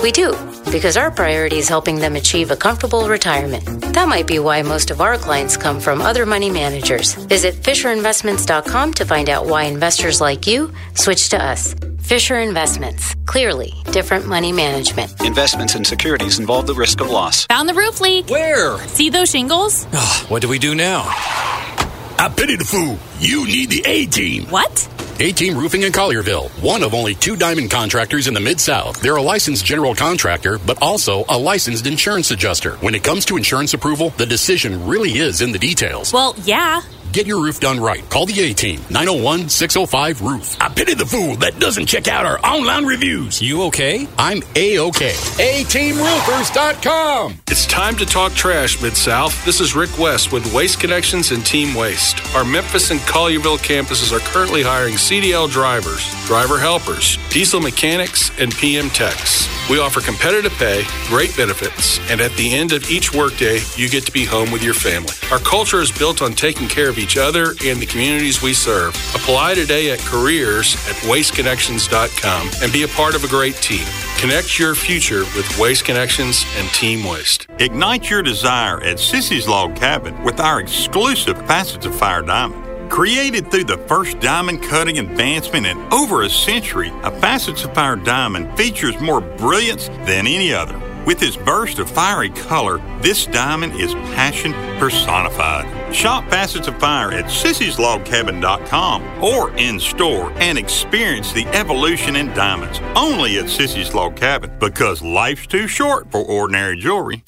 We 0.01 0.11
do, 0.11 0.35
because 0.71 0.97
our 0.97 1.11
priority 1.11 1.57
is 1.57 1.69
helping 1.69 1.97
them 1.97 2.15
achieve 2.15 2.49
a 2.49 2.55
comfortable 2.55 3.07
retirement. 3.07 3.63
That 3.93 4.07
might 4.07 4.25
be 4.25 4.39
why 4.39 4.61
most 4.63 4.89
of 4.89 4.99
our 4.99 5.17
clients 5.17 5.57
come 5.57 5.79
from 5.79 6.01
other 6.01 6.25
money 6.25 6.49
managers. 6.49 7.13
Visit 7.13 7.55
FisherInvestments.com 7.55 8.93
to 8.95 9.05
find 9.05 9.29
out 9.29 9.45
why 9.45 9.63
investors 9.65 10.19
like 10.19 10.47
you 10.47 10.73
switch 10.95 11.29
to 11.29 11.43
us. 11.43 11.75
Fisher 12.01 12.39
Investments. 12.39 13.15
Clearly, 13.25 13.73
different 13.91 14.25
money 14.27 14.51
management. 14.51 15.21
Investments 15.21 15.75
in 15.75 15.85
securities 15.85 16.39
involve 16.39 16.65
the 16.67 16.73
risk 16.73 16.99
of 16.99 17.09
loss. 17.09 17.45
Found 17.45 17.69
the 17.69 17.73
roof 17.75 18.01
leak. 18.01 18.27
Where? 18.27 18.77
See 18.87 19.09
those 19.09 19.29
shingles? 19.29 19.87
Oh, 19.93 20.25
what 20.27 20.41
do 20.41 20.49
we 20.49 20.57
do 20.59 20.73
now? 20.75 21.03
I 21.05 22.33
pity 22.35 22.55
the 22.55 22.65
fool. 22.65 22.97
You 23.23 23.45
need 23.45 23.69
the 23.69 23.83
A 23.85 24.07
team. 24.07 24.47
What? 24.47 24.89
A 25.19 25.31
Team 25.31 25.55
Roofing 25.55 25.83
in 25.83 25.91
Collierville, 25.91 26.49
one 26.63 26.81
of 26.81 26.95
only 26.95 27.13
two 27.13 27.35
diamond 27.35 27.69
contractors 27.69 28.25
in 28.25 28.33
the 28.33 28.39
Mid 28.39 28.59
South. 28.59 28.99
They're 28.99 29.17
a 29.17 29.21
licensed 29.21 29.63
general 29.63 29.93
contractor, 29.93 30.57
but 30.57 30.81
also 30.81 31.23
a 31.29 31.37
licensed 31.37 31.85
insurance 31.85 32.31
adjuster. 32.31 32.77
When 32.77 32.95
it 32.95 33.03
comes 33.03 33.23
to 33.25 33.37
insurance 33.37 33.75
approval, 33.75 34.09
the 34.17 34.25
decision 34.25 34.87
really 34.87 35.19
is 35.19 35.41
in 35.41 35.51
the 35.51 35.59
details. 35.59 36.11
Well, 36.11 36.35
yeah. 36.45 36.81
Get 37.11 37.27
your 37.27 37.43
roof 37.43 37.59
done 37.59 37.77
right. 37.79 38.09
Call 38.09 38.25
the 38.25 38.39
A 38.39 38.53
Team, 38.53 38.79
901 38.89 39.49
605 39.49 40.21
Roof. 40.21 40.55
I 40.61 40.69
pity 40.69 40.93
the 40.93 41.05
fool 41.05 41.35
that 41.35 41.59
doesn't 41.59 41.87
check 41.87 42.07
out 42.07 42.25
our 42.25 42.39
online 42.39 42.85
reviews. 42.85 43.41
You 43.41 43.63
okay? 43.63 44.07
I'm 44.17 44.41
A 44.55 44.77
OK. 44.77 45.09
ATeamRoofers.com. 45.11 47.33
It's 47.49 47.65
time 47.67 47.97
to 47.97 48.05
talk 48.05 48.31
trash, 48.31 48.81
Mid 48.81 48.95
South. 48.95 49.43
This 49.43 49.59
is 49.59 49.75
Rick 49.75 49.99
West 49.99 50.31
with 50.31 50.53
Waste 50.53 50.79
Connections 50.79 51.31
and 51.31 51.45
Team 51.45 51.75
Waste. 51.75 52.17
Our 52.33 52.45
Memphis 52.45 52.91
and 52.91 53.01
Collierville 53.11 53.57
campuses 53.57 54.13
are 54.15 54.21
currently 54.21 54.63
hiring 54.63 54.93
CDL 54.93 55.51
drivers, 55.51 56.09
driver 56.27 56.57
helpers, 56.57 57.17
diesel 57.29 57.59
mechanics, 57.59 58.31
and 58.39 58.55
PM 58.55 58.89
techs. 58.89 59.49
We 59.69 59.81
offer 59.81 59.99
competitive 59.99 60.53
pay, 60.53 60.85
great 61.07 61.35
benefits, 61.35 61.99
and 62.09 62.21
at 62.21 62.31
the 62.37 62.53
end 62.53 62.71
of 62.71 62.89
each 62.89 63.13
workday, 63.13 63.59
you 63.75 63.89
get 63.89 64.05
to 64.05 64.13
be 64.13 64.23
home 64.23 64.49
with 64.49 64.63
your 64.63 64.73
family. 64.73 65.11
Our 65.29 65.39
culture 65.39 65.81
is 65.81 65.91
built 65.91 66.21
on 66.21 66.31
taking 66.31 66.69
care 66.69 66.87
of 66.87 66.97
each 66.97 67.17
other 67.17 67.53
and 67.65 67.81
the 67.81 67.85
communities 67.85 68.41
we 68.41 68.53
serve. 68.53 68.95
Apply 69.13 69.55
today 69.55 69.91
at 69.91 69.99
careers 69.99 70.75
at 70.87 70.95
wasteconnections.com 71.03 72.49
and 72.63 72.71
be 72.71 72.83
a 72.83 72.87
part 72.87 73.15
of 73.15 73.25
a 73.25 73.27
great 73.27 73.55
team. 73.55 73.85
Connect 74.19 74.57
your 74.57 74.73
future 74.73 75.25
with 75.35 75.59
Waste 75.59 75.83
Connections 75.83 76.45
and 76.55 76.69
Team 76.69 77.03
Waste. 77.03 77.47
Ignite 77.59 78.09
your 78.09 78.21
desire 78.21 78.81
at 78.81 78.99
Sissy's 78.99 79.49
Log 79.49 79.75
Cabin 79.75 80.23
with 80.23 80.39
our 80.39 80.61
exclusive 80.61 81.37
Facets 81.45 81.85
of 81.85 81.93
Fire 81.93 82.21
Diamond. 82.21 82.70
Created 82.91 83.49
through 83.49 83.63
the 83.63 83.77
first 83.87 84.19
diamond 84.19 84.61
cutting 84.61 84.99
advancement 84.99 85.65
in 85.65 85.77
over 85.93 86.23
a 86.23 86.29
century, 86.29 86.91
a 87.03 87.09
Facets 87.21 87.63
of 87.63 87.73
Fire 87.73 87.95
Diamond 87.95 88.57
features 88.57 88.99
more 88.99 89.21
brilliance 89.21 89.87
than 90.05 90.27
any 90.27 90.53
other. 90.53 90.77
With 91.05 91.23
its 91.23 91.37
burst 91.37 91.79
of 91.79 91.89
fiery 91.89 92.31
color, 92.31 92.81
this 92.99 93.25
diamond 93.27 93.79
is 93.79 93.93
passion 94.13 94.51
personified. 94.77 95.95
Shop 95.95 96.29
Facets 96.29 96.67
of 96.67 96.77
Fire 96.81 97.13
at 97.13 97.25
sissyslogcabin.com 97.25 99.23
or 99.23 99.55
in 99.55 99.79
store 99.79 100.33
and 100.33 100.57
experience 100.57 101.31
the 101.31 101.47
evolution 101.47 102.17
in 102.17 102.27
diamonds 102.33 102.81
only 102.97 103.39
at 103.39 103.45
Sissy's 103.45 103.95
Log 103.95 104.17
Cabin 104.17 104.51
because 104.59 105.01
life's 105.01 105.47
too 105.47 105.65
short 105.65 106.11
for 106.11 106.25
ordinary 106.25 106.75
jewelry. 106.75 107.23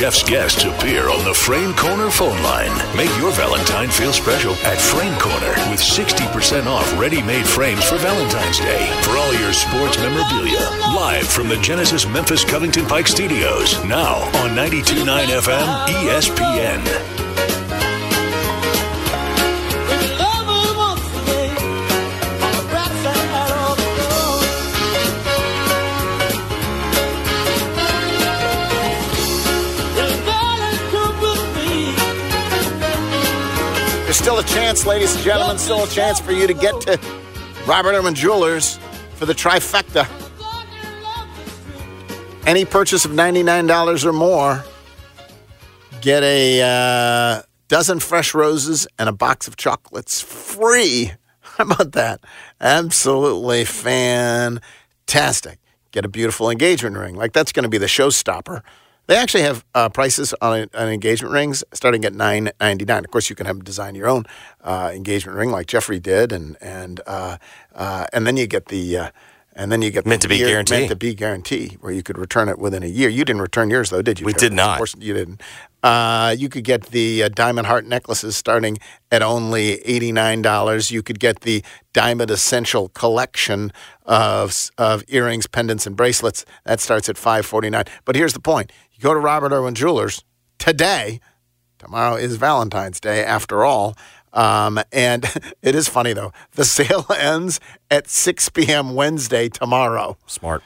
Geoff's 0.00 0.22
guests 0.22 0.64
appear 0.64 1.10
on 1.10 1.22
the 1.24 1.34
Frame 1.34 1.74
Corner 1.74 2.08
phone 2.08 2.42
line. 2.42 2.74
Make 2.96 3.14
your 3.18 3.32
Valentine 3.32 3.90
feel 3.90 4.14
special 4.14 4.54
at 4.64 4.80
Frame 4.80 5.12
Corner 5.20 5.50
with 5.70 5.78
60% 5.78 6.64
off 6.64 6.98
ready-made 6.98 7.46
frames 7.46 7.84
for 7.84 7.98
Valentine's 7.98 8.58
Day. 8.60 8.90
For 9.02 9.10
all 9.10 9.34
your 9.34 9.52
sports 9.52 9.98
memorabilia, 9.98 10.70
live 10.96 11.26
from 11.26 11.48
the 11.48 11.58
Genesis 11.58 12.06
Memphis 12.06 12.46
Covington 12.46 12.86
Pike 12.86 13.08
Studios. 13.08 13.84
Now 13.84 14.14
on 14.40 14.56
92.9 14.56 15.04
FM 15.04 15.86
ESPN. 15.88 17.29
Still 34.20 34.38
a 34.38 34.44
chance, 34.44 34.84
ladies 34.84 35.14
and 35.14 35.24
gentlemen, 35.24 35.56
still 35.56 35.82
a 35.82 35.86
chance 35.86 36.20
for 36.20 36.32
you 36.32 36.46
to 36.46 36.52
get 36.52 36.78
to 36.82 37.00
Robert 37.66 37.94
Irwin 37.94 38.14
Jewelers 38.14 38.78
for 39.14 39.24
the 39.24 39.32
trifecta. 39.32 40.06
Any 42.46 42.66
purchase 42.66 43.06
of 43.06 43.12
$99 43.12 44.04
or 44.04 44.12
more, 44.12 44.62
get 46.02 46.22
a 46.22 46.60
uh, 46.60 47.42
dozen 47.68 47.98
fresh 47.98 48.34
roses 48.34 48.86
and 48.98 49.08
a 49.08 49.12
box 49.12 49.48
of 49.48 49.56
chocolates 49.56 50.20
free. 50.20 51.12
How 51.40 51.64
about 51.64 51.92
that? 51.92 52.20
Absolutely 52.60 53.64
fantastic. 53.64 55.60
Get 55.92 56.04
a 56.04 56.08
beautiful 56.08 56.50
engagement 56.50 56.98
ring. 56.98 57.14
Like 57.14 57.32
that's 57.32 57.52
going 57.52 57.62
to 57.62 57.70
be 57.70 57.78
the 57.78 57.86
showstopper. 57.86 58.60
They 59.06 59.16
actually 59.16 59.42
have 59.42 59.64
uh, 59.74 59.88
prices 59.88 60.34
on, 60.40 60.68
on, 60.72 60.88
engagement 60.88 61.32
rings 61.32 61.64
starting 61.72 62.04
at 62.04 62.14
nine 62.14 62.50
ninety 62.60 62.84
nine. 62.84 63.04
Of 63.04 63.10
course, 63.10 63.28
you 63.28 63.36
can 63.36 63.46
have 63.46 63.56
them 63.56 63.64
design 63.64 63.94
your 63.94 64.08
own 64.08 64.24
uh, 64.62 64.92
engagement 64.94 65.36
ring, 65.36 65.50
like 65.50 65.66
Jeffrey 65.66 65.98
did, 65.98 66.32
and 66.32 66.56
and 66.60 67.00
uh, 67.06 67.38
uh 67.74 68.06
and 68.12 68.26
then 68.26 68.36
you 68.36 68.46
get 68.46 68.66
the 68.66 68.96
uh, 68.96 69.10
and 69.54 69.72
then 69.72 69.82
you 69.82 69.90
get 69.90 70.06
meant 70.06 70.22
the 70.22 70.28
to 70.28 70.34
be 70.34 70.38
year, 70.38 70.48
guarantee 70.48 70.74
meant 70.74 70.88
to 70.90 70.96
be 70.96 71.14
guarantee, 71.14 71.76
where 71.80 71.92
you 71.92 72.02
could 72.02 72.18
return 72.18 72.48
it 72.48 72.58
within 72.58 72.82
a 72.82 72.86
year. 72.86 73.08
You 73.08 73.24
didn't 73.24 73.42
return 73.42 73.68
yours 73.68 73.90
though, 73.90 74.02
did 74.02 74.20
you? 74.20 74.26
We 74.26 74.32
Terry? 74.32 74.50
did 74.50 74.56
not. 74.56 74.72
Of 74.72 74.78
course, 74.78 74.94
you 74.98 75.12
didn't. 75.12 75.42
Uh, 75.82 76.34
you 76.36 76.48
could 76.48 76.64
get 76.64 76.86
the 76.86 77.28
diamond 77.30 77.66
heart 77.66 77.86
necklaces 77.86 78.36
starting 78.36 78.78
at 79.10 79.22
only 79.22 79.80
eighty 79.86 80.12
nine 80.12 80.42
dollars. 80.42 80.90
You 80.90 81.02
could 81.02 81.18
get 81.18 81.40
the 81.40 81.62
diamond 81.92 82.30
essential 82.30 82.88
collection 82.90 83.72
of 84.04 84.70
of 84.78 85.04
earrings, 85.08 85.46
pendants, 85.46 85.86
and 85.86 85.96
bracelets. 85.96 86.44
That 86.64 86.80
starts 86.80 87.08
at 87.08 87.16
five 87.16 87.46
forty 87.46 87.70
nine. 87.70 87.84
But 88.04 88.16
here's 88.16 88.34
the 88.34 88.40
point: 88.40 88.72
you 88.92 89.00
go 89.00 89.14
to 89.14 89.20
Robert 89.20 89.52
Irwin 89.52 89.74
Jewelers 89.74 90.22
today. 90.58 91.20
Tomorrow 91.78 92.16
is 92.16 92.36
Valentine's 92.36 93.00
Day, 93.00 93.24
after 93.24 93.64
all. 93.64 93.96
Um, 94.34 94.80
and 94.92 95.24
it 95.62 95.74
is 95.74 95.88
funny, 95.88 96.12
though. 96.12 96.32
The 96.52 96.64
sale 96.64 97.06
ends 97.16 97.58
at 97.90 98.08
6 98.08 98.50
p.m. 98.50 98.94
Wednesday 98.94 99.48
tomorrow. 99.48 100.18
Smart. 100.26 100.62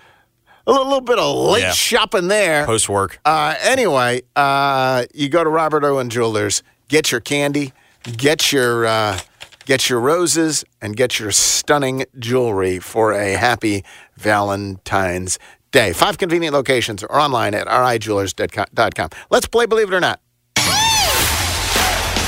A 0.66 0.70
little, 0.70 0.86
little 0.86 1.00
bit 1.02 1.18
of 1.18 1.36
late 1.36 1.60
Yeah. 1.62 1.72
shopping 1.72 2.28
there. 2.28 2.64
Post 2.64 2.88
work. 2.88 3.18
Uh, 3.24 3.54
anyway, 3.62 4.22
uh, 4.34 5.04
you 5.12 5.28
go 5.28 5.44
to 5.44 5.50
Robert 5.50 5.84
Irwin 5.84 6.08
Jewelers, 6.10 6.62
get 6.88 7.10
your 7.12 7.20
candy, 7.20 7.72
get 8.16 8.50
your 8.52 8.86
uh, 8.86 9.18
get 9.66 9.88
your 9.90 10.00
roses, 10.00 10.64
and 10.80 10.96
get 10.96 11.18
your 11.18 11.32
stunning 11.32 12.04
jewelry 12.18 12.78
for 12.78 13.12
a 13.12 13.32
happy 13.32 13.84
Valentine's 14.16 15.38
Day. 15.70 15.92
Five 15.92 16.16
convenient 16.18 16.54
locations 16.54 17.02
or 17.02 17.18
online 17.20 17.52
at 17.54 17.66
rijewelers.com. 17.66 19.10
Let's 19.30 19.46
play 19.46 19.66
Believe 19.66 19.88
It 19.88 19.94
or 19.94 20.00
Not. 20.00 20.20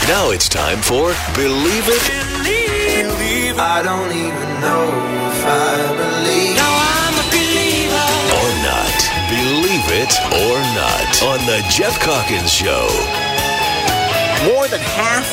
Now 0.09 0.31
it's 0.31 0.49
time 0.49 0.79
for 0.83 1.15
Believe 1.35 1.85
It 1.89 2.03
I 3.59 3.83
don't 3.83 4.13
even 4.13 4.61
know 4.61 5.16
It 10.09 10.21
or 10.35 10.59
Not 10.77 11.23
on 11.25 11.39
The 11.47 11.65
Geoff 11.69 11.99
Calkins 11.99 12.53
Show. 12.53 12.87
More 14.47 14.69
than 14.69 14.79
half 14.81 15.27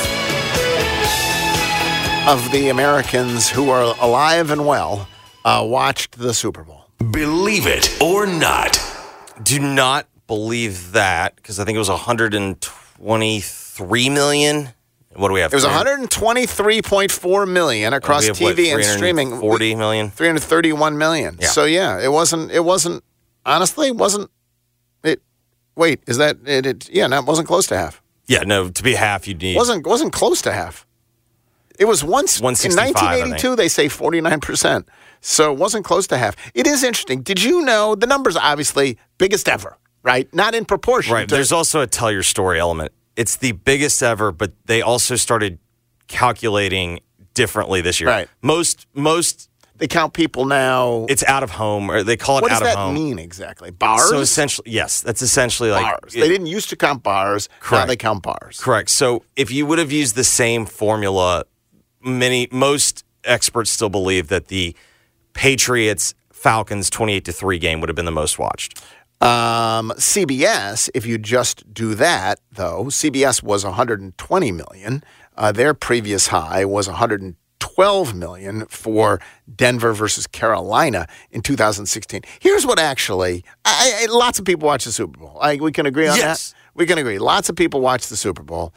of 2.28 2.52
the 2.52 2.70
Americans 2.70 3.48
who 3.50 3.70
are 3.70 3.96
alive 4.02 4.50
and 4.50 4.66
well 4.66 5.08
uh, 5.46 5.64
watched 5.68 6.18
the 6.18 6.34
Super 6.34 6.64
Bowl. 6.64 6.86
Believe 7.12 7.68
It 7.68 7.96
or 8.02 8.26
Not. 8.26 8.80
Do 9.44 9.60
not 9.60 10.08
believe 10.26 10.94
that 10.94 11.36
because 11.36 11.60
I 11.60 11.66
think 11.66 11.76
it 11.76 11.80
was 11.80 11.90
123 11.90 14.10
million. 14.10 14.70
What 15.16 15.28
do 15.28 15.36
we 15.36 15.42
have? 15.42 15.54
It 15.54 15.58
was 15.58 15.66
123.4 15.66 17.48
million 17.48 17.94
across 17.94 18.24
We 18.24 18.28
have, 18.30 18.42
what, 18.42 18.56
TV 18.56 18.74
and 18.74 18.84
streaming. 18.84 19.40
Forty 19.40 19.76
million. 19.76 20.10
331 20.10 20.98
million. 20.98 21.38
Yeah. 21.40 21.50
So 21.50 21.66
yeah, 21.66 22.00
it 22.02 22.12
wasn't. 22.12 22.50
It 22.52 22.62
wasn't. 22.62 23.04
Honestly, 23.46 23.90
it 23.90 23.96
wasn't. 23.98 24.32
It. 25.76 25.80
Wait, 25.80 26.04
is 26.08 26.18
that 26.18 26.38
it? 26.46 26.66
it 26.66 26.90
yeah, 26.90 27.08
no, 27.08 27.20
it 27.20 27.26
wasn't 27.26 27.48
close 27.48 27.68
to 27.68 27.78
half. 27.78 28.02
Yeah, 28.26 28.44
no. 28.44 28.70
To 28.70 28.84
be 28.84 28.94
half, 28.94 29.28
you'd 29.28 29.42
need. 29.42 29.56
wasn't 29.56 29.86
wasn't 29.86 30.14
close 30.14 30.42
to 30.44 30.52
half. 30.52 30.86
It 31.80 31.86
was 31.86 32.04
once 32.04 32.40
in 32.40 32.46
1982. 32.46 33.56
They 33.56 33.68
say 33.68 33.88
49 33.88 34.40
percent. 34.40 34.88
So 35.22 35.52
it 35.54 35.58
wasn't 35.58 35.86
close 35.86 36.06
to 36.08 36.18
half. 36.18 36.36
It 36.54 36.68
is 36.68 36.84
interesting. 36.84 37.22
Did 37.22 37.42
you 37.42 37.62
know 37.62 37.96
the 37.96 38.06
numbers? 38.08 38.36
Obviously, 38.36 38.98
biggest 39.18 39.48
ever. 39.48 39.78
Right, 40.04 40.32
not 40.34 40.54
in 40.54 40.66
proportion. 40.66 41.14
Right. 41.14 41.30
to- 41.30 41.34
There's 41.36 41.54
also 41.54 41.80
a 41.82 41.88
tell 41.88 42.12
your 42.12 42.24
story 42.24 42.60
element. 42.60 42.92
It's 43.16 43.38
the 43.38 43.54
biggest 43.54 44.04
ever, 44.04 44.32
but 44.34 44.52
they 44.66 44.82
also 44.82 45.16
started 45.16 45.60
calculating 46.08 47.00
differently 47.34 47.82
this 47.82 48.00
year. 48.00 48.10
Right. 48.10 48.30
Most 48.42 48.86
most 48.94 49.50
they 49.78 49.88
count 49.88 50.14
people 50.14 50.46
now. 50.46 51.06
It's 51.10 51.24
out 51.24 51.44
of 51.44 51.52
home, 51.52 51.90
or 51.90 52.04
they 52.04 52.18
call 52.18 52.38
it 52.38 52.52
out 52.52 52.62
of 52.62 52.68
home. 52.68 52.68
what 52.68 52.76
does 52.76 52.76
that 52.76 52.94
mean 52.94 53.20
exactly? 53.20 53.72
Bars. 53.72 54.10
So 54.10 54.20
essentially, 54.20 54.72
yes, 54.72 55.02
that's 55.02 55.22
essentially 55.22 55.72
like 55.72 55.84
bars. 55.84 56.14
they 56.14 56.28
didn't 56.28 56.48
used 56.48 56.70
to 56.70 56.76
count 56.76 57.04
bars. 57.04 57.50
Now 57.50 57.58
Correct. 57.60 57.88
they 57.88 57.96
count 57.98 58.24
bars. 58.24 58.60
Correct. 58.62 58.90
So 58.90 59.24
if 59.36 59.52
you 59.52 59.66
would 59.66 59.80
have 59.80 59.92
used 59.92 60.16
the 60.16 60.24
same 60.24 60.66
formula, 60.66 61.46
many 62.02 62.48
most 62.52 63.04
experts 63.24 63.72
still 63.72 63.90
believe 63.90 64.28
that 64.28 64.48
the 64.48 64.76
Patriots 65.34 66.14
Falcons 66.32 66.90
28 66.90 67.26
to 67.26 67.32
3 67.32 67.58
game 67.58 67.80
would 67.80 67.90
have 67.90 67.96
been 67.96 68.06
the 68.06 68.12
most 68.12 68.38
watched. 68.38 68.84
Um, 69.22 69.94
CBS, 69.96 70.90
if 70.94 71.06
you 71.06 71.18
just 71.18 71.74
do 71.74 71.96
that, 71.96 72.42
though, 72.52 72.86
CBS 72.86 73.42
was 73.42 73.64
120 73.64 74.52
million. 74.52 75.04
Uh, 75.38 75.52
their 75.54 75.74
previous 75.74 76.28
high 76.28 76.66
was 76.66 76.88
112 77.76 78.14
million 78.16 78.66
for 78.68 79.20
Denver 79.56 79.94
versus 79.94 80.28
Carolina 80.28 81.08
in 81.32 81.42
2016. 81.42 82.22
Here's 82.40 82.66
what 82.66 82.80
actually, 82.80 83.44
I, 83.66 84.04
I, 84.10 84.12
lots 84.12 84.40
of 84.40 84.46
people 84.46 84.68
watch 84.68 84.86
the 84.86 84.92
Super 84.92 85.20
Bowl. 85.20 85.38
I, 85.42 85.56
we 85.56 85.72
can 85.72 85.86
agree 85.86 86.08
on 86.08 86.18
Yes. 86.18 86.52
that. 86.52 86.58
We 86.76 86.86
can 86.86 86.98
agree. 86.98 87.20
Lots 87.20 87.50
of 87.50 87.56
people 87.56 87.82
watch 87.82 88.08
the 88.08 88.18
Super 88.18 88.44
Bowl. 88.44 88.74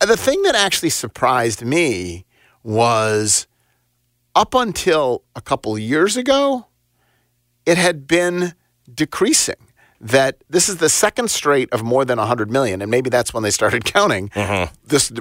Uh, 0.00 0.06
the 0.06 0.16
thing 0.16 0.42
that 0.42 0.54
actually 0.54 0.90
surprised 0.90 1.64
me 1.64 2.24
was 2.64 3.46
up 4.34 4.54
until 4.54 5.22
a 5.36 5.40
couple 5.40 5.78
years 5.78 6.16
ago, 6.16 6.66
it 7.66 7.78
had 7.78 8.06
been 8.06 8.54
decreasing. 8.92 9.54
That 10.04 10.42
this 10.50 10.68
is 10.68 10.78
the 10.78 10.88
second 10.88 11.30
straight 11.30 11.72
of 11.72 11.84
more 11.84 12.04
than 12.04 12.18
100 12.18 12.50
million, 12.50 12.82
and 12.82 12.90
maybe 12.90 13.08
that's 13.08 13.32
when 13.32 13.44
they 13.44 13.52
started 13.52 13.84
counting. 13.96 14.30
This 14.84 15.12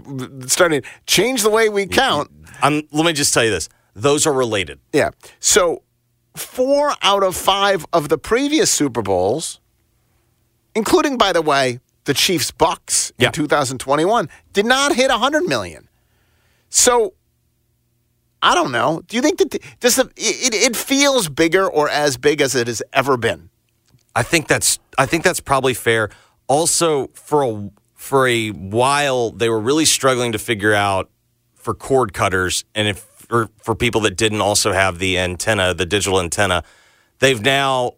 started 0.47 0.85
change 1.05 1.43
the 1.43 1.51
way 1.51 1.69
we 1.69 1.85
count. 1.85 2.31
Um, 2.63 2.81
let 2.91 3.05
me 3.05 3.13
just 3.13 3.31
tell 3.31 3.43
you 3.43 3.51
this: 3.51 3.69
those 3.93 4.25
are 4.25 4.33
related. 4.33 4.79
Yeah. 4.91 5.11
So 5.39 5.83
four 6.35 6.93
out 7.03 7.23
of 7.23 7.35
five 7.35 7.85
of 7.93 8.09
the 8.09 8.17
previous 8.17 8.71
Super 8.71 9.01
Bowls, 9.03 9.59
including, 10.73 11.17
by 11.17 11.31
the 11.31 11.41
way, 11.43 11.79
the 12.05 12.13
Chiefs 12.15 12.49
Bucks 12.49 13.11
in 13.19 13.25
2021, 13.33 14.29
did 14.53 14.65
not 14.65 14.95
hit 14.95 15.11
100 15.11 15.43
million. 15.43 15.87
So 16.69 17.13
I 18.41 18.55
don't 18.55 18.71
know. 18.71 19.03
Do 19.07 19.15
you 19.15 19.21
think 19.21 19.37
that 19.39 19.51
the, 19.51 19.61
does 19.79 19.97
the, 19.97 20.05
it, 20.17 20.53
it 20.55 20.75
feels 20.75 21.29
bigger 21.29 21.67
or 21.67 21.89
as 21.89 22.17
big 22.17 22.41
as 22.41 22.55
it 22.55 22.67
has 22.67 22.81
ever 22.93 23.17
been? 23.17 23.49
I 24.15 24.23
think 24.23 24.47
that's 24.47 24.79
I 24.97 25.05
think 25.05 25.23
that's 25.23 25.39
probably 25.39 25.73
fair. 25.73 26.09
Also, 26.47 27.07
for 27.13 27.43
a 27.43 27.69
for 27.95 28.27
a 28.27 28.49
while, 28.49 29.31
they 29.31 29.47
were 29.49 29.59
really 29.59 29.85
struggling 29.85 30.31
to 30.31 30.39
figure 30.39 30.73
out 30.73 31.09
for 31.53 31.73
cord 31.73 32.13
cutters, 32.13 32.65
and 32.73 32.87
if 32.87 32.99
for, 32.99 33.49
for 33.61 33.75
people 33.75 34.01
that 34.01 34.17
didn't 34.17 34.41
also 34.41 34.73
have 34.73 34.99
the 34.99 35.17
antenna, 35.17 35.73
the 35.73 35.85
digital 35.85 36.19
antenna, 36.19 36.63
they've 37.19 37.41
now. 37.41 37.93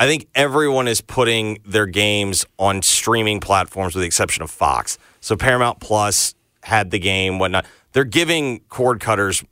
I 0.00 0.06
think 0.06 0.28
everyone 0.32 0.86
is 0.86 1.00
putting 1.00 1.58
their 1.64 1.86
games 1.86 2.46
on 2.56 2.82
streaming 2.82 3.40
platforms, 3.40 3.96
with 3.96 4.02
the 4.02 4.06
exception 4.06 4.44
of 4.44 4.50
Fox. 4.50 4.96
So 5.20 5.34
Paramount 5.36 5.80
Plus 5.80 6.36
had 6.62 6.92
the 6.92 7.00
game, 7.00 7.40
whatnot. 7.40 7.66
They're 7.92 8.04
giving 8.04 8.60
cord 8.68 9.00
cutters 9.00 9.42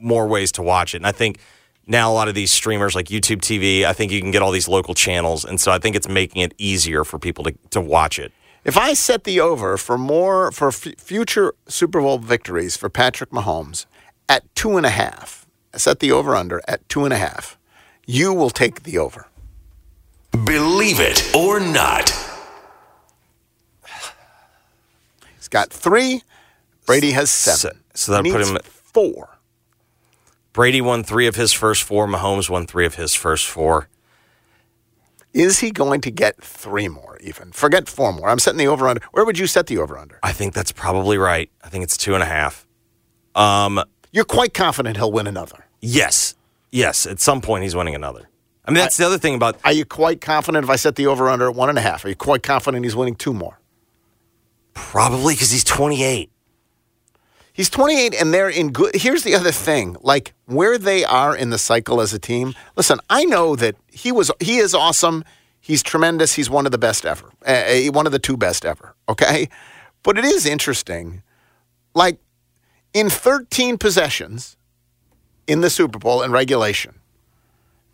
more 0.00 0.28
ways 0.28 0.52
to 0.52 0.62
watch 0.62 0.94
it, 0.94 0.98
and 0.98 1.06
I 1.06 1.10
think 1.10 1.40
now 1.88 2.10
a 2.10 2.14
lot 2.14 2.28
of 2.28 2.34
these 2.34 2.50
streamers 2.50 2.94
like 2.94 3.06
YouTube 3.06 3.38
TV, 3.40 3.84
I 3.84 3.92
think 3.92 4.12
you 4.12 4.20
can 4.20 4.30
get 4.30 4.42
all 4.42 4.50
these 4.50 4.68
local 4.68 4.94
channels, 4.94 5.44
and 5.44 5.60
so 5.60 5.72
I 5.72 5.78
think 5.78 5.96
it's 5.96 6.08
making 6.08 6.42
it 6.42 6.54
easier 6.58 7.04
for 7.04 7.18
people 7.18 7.44
to, 7.44 7.54
to 7.70 7.80
watch 7.80 8.18
it. 8.18 8.32
If 8.64 8.76
I 8.76 8.92
set 8.92 9.24
the 9.24 9.40
over 9.40 9.76
for 9.76 9.96
more 9.96 10.52
for 10.52 10.68
f- 10.68 10.98
future 10.98 11.54
Super 11.68 12.00
Bowl 12.00 12.18
victories 12.18 12.76
for 12.76 12.88
Patrick 12.90 13.30
Mahomes 13.30 13.86
at 14.28 14.42
two 14.54 14.76
and 14.76 14.84
a 14.84 14.90
half, 14.90 15.46
I 15.72 15.78
set 15.78 16.00
the 16.00 16.12
over 16.12 16.34
under 16.36 16.60
at 16.68 16.86
two 16.88 17.04
and 17.04 17.12
a 17.14 17.16
half. 17.16 17.56
You 18.06 18.34
will 18.34 18.50
take 18.50 18.82
the 18.82 18.98
over. 18.98 19.26
Believe 20.32 21.00
it 21.00 21.34
or 21.34 21.60
not. 21.60 22.10
He's 25.36 25.48
got 25.48 25.70
three. 25.70 26.22
Brady 26.84 27.12
has 27.12 27.30
seven. 27.30 27.80
So 27.94 28.12
that 28.12 28.24
He 28.24 28.32
put 28.32 28.46
him 28.46 28.56
at 28.56 28.64
four. 28.64 29.37
Brady 30.58 30.80
won 30.80 31.04
three 31.04 31.28
of 31.28 31.36
his 31.36 31.52
first 31.52 31.84
four. 31.84 32.08
Mahomes 32.08 32.50
won 32.50 32.66
three 32.66 32.84
of 32.84 32.96
his 32.96 33.14
first 33.14 33.46
four. 33.46 33.88
Is 35.32 35.60
he 35.60 35.70
going 35.70 36.00
to 36.00 36.10
get 36.10 36.42
three 36.42 36.88
more? 36.88 37.16
Even 37.20 37.52
forget 37.52 37.88
four 37.88 38.12
more. 38.12 38.28
I'm 38.28 38.40
setting 38.40 38.58
the 38.58 38.66
over 38.66 38.88
under. 38.88 39.00
Where 39.12 39.24
would 39.24 39.38
you 39.38 39.46
set 39.46 39.68
the 39.68 39.78
over 39.78 39.96
under? 39.96 40.18
I 40.20 40.32
think 40.32 40.54
that's 40.54 40.72
probably 40.72 41.16
right. 41.16 41.48
I 41.62 41.68
think 41.68 41.84
it's 41.84 41.96
two 41.96 42.14
and 42.14 42.24
a 42.24 42.26
half. 42.26 42.66
Um, 43.36 43.80
You're 44.10 44.24
quite 44.24 44.52
confident 44.52 44.96
he'll 44.96 45.12
win 45.12 45.28
another. 45.28 45.64
yes, 45.80 46.34
yes. 46.72 47.06
At 47.06 47.20
some 47.20 47.40
point, 47.40 47.62
he's 47.62 47.76
winning 47.76 47.94
another. 47.94 48.28
I 48.64 48.72
mean, 48.72 48.78
that's 48.78 48.96
the 48.96 49.06
other 49.06 49.18
thing 49.18 49.36
about. 49.36 49.60
Are 49.64 49.70
you 49.70 49.84
quite 49.84 50.20
confident 50.20 50.64
if 50.64 50.70
I 50.70 50.74
set 50.74 50.96
the 50.96 51.06
over 51.06 51.28
under 51.28 51.48
at 51.48 51.54
one 51.54 51.68
and 51.68 51.78
a 51.78 51.82
half? 51.82 52.04
Are 52.04 52.08
you 52.08 52.16
quite 52.16 52.42
confident 52.42 52.84
he's 52.84 52.96
winning 52.96 53.14
two 53.14 53.32
more? 53.32 53.60
Probably 54.74 55.34
because 55.34 55.52
he's 55.52 55.62
28. 55.62 56.32
He's 57.58 57.68
28 57.70 58.14
and 58.14 58.32
they're 58.32 58.48
in 58.48 58.70
good. 58.70 58.94
Here's 58.94 59.24
the 59.24 59.34
other 59.34 59.50
thing 59.50 59.96
like 60.00 60.32
where 60.46 60.78
they 60.78 61.04
are 61.04 61.34
in 61.34 61.50
the 61.50 61.58
cycle 61.58 62.00
as 62.00 62.14
a 62.14 62.18
team. 62.20 62.54
Listen, 62.76 63.00
I 63.10 63.24
know 63.24 63.56
that 63.56 63.74
he 63.90 64.12
was, 64.12 64.30
he 64.38 64.58
is 64.58 64.76
awesome. 64.76 65.24
He's 65.60 65.82
tremendous. 65.82 66.34
He's 66.34 66.48
one 66.48 66.66
of 66.66 66.70
the 66.70 66.78
best 66.78 67.04
ever, 67.04 67.32
uh, 67.44 67.90
one 67.90 68.06
of 68.06 68.12
the 68.12 68.20
two 68.20 68.36
best 68.36 68.64
ever. 68.64 68.94
Okay. 69.08 69.48
But 70.04 70.16
it 70.16 70.24
is 70.24 70.46
interesting. 70.46 71.24
Like 71.96 72.20
in 72.94 73.10
13 73.10 73.76
possessions 73.76 74.56
in 75.48 75.60
the 75.60 75.68
Super 75.68 75.98
Bowl 75.98 76.22
in 76.22 76.30
regulation, 76.30 76.94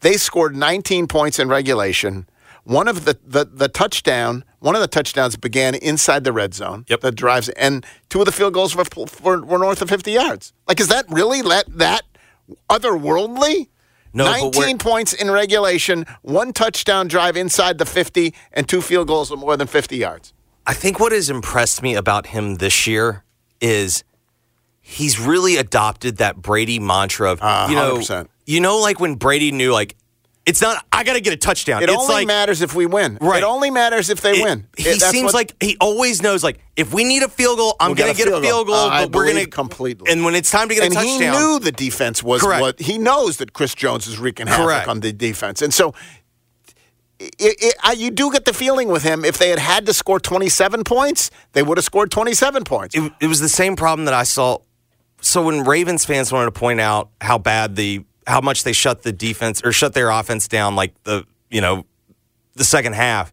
they 0.00 0.18
scored 0.18 0.54
19 0.54 1.06
points 1.06 1.38
in 1.38 1.48
regulation. 1.48 2.28
One 2.64 2.88
of 2.88 3.04
the, 3.04 3.18
the, 3.24 3.44
the 3.44 3.68
touchdown, 3.68 4.42
one 4.60 4.74
of 4.74 4.80
the 4.80 4.88
touchdowns 4.88 5.36
began 5.36 5.74
inside 5.74 6.24
the 6.24 6.32
red 6.32 6.54
zone. 6.54 6.84
Yep. 6.88 7.00
That 7.02 7.14
drives, 7.14 7.48
and 7.50 7.84
two 8.08 8.20
of 8.20 8.26
the 8.26 8.32
field 8.32 8.54
goals 8.54 8.74
were, 8.74 8.84
were, 9.22 9.42
were 9.44 9.58
north 9.58 9.82
of 9.82 9.88
50 9.90 10.10
yards. 10.12 10.52
Like, 10.66 10.80
is 10.80 10.88
that 10.88 11.04
really 11.10 11.42
that, 11.42 11.64
that 11.76 12.02
otherworldly? 12.70 13.68
No, 14.12 14.24
19 14.26 14.78
points 14.78 15.12
in 15.12 15.30
regulation, 15.30 16.06
one 16.22 16.52
touchdown 16.52 17.08
drive 17.08 17.36
inside 17.36 17.78
the 17.78 17.86
50, 17.86 18.32
and 18.52 18.68
two 18.68 18.80
field 18.80 19.08
goals 19.08 19.30
of 19.32 19.40
more 19.40 19.56
than 19.56 19.66
50 19.66 19.96
yards. 19.96 20.32
I 20.66 20.72
think 20.72 21.00
what 21.00 21.10
has 21.12 21.28
impressed 21.28 21.82
me 21.82 21.94
about 21.96 22.28
him 22.28 22.54
this 22.56 22.86
year 22.86 23.24
is 23.60 24.04
he's 24.80 25.18
really 25.18 25.56
adopted 25.56 26.18
that 26.18 26.36
Brady 26.36 26.78
mantra 26.78 27.32
of 27.32 27.42
Uh, 27.42 27.66
you 27.68 27.74
know 27.76 27.96
100%. 27.98 28.28
you 28.46 28.60
know 28.60 28.78
like 28.78 29.00
when 29.00 29.16
Brady 29.16 29.50
knew 29.50 29.72
like 29.72 29.96
it's 30.46 30.60
not 30.60 30.84
I 30.92 31.04
got 31.04 31.14
to 31.14 31.20
get 31.20 31.32
a 31.32 31.36
touchdown. 31.36 31.82
It 31.82 31.88
it's 31.88 31.98
only 31.98 32.14
like 32.14 32.26
matters 32.26 32.60
if 32.60 32.74
we 32.74 32.86
win. 32.86 33.16
Right. 33.20 33.38
It 33.42 33.44
only 33.46 33.70
matters 33.70 34.10
if 34.10 34.20
they 34.20 34.38
it- 34.38 34.42
win. 34.42 34.66
He 34.76 34.84
It- 34.88 35.00
seems 35.00 35.26
what- 35.26 35.34
like 35.34 35.54
he 35.62 35.76
always 35.80 36.22
knows 36.22 36.44
like 36.44 36.60
if 36.76 36.92
we 36.92 37.04
need 37.04 37.22
a 37.22 37.28
field 37.28 37.58
goal, 37.58 37.76
I'm 37.80 37.94
going 37.94 38.14
to 38.14 38.16
get 38.16 38.28
a 38.32 38.40
field 38.40 38.66
goal. 38.66 38.76
Uh, 38.76 38.88
I 38.88 39.04
but 39.06 39.14
we're 39.16 39.24
going 39.32 39.44
to 39.44 39.50
completely. 39.50 40.10
And 40.10 40.24
when 40.24 40.34
it's 40.34 40.50
time 40.50 40.68
to 40.68 40.74
get 40.74 40.84
and 40.84 40.92
a 40.92 40.96
touchdown, 40.96 41.20
he 41.20 41.28
knew 41.30 41.58
the 41.60 41.72
defense 41.72 42.22
was 42.22 42.42
Correct. 42.42 42.60
what 42.60 42.80
he 42.80 42.98
knows 42.98 43.36
that 43.38 43.52
Chris 43.52 43.74
Jones 43.74 44.06
is 44.06 44.18
wreaking 44.18 44.46
havoc 44.48 44.66
Correct. 44.66 44.88
on 44.88 45.00
the 45.00 45.12
defense, 45.12 45.62
and 45.62 45.72
so 45.72 45.94
it, 47.20 47.74
I, 47.82 47.92
you 47.92 48.10
do 48.10 48.30
get 48.32 48.44
the 48.44 48.52
feeling 48.52 48.88
with 48.88 49.02
him. 49.02 49.24
If 49.24 49.38
they 49.38 49.48
had 49.50 49.58
had 49.58 49.86
to 49.86 49.94
score 49.94 50.18
27 50.20 50.84
points, 50.84 51.30
they 51.52 51.62
would 51.62 51.78
have 51.78 51.84
scored 51.84 52.10
27 52.10 52.64
points. 52.64 52.94
it 53.20 53.26
was 53.26 53.40
the 53.40 53.48
same 53.48 53.76
problem 53.76 54.04
that 54.06 54.14
I 54.14 54.24
saw. 54.24 54.58
So 55.20 55.42
when 55.44 55.64
Ravens 55.64 56.04
fans 56.04 56.32
wanted 56.32 56.46
to 56.46 56.58
point 56.58 56.80
out 56.80 57.08
how 57.20 57.38
bad 57.38 57.76
the 57.76 58.04
how 58.26 58.40
much 58.40 58.64
they 58.64 58.72
shut 58.72 59.02
the 59.02 59.12
defense 59.12 59.62
or 59.64 59.72
shut 59.72 59.94
their 59.94 60.10
offense 60.10 60.48
down, 60.48 60.76
like 60.76 60.94
the 61.04 61.24
you 61.50 61.60
know 61.60 61.84
the 62.54 62.64
second 62.64 62.94
half, 62.94 63.32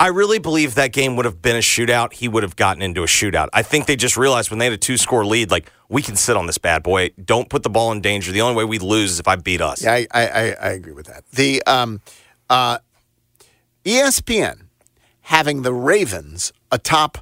I 0.00 0.08
really 0.08 0.38
believe 0.38 0.76
that 0.76 0.92
game 0.92 1.16
would 1.16 1.26
have 1.26 1.42
been 1.42 1.56
a 1.56 1.60
shootout. 1.60 2.14
He 2.14 2.26
would 2.26 2.42
have 2.42 2.56
gotten 2.56 2.82
into 2.82 3.02
a 3.02 3.06
shootout. 3.06 3.48
I 3.52 3.62
think 3.62 3.86
they 3.86 3.96
just 3.96 4.16
realized 4.16 4.50
when 4.50 4.58
they 4.58 4.64
had 4.64 4.72
a 4.72 4.78
two 4.78 4.96
score 4.96 5.26
lead, 5.26 5.50
like 5.50 5.70
we 5.90 6.00
can 6.00 6.16
sit 6.16 6.38
on 6.38 6.46
this 6.46 6.56
bad 6.56 6.82
boy. 6.82 7.10
Don't 7.22 7.50
put 7.50 7.62
the 7.62 7.70
ball 7.70 7.92
in 7.92 8.00
danger. 8.00 8.32
The 8.32 8.40
only 8.40 8.56
way 8.56 8.64
we 8.64 8.78
lose 8.78 9.12
is 9.12 9.20
if 9.20 9.28
I 9.28 9.36
beat 9.36 9.60
us. 9.60 9.82
Yeah, 9.82 9.92
I, 9.92 10.06
I, 10.12 10.22
I, 10.22 10.70
agree 10.70 10.94
with 10.94 11.06
that. 11.06 11.24
The 11.32 11.62
um, 11.66 12.00
uh, 12.48 12.78
ESPN 13.84 14.62
having 15.22 15.62
the 15.62 15.72
Ravens 15.74 16.52
atop 16.72 17.18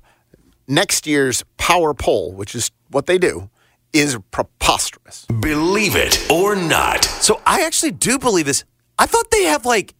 next 0.68 1.06
year's 1.06 1.44
power 1.56 1.94
poll, 1.94 2.32
which 2.32 2.54
is 2.54 2.70
what 2.90 3.06
they 3.06 3.18
do, 3.18 3.50
is 3.92 4.18
preposterous. 4.30 5.26
Believe 5.26 5.96
it 5.96 6.30
or 6.30 6.54
not. 6.56 7.04
So 7.04 7.40
I 7.46 7.62
actually 7.64 7.92
do 7.92 8.18
believe 8.18 8.46
this. 8.46 8.64
I 8.98 9.06
thought 9.06 9.30
they 9.30 9.44
have 9.44 9.64
like, 9.64 9.94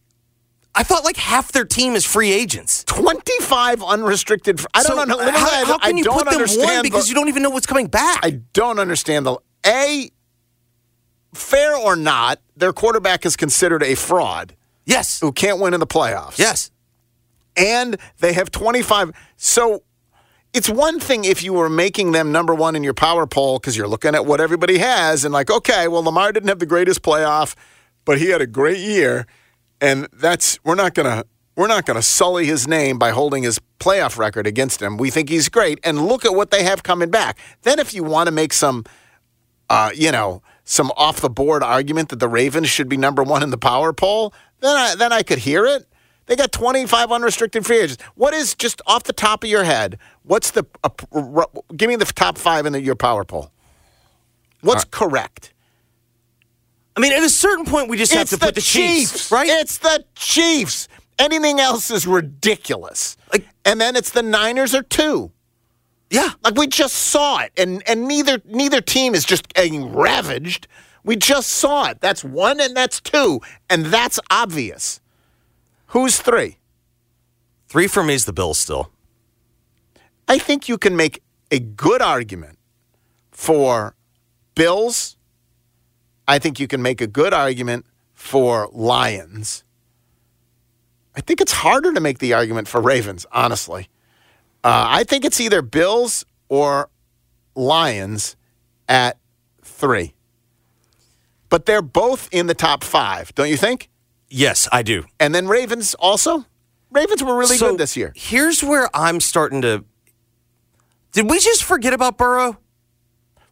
I 0.75 0.83
thought 0.83 1.03
like 1.03 1.17
half 1.17 1.51
their 1.51 1.65
team 1.65 1.95
is 1.95 2.05
free 2.05 2.31
agents. 2.31 2.83
25 2.85 3.83
unrestricted. 3.83 4.61
I 4.73 4.83
don't 4.83 4.97
So 4.97 5.03
know. 5.05 5.31
How, 5.31 5.65
how 5.65 5.77
can 5.79 5.95
I 5.95 5.97
you 5.97 6.03
put 6.05 6.25
them 6.25 6.33
understand 6.35 6.65
one 6.67 6.75
the- 6.77 6.83
because 6.83 7.09
you 7.09 7.15
don't 7.15 7.27
even 7.27 7.41
know 7.43 7.49
what's 7.49 7.65
coming 7.65 7.87
back? 7.87 8.19
I 8.23 8.41
don't 8.53 8.79
understand 8.79 9.25
the 9.25 9.37
a. 9.65 10.09
Fair 11.33 11.75
or 11.75 11.95
not, 11.95 12.39
their 12.55 12.73
quarterback 12.73 13.23
is 13.25 13.35
considered 13.35 13.83
a 13.83 13.93
fraud. 13.95 14.55
Yes. 14.85 15.19
Who 15.19 15.31
can't 15.31 15.59
win 15.59 15.75
in 15.75 15.79
the 15.79 15.85
playoffs. 15.87 16.39
Yes. 16.39 16.71
And 17.55 17.97
they 18.19 18.33
have 18.33 18.49
25. 18.49 19.11
So 19.37 19.83
it's 20.53 20.69
one 20.69 20.99
thing 20.99 21.25
if 21.25 21.43
you 21.43 21.53
were 21.53 21.69
making 21.69 22.11
them 22.11 22.31
number 22.31 22.55
one 22.55 22.75
in 22.75 22.83
your 22.83 22.93
power 22.93 23.27
poll 23.27 23.59
because 23.59 23.77
you're 23.77 23.87
looking 23.87 24.15
at 24.15 24.25
what 24.25 24.41
everybody 24.41 24.79
has 24.79 25.25
and 25.25 25.33
like, 25.33 25.49
okay, 25.51 25.87
well, 25.87 26.03
Lamar 26.03 26.31
didn't 26.31 26.49
have 26.49 26.59
the 26.59 26.65
greatest 26.65 27.01
playoff, 27.01 27.55
but 28.05 28.17
he 28.17 28.29
had 28.29 28.41
a 28.41 28.47
great 28.47 28.79
year. 28.79 29.27
And 29.79 30.07
that's, 30.11 30.59
we're 30.63 30.75
not 30.75 30.95
to. 30.95 31.25
We're 31.55 31.67
not 31.67 31.85
to 31.85 32.01
sully 32.01 32.45
his 32.45 32.69
name 32.69 32.97
by 32.97 33.09
holding 33.11 33.43
his 33.43 33.59
playoff 33.81 34.17
record 34.17 34.47
against 34.47 34.81
him. 34.81 34.95
We 34.95 35.09
think 35.09 35.27
he's 35.27 35.49
great. 35.49 35.77
And 35.83 36.07
look 36.07 36.23
at 36.23 36.33
what 36.33 36.51
they 36.51 36.63
have 36.63 36.83
coming 36.83 37.09
back. 37.09 37.37
Then, 37.63 37.79
if 37.79 37.93
you 37.93 38.01
want 38.01 38.27
to 38.27 38.31
make 38.31 38.53
some 38.53 38.85
uh, 39.69 39.91
you 39.93 40.11
know, 40.11 40.41
some 40.63 40.91
off 40.97 41.21
the 41.21 41.29
board 41.29 41.63
argument 41.63 42.09
that 42.09 42.19
the 42.19 42.27
Ravens 42.27 42.69
should 42.69 42.89
be 42.89 42.97
number 42.97 43.23
one 43.23 43.43
in 43.43 43.51
the 43.51 43.57
power 43.57 43.93
poll, 43.93 44.33
then 44.61 44.75
I, 44.75 44.95
then 44.95 45.13
I 45.13 45.23
could 45.23 45.39
hear 45.39 45.65
it. 45.65 45.85
They 46.29 46.35
got 46.35 46.51
25 46.51 47.11
unrestricted 47.11 47.65
free 47.65 47.79
agents. 47.79 48.03
What 48.13 48.35
is 48.35 48.53
just 48.53 48.83
off 48.85 49.01
the 49.01 49.13
top 49.13 49.43
of 49.43 49.49
your 49.49 49.63
head? 49.63 49.97
What's 50.21 50.51
the 50.51 50.63
uh, 50.83 50.89
r- 51.11 51.49
give 51.75 51.89
me 51.89 51.95
the 51.95 52.05
top 52.05 52.37
five 52.37 52.67
in 52.67 52.73
the, 52.73 52.79
your 52.79 52.93
power 52.93 53.25
poll? 53.25 53.51
What's 54.61 54.83
correct? 54.85 55.53
I 56.95 56.99
mean, 56.99 57.13
at 57.13 57.23
a 57.23 57.29
certain 57.29 57.65
point, 57.65 57.89
we 57.89 57.97
just 57.97 58.11
have 58.13 58.21
It's 58.21 58.31
to 58.31 58.37
put 58.37 58.53
the 58.53 58.61
Chiefs, 58.61 59.31
right? 59.31 59.47
It's 59.49 59.79
the 59.79 60.05
Chiefs. 60.13 60.87
Anything 61.17 61.59
else 61.59 61.89
is 61.89 62.05
ridiculous. 62.05 63.17
Like, 63.33 63.47
and 63.65 63.81
then 63.81 63.95
it's 63.95 64.11
the 64.11 64.21
Niners 64.21 64.75
or 64.75 64.83
two. 64.83 65.31
Yeah. 66.11 66.29
Like 66.43 66.55
we 66.55 66.67
just 66.67 66.93
saw 66.93 67.39
it, 67.39 67.53
and 67.57 67.81
and 67.89 68.07
neither 68.07 68.39
neither 68.45 68.81
team 68.81 69.15
is 69.15 69.25
just 69.25 69.51
getting 69.51 69.93
ravaged. 69.93 70.67
We 71.03 71.15
just 71.15 71.49
saw 71.49 71.89
it. 71.89 72.01
That's 72.01 72.23
one, 72.23 72.59
and 72.59 72.77
that's 72.77 73.01
two, 73.01 73.41
and 73.67 73.87
that's 73.87 74.19
obvious. 74.29 75.01
Who's 75.89 76.19
three? 76.19 76.57
Three 77.67 77.87
for 77.87 78.03
me 78.03 78.13
is 78.13 78.25
the 78.25 78.33
Bills 78.33 78.59
still. 78.59 78.91
I 80.27 80.37
think 80.37 80.69
you 80.69 80.77
can 80.77 80.95
make 80.95 81.23
a 81.49 81.59
good 81.59 82.01
argument 82.01 82.59
for 83.31 83.95
Bills. 84.53 85.17
I 86.27 86.37
think 86.37 86.59
you 86.59 86.67
can 86.67 86.83
make 86.83 87.01
a 87.01 87.07
good 87.07 87.33
argument 87.33 87.87
for 88.13 88.69
Lions. 88.71 89.63
I 91.15 91.21
think 91.21 91.41
it's 91.41 91.53
harder 91.53 91.91
to 91.91 91.99
make 91.99 92.19
the 92.19 92.33
argument 92.33 92.67
for 92.67 92.81
Ravens, 92.81 93.25
honestly. 93.31 93.89
Uh, 94.63 94.85
I 94.87 95.03
think 95.03 95.25
it's 95.25 95.39
either 95.39 95.63
Bills 95.63 96.23
or 96.49 96.89
Lions 97.55 98.35
at 98.87 99.17
three. 99.63 100.13
But 101.49 101.65
they're 101.65 101.81
both 101.81 102.29
in 102.31 102.45
the 102.45 102.53
top 102.53 102.83
five, 102.83 103.33
don't 103.33 103.49
you 103.49 103.57
think? 103.57 103.89
Yes, 104.29 104.67
I 104.71 104.83
do. 104.83 105.05
And 105.19 105.33
then 105.33 105.47
Ravens 105.47 105.95
also? 105.95 106.45
Ravens 106.91 107.23
were 107.23 107.37
really 107.37 107.57
So, 107.57 107.71
good 107.71 107.79
this 107.79 107.95
year. 107.97 108.13
Here's 108.15 108.63
where 108.63 108.89
I'm 108.93 109.19
starting 109.19 109.61
to. 109.61 109.85
Did 111.11 111.29
we 111.29 111.39
just 111.39 111.63
forget 111.63 111.93
about 111.93 112.17
Burrow? 112.17 112.57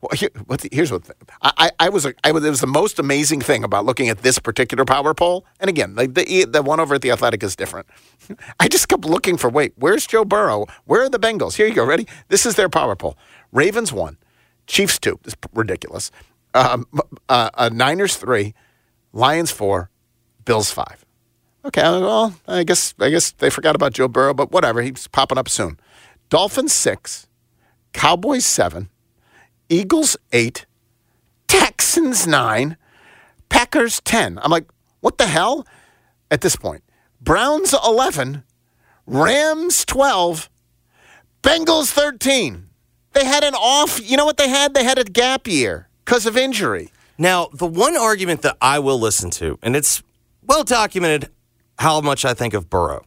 Well, 0.02 0.12
here, 0.14 0.30
what 0.46 0.62
the, 0.62 0.70
here's 0.72 0.92
what 0.92 1.10
I, 1.42 1.52
I, 1.58 1.72
I 1.80 1.90
was. 1.90 2.06
I 2.24 2.32
was. 2.32 2.46
It 2.46 2.50
was 2.50 2.62
the 2.62 2.68
most 2.68 3.00
amazing 3.00 3.42
thing 3.42 3.64
about 3.64 3.84
looking 3.84 4.10
at 4.10 4.22
this 4.22 4.38
particular 4.38 4.86
power 4.86 5.16
poll. 5.16 5.44
And 5.60 5.70
again, 5.70 5.96
like 5.96 6.14
the 6.14 6.46
the 6.46 6.62
one 6.62 6.80
over 6.80 6.96
at 6.96 7.02
the 7.02 7.10
Athletic 7.10 7.42
is 7.42 7.56
different. 7.56 7.88
I 8.60 8.68
just 8.68 8.88
kept 8.90 9.06
looking 9.06 9.38
for. 9.38 9.50
Wait, 9.50 9.74
where's 9.76 10.06
Joe 10.06 10.24
Burrow? 10.24 10.68
Where 10.86 11.02
are 11.04 11.10
the 11.10 11.18
Bengals? 11.18 11.56
Here 11.56 11.66
you 11.66 11.74
go. 11.74 11.84
Ready? 11.84 12.08
This 12.28 12.46
is 12.46 12.54
their 12.56 12.70
power 12.70 12.96
poll. 12.96 13.18
Ravens 13.52 13.92
one, 13.92 14.18
Chiefs 14.68 15.00
two. 15.00 15.20
This 15.24 15.36
ridiculous. 15.54 16.12
Um, 16.54 16.86
uh, 17.28 17.50
uh, 17.56 17.70
Niners 17.74 18.18
three, 18.18 18.54
Lions 19.14 19.50
four, 19.52 19.90
Bills 20.48 20.72
five. 20.72 21.06
Okay, 21.66 21.82
uh, 21.82 22.00
well, 22.00 22.34
I 22.48 22.64
guess 22.64 22.96
I 23.00 23.10
guess 23.10 23.32
they 23.32 23.50
forgot 23.50 23.76
about 23.76 23.94
Joe 23.94 24.08
Burrow, 24.08 24.34
but 24.34 24.52
whatever. 24.52 24.82
He's 24.82 25.08
popping 25.08 25.38
up 25.38 25.50
soon. 25.50 25.78
Dolphins 26.30 26.72
six, 26.72 27.28
Cowboys 27.92 28.46
seven, 28.46 28.90
Eagles 29.68 30.16
eight, 30.32 30.66
Texans 31.48 32.26
nine, 32.26 32.78
Packers 33.50 34.00
ten. 34.02 34.40
I'm 34.42 34.50
like, 34.50 34.68
what 35.02 35.18
the 35.18 35.28
hell? 35.28 35.68
At 36.32 36.42
this 36.42 36.56
point, 36.56 36.84
Browns 37.22 37.74
eleven, 37.74 38.44
Rams 39.06 39.84
twelve, 39.84 40.50
Bengals 41.44 41.92
thirteen. 41.92 42.70
They 43.12 43.26
had 43.26 43.44
an 43.44 43.56
off. 43.56 44.00
You 44.02 44.16
know 44.16 44.26
what 44.26 44.38
they 44.38 44.50
had? 44.50 44.74
They 44.74 44.86
had 44.86 44.98
a 44.98 45.04
gap 45.04 45.48
year 45.48 45.90
because 46.06 46.26
of 46.26 46.38
injury. 46.38 46.92
Now, 47.18 47.50
the 47.52 47.66
one 47.66 47.98
argument 47.98 48.44
that 48.44 48.58
I 48.62 48.80
will 48.80 49.00
listen 49.00 49.32
to, 49.32 49.58
and 49.62 49.76
it's 49.76 50.04
well 50.48 50.64
documented 50.64 51.30
how 51.80 52.02
much 52.02 52.26
I 52.26 52.34
think 52.34 52.54
of 52.54 52.70
Burrow. 52.70 53.06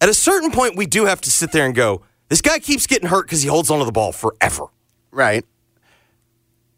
At 0.00 0.08
a 0.08 0.14
certain 0.14 0.50
point, 0.50 0.76
we 0.76 0.86
do 0.86 1.06
have 1.06 1.20
to 1.22 1.30
sit 1.30 1.52
there 1.52 1.66
and 1.66 1.74
go, 1.74 2.02
this 2.28 2.40
guy 2.40 2.58
keeps 2.58 2.86
getting 2.86 3.08
hurt 3.08 3.26
because 3.26 3.42
he 3.42 3.48
holds 3.48 3.70
onto 3.70 3.84
the 3.84 3.92
ball 3.92 4.12
forever. 4.12 4.66
Right. 5.10 5.44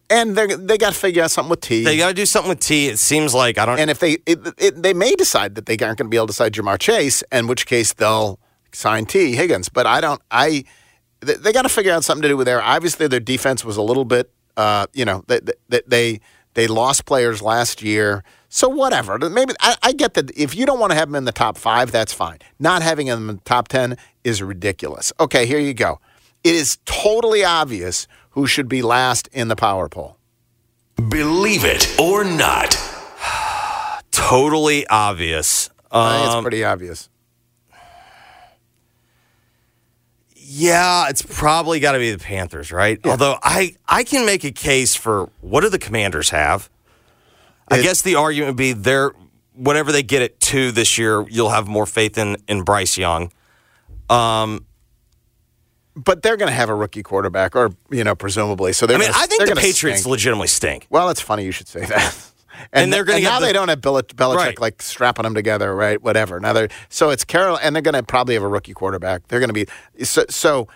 And 0.08 0.36
they 0.36 0.46
they 0.46 0.78
got 0.78 0.92
to 0.92 0.98
figure 0.98 1.24
out 1.24 1.32
something 1.32 1.50
with 1.50 1.60
Tee. 1.60 1.82
They 1.82 1.96
got 1.96 2.08
to 2.08 2.14
do 2.14 2.26
something 2.26 2.48
with 2.48 2.60
Tee. 2.60 2.86
It 2.86 2.98
seems 2.98 3.34
like 3.34 3.58
I 3.58 3.66
don't. 3.66 3.80
And 3.80 3.90
if 3.90 3.98
they 3.98 4.18
it, 4.24 4.38
it, 4.56 4.80
they 4.80 4.94
may 4.94 5.14
decide 5.14 5.56
that 5.56 5.66
they 5.66 5.72
aren't 5.72 5.98
going 5.98 6.06
to 6.06 6.08
be 6.08 6.16
able 6.16 6.28
to 6.28 6.32
sign 6.32 6.52
Ja'Marr 6.52 6.78
Chase, 6.78 7.24
in 7.32 7.48
which 7.48 7.66
case 7.66 7.92
they'll 7.92 8.38
sign 8.72 9.06
Tee 9.06 9.34
Higgins. 9.34 9.68
But 9.68 9.86
I 9.86 10.00
don't. 10.00 10.22
I 10.30 10.64
they, 11.20 11.34
they 11.34 11.52
got 11.52 11.62
to 11.62 11.68
figure 11.68 11.92
out 11.92 12.04
something 12.04 12.22
to 12.22 12.28
do 12.28 12.36
with 12.36 12.46
there. 12.46 12.62
Obviously, 12.62 13.08
their 13.08 13.18
defense 13.18 13.64
was 13.64 13.76
a 13.76 13.82
little 13.82 14.04
bit. 14.04 14.30
Uh, 14.56 14.86
you 14.92 15.04
know, 15.04 15.24
they, 15.26 15.40
they 15.68 15.80
they 15.88 16.20
they 16.54 16.66
lost 16.68 17.04
players 17.04 17.42
last 17.42 17.82
year. 17.82 18.22
So 18.48 18.68
whatever. 18.68 19.18
Maybe 19.18 19.52
I, 19.60 19.76
I 19.82 19.92
get 19.92 20.14
that 20.14 20.30
if 20.36 20.54
you 20.54 20.66
don't 20.66 20.78
want 20.78 20.92
to 20.92 20.96
have 20.96 21.08
them 21.08 21.16
in 21.16 21.24
the 21.24 21.32
top 21.32 21.58
five, 21.58 21.90
that's 21.92 22.12
fine. 22.12 22.38
Not 22.58 22.82
having 22.82 23.06
them 23.08 23.28
in 23.28 23.36
the 23.36 23.42
top 23.42 23.68
ten 23.68 23.96
is 24.24 24.42
ridiculous. 24.42 25.12
Okay, 25.20 25.46
here 25.46 25.58
you 25.58 25.74
go. 25.74 26.00
It 26.44 26.54
is 26.54 26.78
totally 26.84 27.44
obvious 27.44 28.06
who 28.30 28.46
should 28.46 28.68
be 28.68 28.82
last 28.82 29.28
in 29.32 29.48
the 29.48 29.56
power 29.56 29.88
poll. 29.88 30.16
Believe 30.96 31.64
it 31.64 31.98
or 32.00 32.24
not. 32.24 32.76
totally 34.10 34.86
obvious. 34.86 35.66
Think 35.68 36.24
it's 36.24 36.34
Um, 36.34 36.44
pretty 36.44 36.64
obvious. 36.64 37.08
Yeah, 40.34 41.08
it's 41.08 41.22
probably 41.22 41.80
got 41.80 41.92
to 41.92 41.98
be 41.98 42.12
the 42.12 42.18
Panthers, 42.22 42.70
right? 42.70 43.00
Although 43.04 43.36
I 43.42 43.74
I 43.88 44.04
can 44.04 44.24
make 44.24 44.44
a 44.44 44.52
case 44.52 44.94
for 44.94 45.28
what 45.40 45.62
do 45.62 45.68
the 45.68 45.78
Commanders 45.78 46.30
have? 46.30 46.70
I 47.70 47.82
guess 47.82 48.02
the 48.02 48.14
argument 48.14 48.50
would 48.50 48.56
be 48.56 48.72
they're 48.72 49.12
whatever 49.54 49.90
they 49.92 50.02
get 50.02 50.22
it 50.22 50.38
to 50.40 50.70
this 50.72 50.98
year, 50.98 51.24
you'll 51.28 51.50
have 51.50 51.66
more 51.66 51.86
faith 51.86 52.16
in 52.18 52.36
in 52.48 52.62
Bryce 52.62 52.96
Young. 52.98 53.30
Um, 54.10 54.64
But 55.94 56.22
they're 56.22 56.36
going 56.36 56.50
to 56.50 56.54
have 56.54 56.68
a 56.68 56.74
rookie 56.74 57.02
quarterback, 57.02 57.56
or 57.56 57.70
you 57.90 58.04
know, 58.04 58.14
presumably. 58.14 58.72
So 58.74 58.86
they're 58.86 58.96
I 58.96 59.00
mean, 59.00 59.10
gonna- 59.10 59.22
I 59.22 59.26
think 59.26 59.48
the 59.48 59.56
Patriots 59.56 60.00
stink. 60.00 60.10
legitimately 60.10 60.48
stink. 60.48 60.86
Well, 60.90 61.08
it's 61.08 61.20
funny 61.22 61.44
you 61.44 61.52
should 61.52 61.68
say 61.68 61.84
that. 61.86 62.16
And 62.72 62.90
they're 62.90 63.04
gonna 63.04 63.20
now 63.20 63.38
the- 63.38 63.46
they 63.46 63.52
don't 63.52 63.68
have 63.68 63.82
Bel- 63.82 64.02
Belichick 64.02 64.36
Right. 64.36 64.58
like 64.60 64.80
strapping 64.80 65.24
them 65.24 65.34
together, 65.34 65.74
right? 65.74 66.00
Whatever. 66.02 66.40
Now 66.40 66.54
they're 66.54 66.68
so 66.88 67.10
it's 67.10 67.22
Carol, 67.22 67.58
and 67.62 67.74
they're 67.76 67.82
going 67.82 67.94
to 67.94 68.02
probably 68.02 68.32
have 68.32 68.42
a 68.42 68.48
rookie 68.48 68.72
quarterback. 68.72 69.28
They're 69.28 69.40
going 69.40 69.52
to 69.54 69.66
be 69.66 69.66
so, 70.04 70.24
so. 70.30 70.66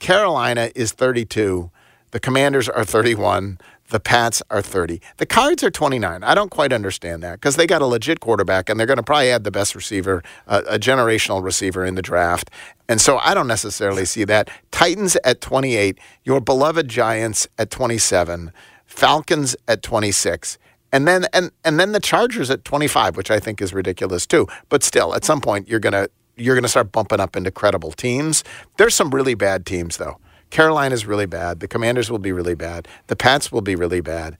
Carolina 0.00 0.70
is 0.74 0.92
thirty-two. 0.92 1.70
The 2.10 2.20
Commanders 2.20 2.68
are 2.68 2.84
thirty-one. 2.84 3.58
The 3.90 4.00
Pats 4.00 4.42
are 4.50 4.62
thirty. 4.62 5.00
The 5.18 5.26
Cards 5.26 5.62
are 5.62 5.70
twenty-nine. 5.70 6.24
I 6.24 6.34
don't 6.34 6.50
quite 6.50 6.72
understand 6.72 7.22
that 7.22 7.34
because 7.34 7.56
they 7.56 7.66
got 7.66 7.82
a 7.82 7.86
legit 7.86 8.20
quarterback, 8.20 8.68
and 8.68 8.78
they're 8.80 8.86
going 8.86 8.96
to 8.96 9.02
probably 9.02 9.30
add 9.30 9.44
the 9.44 9.50
best 9.50 9.74
receiver, 9.74 10.22
uh, 10.46 10.62
a 10.68 10.78
generational 10.78 11.42
receiver 11.42 11.84
in 11.84 11.94
the 11.96 12.02
draft. 12.02 12.50
And 12.88 13.00
so 13.00 13.18
I 13.18 13.34
don't 13.34 13.48
necessarily 13.48 14.04
see 14.04 14.24
that. 14.24 14.50
Titans 14.70 15.16
at 15.24 15.40
twenty-eight. 15.40 15.98
Your 16.24 16.40
beloved 16.40 16.88
Giants 16.88 17.48
at 17.58 17.70
twenty-seven. 17.70 18.52
Falcons 18.90 19.54
at 19.68 19.82
26. 19.82 20.58
And 20.92 21.06
then 21.06 21.24
and 21.32 21.52
and 21.64 21.78
then 21.78 21.92
the 21.92 22.00
Chargers 22.00 22.50
at 22.50 22.64
25, 22.64 23.16
which 23.16 23.30
I 23.30 23.38
think 23.38 23.62
is 23.62 23.72
ridiculous 23.72 24.26
too. 24.26 24.48
But 24.68 24.82
still, 24.82 25.14
at 25.14 25.24
some 25.24 25.40
point 25.40 25.68
you're 25.68 25.78
going 25.80 25.92
to 25.92 26.10
you're 26.36 26.56
going 26.56 26.64
to 26.64 26.68
start 26.68 26.90
bumping 26.90 27.20
up 27.20 27.36
into 27.36 27.52
credible 27.52 27.92
teams. 27.92 28.42
There's 28.78 28.94
some 28.94 29.10
really 29.10 29.34
bad 29.34 29.64
teams 29.64 29.98
though. 29.98 30.18
Carolina's 30.50 31.06
really 31.06 31.26
bad. 31.26 31.60
The 31.60 31.68
Commanders 31.68 32.10
will 32.10 32.18
be 32.18 32.32
really 32.32 32.54
bad. 32.54 32.88
The 33.06 33.16
Pats 33.16 33.50
will 33.50 33.60
be 33.60 33.74
really 33.76 34.00
bad. 34.00 34.36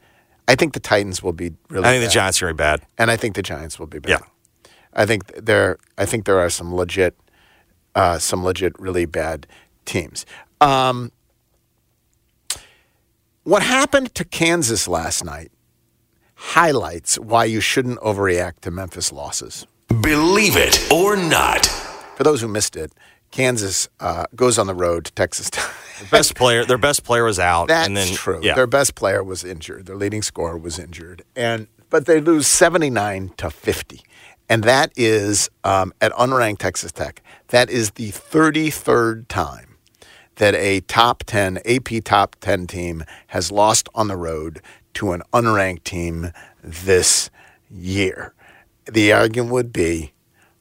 I 0.48 0.56
think 0.56 0.72
the 0.74 0.80
Titans 0.80 1.22
will 1.22 1.32
be 1.32 1.52
really 1.68 1.86
I 1.86 1.92
think 1.92 2.02
bad. 2.02 2.10
the 2.10 2.14
Giants 2.14 2.42
are 2.42 2.46
very 2.46 2.54
bad. 2.54 2.82
And 2.98 3.10
I 3.10 3.16
think 3.16 3.36
the 3.36 3.42
Giants 3.42 3.78
will 3.78 3.86
be 3.86 4.00
bad. 4.00 4.10
Yeah. 4.10 4.18
I 4.92 5.06
think 5.06 5.26
there 5.36 5.78
I 5.96 6.04
think 6.06 6.24
there 6.24 6.40
are 6.40 6.50
some 6.50 6.74
legit 6.74 7.16
uh, 7.94 8.18
some 8.18 8.44
legit 8.44 8.78
really 8.78 9.04
bad 9.06 9.46
teams. 9.84 10.26
Um, 10.60 11.12
what 13.44 13.62
happened 13.62 14.14
to 14.16 14.24
Kansas 14.24 14.88
last 14.88 15.24
night 15.24 15.50
highlights 16.34 17.18
why 17.18 17.44
you 17.44 17.60
shouldn't 17.60 17.98
overreact 18.00 18.60
to 18.60 18.70
Memphis 18.70 19.12
losses. 19.12 19.66
Believe 19.88 20.56
it 20.56 20.90
or 20.90 21.16
not. 21.16 21.66
For 22.16 22.24
those 22.24 22.40
who 22.40 22.48
missed 22.48 22.76
it, 22.76 22.92
Kansas 23.30 23.88
uh, 24.00 24.24
goes 24.34 24.58
on 24.58 24.66
the 24.66 24.74
road 24.74 25.04
to 25.06 25.12
Texas. 25.12 25.50
Their 26.00 26.08
best 26.10 26.34
player, 26.34 26.64
their 26.64 26.78
best 26.78 27.04
player 27.04 27.24
was 27.24 27.38
out, 27.38 27.68
That's 27.68 27.86
and 27.86 27.94
then 27.94 28.08
true. 28.14 28.40
Yeah, 28.42 28.54
Their 28.54 28.66
best 28.66 28.94
player 28.94 29.22
was 29.22 29.44
injured. 29.44 29.84
Their 29.84 29.96
leading 29.96 30.22
scorer 30.22 30.56
was 30.56 30.78
injured, 30.78 31.22
and 31.36 31.66
but 31.90 32.06
they 32.06 32.20
lose 32.22 32.46
seventy 32.46 32.88
nine 32.88 33.32
to 33.36 33.50
fifty, 33.50 34.00
and 34.48 34.64
that 34.64 34.92
is 34.96 35.50
um, 35.62 35.92
at 36.00 36.10
unranked 36.12 36.56
Texas 36.58 36.90
Tech. 36.90 37.22
That 37.48 37.68
is 37.68 37.90
the 37.92 38.12
thirty 38.12 38.70
third 38.70 39.28
time 39.28 39.76
that 40.36 40.54
a 40.54 40.80
top 40.80 41.22
ten 41.26 41.58
AP 41.66 42.02
top 42.02 42.34
ten 42.40 42.66
team 42.66 43.04
has 43.26 43.52
lost 43.52 43.86
on 43.94 44.08
the 44.08 44.16
road 44.16 44.62
to 44.94 45.12
an 45.12 45.22
unranked 45.34 45.84
team 45.84 46.32
this 46.64 47.28
year. 47.70 48.32
The 48.90 49.12
argument 49.12 49.52
would 49.52 49.70
be 49.70 50.14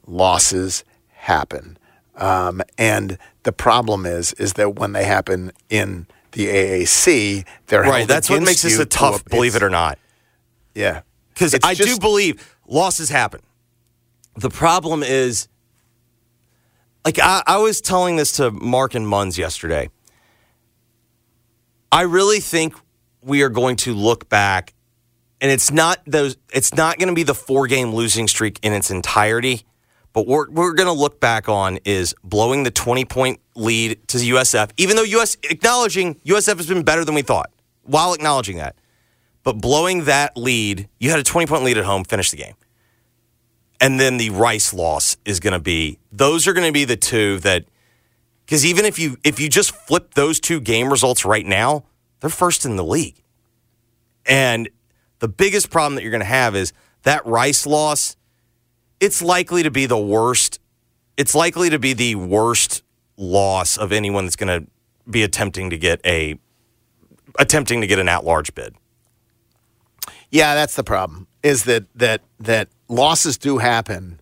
losses 0.06 0.84
happen. 1.14 1.78
Um, 2.20 2.62
and 2.78 3.18
the 3.44 3.52
problem 3.52 4.06
is, 4.06 4.34
is 4.34 4.54
that 4.54 4.76
when 4.76 4.92
they 4.92 5.06
happen 5.06 5.52
in 5.70 6.06
the 6.34 6.48
AAC, 6.48 7.46
they're 7.68 7.82
right. 7.82 8.08
That's 8.08 8.30
what 8.30 8.42
makes 8.44 8.62
this 8.62 8.78
a 8.78 8.86
tough. 8.86 9.24
to 9.24 9.30
believe 9.30 9.56
it 9.56 9.64
or 9.64 9.70
not. 9.70 9.98
Yeah, 10.76 11.02
Because 11.34 11.56
I 11.64 11.74
do 11.74 11.98
believe 11.98 12.56
losses 12.68 13.10
happen. 13.10 13.42
The 14.36 14.50
problem 14.50 15.02
is, 15.02 15.48
like 17.04 17.18
I, 17.20 17.42
I 17.48 17.58
was 17.58 17.82
telling 17.82 18.18
this 18.18 18.34
to 18.34 18.52
Mark 18.52 18.94
and 18.96 19.06
Munns 19.06 19.38
yesterday. 19.38 19.90
I 21.92 22.02
really 22.04 22.40
think 22.40 22.76
we 23.22 23.42
are 23.42 23.50
going 23.50 23.76
to 23.78 23.94
look 23.94 24.30
back, 24.30 24.74
and 25.42 25.52
it's 25.52 25.72
not 25.72 26.00
those. 26.06 26.38
It's 26.54 26.76
not 26.76 27.00
going 27.00 27.10
to 27.10 27.16
be 27.16 27.24
the 27.24 27.34
four 27.34 27.68
game 27.68 27.94
losing 27.94 28.28
streak 28.28 28.60
in 28.62 28.74
its 28.74 28.92
entirety, 28.92 29.64
but 30.20 30.28
what 30.28 30.52
we're 30.52 30.74
going 30.74 30.88
to 30.88 30.92
look 30.92 31.22
back 31.22 31.48
on 31.48 31.80
is 31.86 32.14
blowing 32.26 32.64
the 32.64 32.72
20 32.72 33.06
point 33.06 33.40
lead 33.56 34.06
to 34.10 34.18
USF, 34.18 34.70
even 34.76 34.98
though 34.98 35.04
US 35.04 35.38
acknowledging 35.44 36.16
USF 36.26 36.58
has 36.58 36.68
been 36.68 36.84
better 36.84 37.06
than 37.06 37.16
we 37.16 37.22
thought, 37.22 37.50
while 37.84 38.14
acknowledging 38.14 38.58
that. 38.58 38.76
But 39.44 39.62
blowing 39.62 40.04
that 40.04 40.36
lead, 40.36 40.90
you 41.00 41.10
had 41.10 41.20
a 41.20 41.24
20 41.24 41.48
point 41.48 41.64
lead 41.64 41.78
at 41.78 41.86
home, 41.86 42.04
finish 42.04 42.32
the 42.32 42.36
game. 42.36 42.56
And 43.80 43.98
then 43.98 44.18
the 44.18 44.30
Rice 44.32 44.74
loss 44.74 45.16
is 45.24 45.40
going 45.40 45.54
to 45.54 45.60
be, 45.60 46.00
those 46.12 46.50
are 46.50 46.54
going 46.54 46.68
to 46.68 46.74
be 46.74 46.84
the 46.84 46.98
two 46.98 47.40
that, 47.40 47.64
because 48.46 48.66
even 48.66 48.84
if 48.84 49.00
you 49.00 49.16
if 49.24 49.40
you 49.40 49.48
just 49.48 49.74
flip 49.74 50.16
those 50.16 50.42
two 50.42 50.60
game 50.60 50.90
results 50.90 51.24
right 51.24 51.46
now, 51.46 51.86
they're 52.20 52.30
first 52.30 52.66
in 52.66 52.76
the 52.76 52.84
league. 52.84 53.24
And 54.26 54.68
the 55.20 55.30
biggest 55.30 55.70
problem 55.70 55.96
that 55.96 56.02
you're 56.02 56.12
going 56.12 56.20
to 56.20 56.26
have 56.26 56.58
is 56.58 56.74
that 57.04 57.26
Rice 57.26 57.66
loss. 57.66 58.18
It's 59.00 59.22
likely 59.22 59.64
to 59.64 59.72
be 59.72 59.86
the 59.86 59.98
worst. 59.98 60.60
It's 61.18 61.34
likely 61.36 61.70
to 61.70 61.80
be 61.80 61.94
the 61.94 62.16
worst 62.16 62.84
loss 63.18 63.78
of 63.78 63.92
anyone 63.92 64.26
that's 64.26 64.36
going 64.36 64.64
to 64.64 64.70
be 65.10 65.24
attempting 65.24 65.70
to 65.70 65.78
get 65.78 66.02
a 66.06 66.40
attempting 67.38 67.82
to 67.82 67.88
get 67.88 68.00
an 68.00 68.10
at-large 68.10 68.54
bid. 68.56 68.76
Yeah, 70.30 70.56
that's 70.56 70.76
the 70.76 70.84
problem. 70.84 71.28
Is 71.44 71.64
that 71.64 71.86
that 71.96 72.22
that 72.40 72.70
losses 72.88 73.38
do 73.38 73.58
happen, 73.58 74.20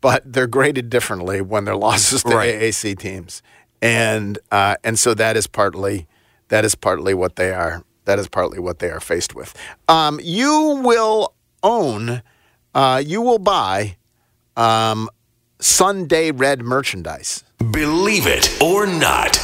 but 0.00 0.22
they're 0.30 0.46
graded 0.46 0.88
differently 0.90 1.40
when 1.40 1.64
they're 1.64 1.76
losses 1.76 2.22
to 2.22 2.36
Right. 2.36 2.54
AAC 2.54 2.98
teams, 2.98 3.42
and 3.82 4.38
uh, 4.50 4.76
and 4.84 4.98
so 4.98 5.14
that 5.14 5.36
is 5.36 5.46
partly 5.46 6.06
that 6.48 6.64
is 6.64 6.74
partly 6.74 7.14
what 7.14 7.36
they 7.36 7.52
are. 7.52 7.84
That 8.04 8.18
is 8.18 8.28
partly 8.28 8.58
what 8.58 8.78
they 8.78 8.90
are 8.90 9.00
faced 9.00 9.34
with. 9.34 9.54
Um, 9.88 10.20
you 10.22 10.80
will 10.82 11.34
own, 11.62 12.22
uh, 12.74 13.02
you 13.04 13.20
will 13.20 13.38
buy 13.38 13.96
um, 14.60 15.08
Sunday 15.58 16.30
Red 16.30 16.62
merchandise. 16.62 17.44
Believe 17.58 18.26
it 18.26 18.60
or 18.62 18.86
not. 18.86 19.38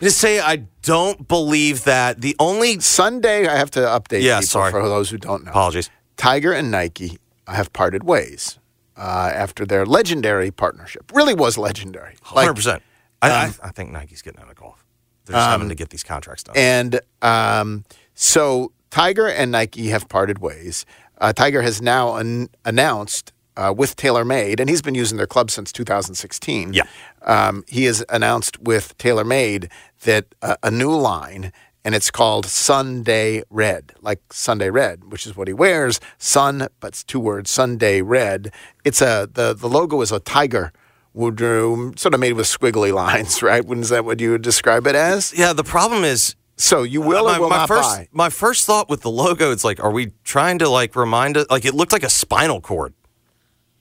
Just 0.00 0.18
say 0.18 0.40
I 0.40 0.56
don't 0.82 1.26
believe 1.26 1.84
that. 1.84 2.20
The 2.20 2.36
only 2.38 2.80
Sunday, 2.80 3.46
I 3.46 3.56
have 3.56 3.70
to 3.72 3.80
update 3.80 4.22
Yeah, 4.22 4.36
people 4.40 4.46
sorry. 4.48 4.70
for 4.70 4.88
those 4.88 5.10
who 5.10 5.16
don't 5.18 5.44
know. 5.44 5.50
Apologies. 5.50 5.90
Tiger 6.16 6.52
and 6.52 6.70
Nike 6.70 7.18
have 7.46 7.72
parted 7.72 8.04
ways 8.04 8.58
uh, 8.96 9.30
after 9.34 9.64
their 9.64 9.86
legendary 9.86 10.50
partnership. 10.50 11.10
Really 11.14 11.34
was 11.34 11.56
legendary. 11.56 12.14
Like, 12.34 12.44
Hundred 12.44 12.54
percent. 12.56 12.82
I, 13.22 13.30
I, 13.30 13.44
um, 13.46 13.54
I 13.62 13.70
think 13.70 13.90
Nike's 13.90 14.22
getting 14.22 14.40
out 14.40 14.50
of 14.50 14.56
golf. 14.56 14.84
They're 15.24 15.34
just 15.34 15.46
Um, 15.46 15.50
having 15.52 15.68
to 15.70 15.74
get 15.74 15.88
these 15.90 16.04
contracts 16.04 16.42
done. 16.44 16.54
And 16.56 17.00
um, 17.22 17.84
so 18.14 18.72
Tiger 18.90 19.26
and 19.26 19.50
Nike 19.50 19.88
have 19.88 20.08
parted 20.08 20.38
ways. 20.40 20.84
Uh, 21.18 21.32
Tiger 21.32 21.62
has 21.62 21.80
now 21.80 22.16
an- 22.16 22.50
announced 22.66 23.32
uh, 23.56 23.72
with 23.76 23.96
TaylorMade, 23.96 24.60
and 24.60 24.68
he's 24.68 24.82
been 24.82 24.94
using 24.94 25.16
their 25.18 25.26
club 25.26 25.50
since 25.50 25.72
2016. 25.72 26.72
Yeah. 26.74 26.82
Um, 27.22 27.64
he 27.68 27.84
has 27.84 28.04
announced 28.08 28.58
with 28.60 28.96
TaylorMade 28.98 29.70
that 30.04 30.26
uh, 30.42 30.56
a 30.62 30.70
new 30.70 30.94
line, 30.94 31.52
and 31.84 31.94
it's 31.94 32.10
called 32.10 32.46
Sunday 32.46 33.42
Red, 33.50 33.92
like 34.00 34.20
Sunday 34.32 34.70
Red, 34.70 35.10
which 35.12 35.26
is 35.26 35.36
what 35.36 35.48
he 35.48 35.54
wears. 35.54 36.00
Sun, 36.18 36.66
but 36.80 36.88
it's 36.88 37.04
two 37.04 37.20
words, 37.20 37.50
Sunday 37.50 38.02
Red. 38.02 38.52
It's 38.84 39.00
a 39.00 39.28
the 39.32 39.54
the 39.54 39.68
logo 39.68 40.00
is 40.02 40.12
a 40.12 40.20
tiger. 40.20 40.72
Um, 41.18 41.94
sort 41.96 42.12
of 42.12 42.20
made 42.20 42.34
with 42.34 42.46
squiggly 42.46 42.92
lines, 42.92 43.42
right? 43.50 43.64
Wouldn't 43.64 43.88
that 43.88 44.04
what 44.04 44.20
you 44.20 44.32
would 44.32 44.42
describe 44.42 44.86
it 44.86 44.94
as? 44.94 45.32
yeah, 45.34 45.54
the 45.54 45.64
problem 45.64 46.04
is 46.04 46.36
So 46.58 46.82
you 46.82 47.00
will 47.00 47.24
my, 47.24 47.38
or 47.38 47.40
will 47.40 47.48
my 47.48 47.66
first 47.66 47.88
buy? 47.96 48.08
my 48.12 48.28
first 48.28 48.66
thought 48.66 48.90
with 48.90 49.00
the 49.00 49.10
logo, 49.10 49.50
it's 49.50 49.64
like, 49.64 49.82
are 49.82 49.90
we 49.90 50.12
trying 50.24 50.58
to 50.58 50.68
like 50.68 50.94
remind 50.94 51.38
it? 51.38 51.50
Like 51.50 51.64
it 51.64 51.74
looked 51.74 51.92
like 51.92 52.02
a 52.02 52.10
spinal 52.10 52.60
cord. 52.60 52.92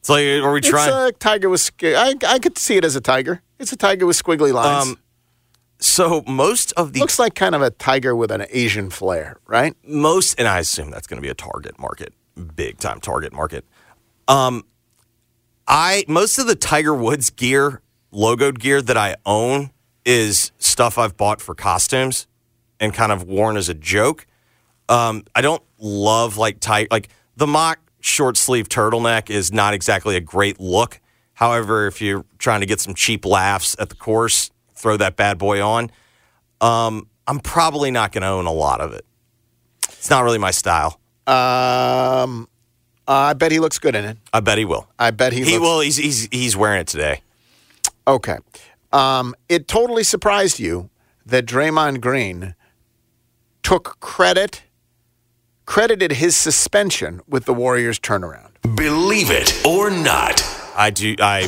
It's 0.05 0.09
like, 0.11 0.23
are 0.23 0.53
we 0.53 0.61
trying? 0.61 0.87
It's 0.87 1.15
a 1.15 1.19
tiger 1.19 1.49
with. 1.49 1.71
I 1.81 2.13
I 2.27 2.37
could 2.37 2.59
see 2.59 2.77
it 2.77 2.85
as 2.85 2.95
a 2.95 3.01
tiger. 3.01 3.41
It's 3.57 3.71
a 3.71 3.75
tiger 3.75 4.05
with 4.05 4.21
squiggly 4.21 4.53
lines. 4.53 4.89
Um, 4.89 4.99
so 5.79 6.23
most 6.27 6.73
of 6.73 6.93
the 6.93 6.99
Looks 6.99 7.17
like 7.17 7.33
kind 7.33 7.55
of 7.55 7.63
a 7.63 7.71
tiger 7.71 8.15
with 8.15 8.29
an 8.29 8.45
Asian 8.51 8.91
flair, 8.91 9.37
right? 9.47 9.75
most, 9.83 10.37
and 10.37 10.47
I 10.47 10.59
assume 10.59 10.91
that's 10.91 11.07
going 11.07 11.17
to 11.17 11.21
be 11.23 11.29
a 11.29 11.33
target 11.33 11.79
market, 11.79 12.13
big 12.55 12.77
time 12.77 12.99
target 12.99 13.33
market. 13.33 13.65
Um, 14.27 14.63
I 15.67 16.05
most 16.07 16.37
of 16.37 16.45
the 16.45 16.55
Tiger 16.55 16.93
Woods 16.93 17.31
gear, 17.31 17.81
logoed 18.13 18.59
gear 18.59 18.83
that 18.83 18.97
I 18.97 19.15
own 19.25 19.71
is 20.05 20.51
stuff 20.59 20.99
I've 20.99 21.17
bought 21.17 21.41
for 21.41 21.55
costumes 21.55 22.27
and 22.79 22.93
kind 22.93 23.11
of 23.11 23.23
worn 23.23 23.57
as 23.57 23.69
a 23.69 23.73
joke. 23.73 24.27
Um, 24.87 25.23
I 25.33 25.41
don't 25.41 25.63
love 25.79 26.37
like 26.37 26.59
tight 26.59 26.91
like 26.91 27.09
the 27.35 27.47
mock 27.47 27.79
short 28.05 28.37
sleeve 28.37 28.69
turtleneck 28.69 29.29
is 29.29 29.51
not 29.51 29.73
exactly 29.73 30.15
a 30.15 30.21
great 30.21 30.59
look. 30.59 30.99
However, 31.33 31.87
if 31.87 32.01
you're 32.01 32.25
trying 32.37 32.61
to 32.61 32.65
get 32.65 32.79
some 32.79 32.93
cheap 32.93 33.25
laughs 33.25 33.75
at 33.79 33.89
the 33.89 33.95
course, 33.95 34.51
throw 34.75 34.95
that 34.97 35.15
bad 35.15 35.37
boy 35.37 35.61
on. 35.61 35.91
Um, 36.61 37.07
I'm 37.27 37.39
probably 37.39 37.91
not 37.91 38.11
going 38.11 38.21
to 38.21 38.27
own 38.27 38.45
a 38.45 38.53
lot 38.53 38.79
of 38.79 38.93
it. 38.93 39.05
It's 39.83 40.09
not 40.09 40.23
really 40.23 40.37
my 40.37 40.51
style. 40.51 40.99
Um, 41.27 42.47
I 43.07 43.33
bet 43.33 43.51
he 43.51 43.59
looks 43.59 43.79
good 43.79 43.95
in 43.95 44.05
it. 44.05 44.17
I 44.31 44.39
bet 44.39 44.57
he 44.57 44.65
will. 44.65 44.87
I 44.99 45.11
bet 45.11 45.33
he. 45.33 45.43
He 45.43 45.53
looks, 45.53 45.61
will. 45.61 45.79
He's 45.79 45.97
he's 45.97 46.27
he's 46.31 46.55
wearing 46.55 46.81
it 46.81 46.87
today. 46.87 47.21
Okay. 48.07 48.37
Um, 48.93 49.35
it 49.49 49.67
totally 49.67 50.03
surprised 50.03 50.59
you 50.59 50.89
that 51.25 51.45
Draymond 51.45 52.01
Green 52.01 52.53
took 53.63 53.99
credit, 53.99 54.61
credited 55.65 56.13
his 56.13 56.35
suspension 56.35 57.21
with 57.27 57.45
the 57.45 57.53
Warriors' 57.53 57.99
turnaround. 57.99 58.51
Believe 58.75 59.29
it 59.31 59.65
or 59.65 59.89
not. 59.89 60.43
I 60.75 60.89
do. 60.89 61.15
I 61.19 61.47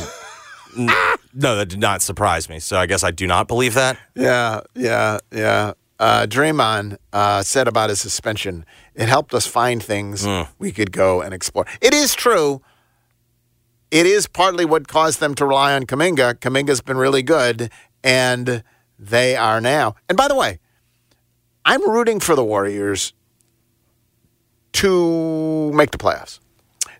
n- 0.76 0.90
no, 1.34 1.56
that 1.56 1.66
did 1.68 1.78
not 1.80 2.02
surprise 2.02 2.48
me. 2.48 2.58
So 2.58 2.78
I 2.78 2.86
guess 2.86 3.04
I 3.04 3.10
do 3.10 3.26
not 3.26 3.48
believe 3.48 3.74
that. 3.74 3.98
Yeah, 4.14 4.60
yeah, 4.74 5.18
yeah. 5.32 5.72
Uh, 6.00 6.26
Draymond 6.26 6.96
uh, 7.12 7.42
said 7.42 7.66
about 7.66 7.90
his 7.90 8.00
suspension, 8.00 8.64
it 8.94 9.08
helped 9.08 9.34
us 9.34 9.46
find 9.46 9.82
things 9.82 10.26
we 10.58 10.70
could 10.70 10.92
go 10.92 11.20
and 11.20 11.34
explore. 11.34 11.66
It 11.80 11.92
is 11.92 12.14
true. 12.14 12.62
It 13.90 14.06
is 14.06 14.26
partly 14.28 14.64
what 14.64 14.86
caused 14.86 15.18
them 15.18 15.34
to 15.36 15.46
rely 15.46 15.74
on 15.74 15.84
Kuminga. 15.84 16.34
Kuminga's 16.34 16.80
been 16.82 16.98
really 16.98 17.22
good, 17.22 17.70
and 18.04 18.62
they 18.98 19.34
are 19.34 19.60
now. 19.60 19.96
And 20.08 20.16
by 20.16 20.28
the 20.28 20.34
way, 20.36 20.58
I'm 21.64 21.88
rooting 21.90 22.20
for 22.20 22.36
the 22.36 22.44
Warriors 22.44 23.12
to 24.82 25.72
make 25.72 25.90
the 25.90 25.98
playoffs. 25.98 26.40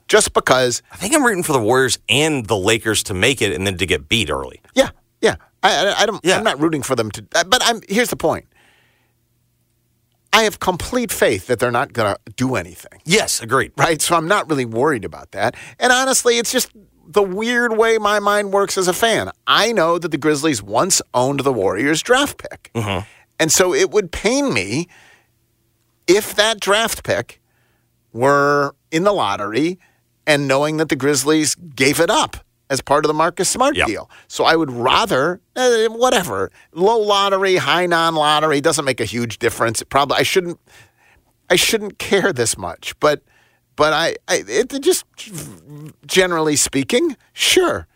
Just 0.08 0.32
because, 0.32 0.82
I 0.90 0.96
think 0.96 1.14
I'm 1.14 1.24
rooting 1.24 1.42
for 1.42 1.52
the 1.52 1.60
Warriors 1.60 1.98
and 2.08 2.46
the 2.46 2.56
Lakers 2.56 3.02
to 3.04 3.14
make 3.14 3.42
it 3.42 3.52
and 3.52 3.66
then 3.66 3.76
to 3.78 3.86
get 3.86 4.08
beat 4.08 4.30
early. 4.30 4.60
yeah, 4.74 4.90
yeah. 5.20 5.36
I, 5.62 5.86
I, 5.88 6.02
I 6.02 6.06
don't. 6.06 6.24
Yeah. 6.24 6.38
I'm 6.38 6.44
not 6.44 6.60
rooting 6.60 6.82
for 6.82 6.94
them 6.96 7.10
to. 7.10 7.26
uh, 7.34 7.44
But 7.44 7.60
I'm. 7.64 7.80
Here's 7.88 8.08
the 8.10 8.16
point. 8.16 8.46
I 10.32 10.42
have 10.44 10.60
complete 10.60 11.10
faith 11.10 11.46
that 11.48 11.58
they're 11.58 11.70
not 11.72 11.92
going 11.92 12.14
to 12.14 12.32
do 12.36 12.54
anything. 12.54 13.00
Yes, 13.04 13.40
agreed. 13.42 13.72
right? 13.76 14.00
So 14.00 14.14
I'm 14.14 14.28
not 14.28 14.48
really 14.48 14.64
worried 14.66 15.04
about 15.04 15.32
that. 15.32 15.56
And 15.80 15.90
honestly, 15.92 16.38
it's 16.38 16.52
just 16.52 16.70
the 17.06 17.22
weird 17.22 17.76
way 17.76 17.98
my 17.98 18.18
mind 18.20 18.52
works 18.52 18.76
as 18.78 18.86
a 18.88 18.92
fan. 18.92 19.30
I 19.46 19.72
know 19.72 19.98
that 19.98 20.10
the 20.10 20.18
Grizzlies 20.18 20.62
once 20.62 21.00
owned 21.14 21.40
the 21.40 21.52
Warriors 21.52 22.02
draft 22.02 22.38
pick. 22.38 22.70
And 23.40 23.50
so 23.50 23.72
it 23.74 23.90
would 23.90 24.12
pain 24.12 24.52
me 24.52 24.86
if 26.06 26.34
that 26.36 26.60
draft 26.60 27.02
pick 27.04 27.37
were 28.12 28.74
in 28.90 29.04
the 29.04 29.12
lottery 29.12 29.78
and 30.26 30.46
knowing 30.48 30.76
that 30.78 30.88
the 30.88 30.96
Grizzlies 30.96 31.54
gave 31.54 32.00
it 32.00 32.10
up 32.10 32.36
as 32.70 32.80
part 32.82 33.04
of 33.04 33.08
the 33.08 33.14
Marcus 33.14 33.48
Smart 33.48 33.76
Yep. 33.76 33.86
deal. 33.86 34.10
So 34.28 34.44
I 34.44 34.54
would 34.56 34.70
rather, 34.70 35.40
eh, 35.56 35.86
whatever, 35.88 36.50
low 36.72 36.98
lottery, 36.98 37.56
high 37.56 37.86
non 37.86 38.14
lottery, 38.14 38.60
doesn't 38.60 38.84
make 38.84 39.00
a 39.00 39.04
huge 39.06 39.38
difference. 39.38 39.80
It 39.80 39.86
probably, 39.88 40.18
I 40.18 40.22
shouldn't, 40.22 40.60
I 41.48 41.56
shouldn't 41.56 41.98
care 41.98 42.32
this 42.32 42.58
much, 42.58 42.98
but, 43.00 43.22
but 43.76 43.92
I, 43.94 44.16
I 44.28 44.44
it 44.46 44.68
just 44.82 45.04
generally 46.06 46.56
speaking, 46.56 47.16
sure. 47.32 47.86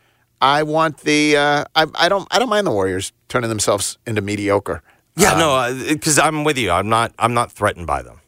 I 0.40 0.62
want 0.62 0.98
the, 0.98 1.36
uh, 1.36 1.64
I, 1.76 1.86
I 1.94 2.08
don't, 2.08 2.26
I 2.30 2.38
don't 2.38 2.48
mind 2.48 2.66
the 2.66 2.70
Warriors 2.72 3.12
turning 3.28 3.48
themselves 3.50 3.98
into 4.06 4.22
mediocre. 4.22 4.82
Yeah, 5.16 5.36
no, 5.36 5.84
because 5.88 6.18
I'm 6.18 6.42
with 6.44 6.56
you. 6.56 6.70
I'm 6.70 6.88
not. 6.88 7.12
I'm 7.18 7.34
not 7.34 7.52
threatened 7.52 7.86
by 7.86 8.00
them. 8.00 8.21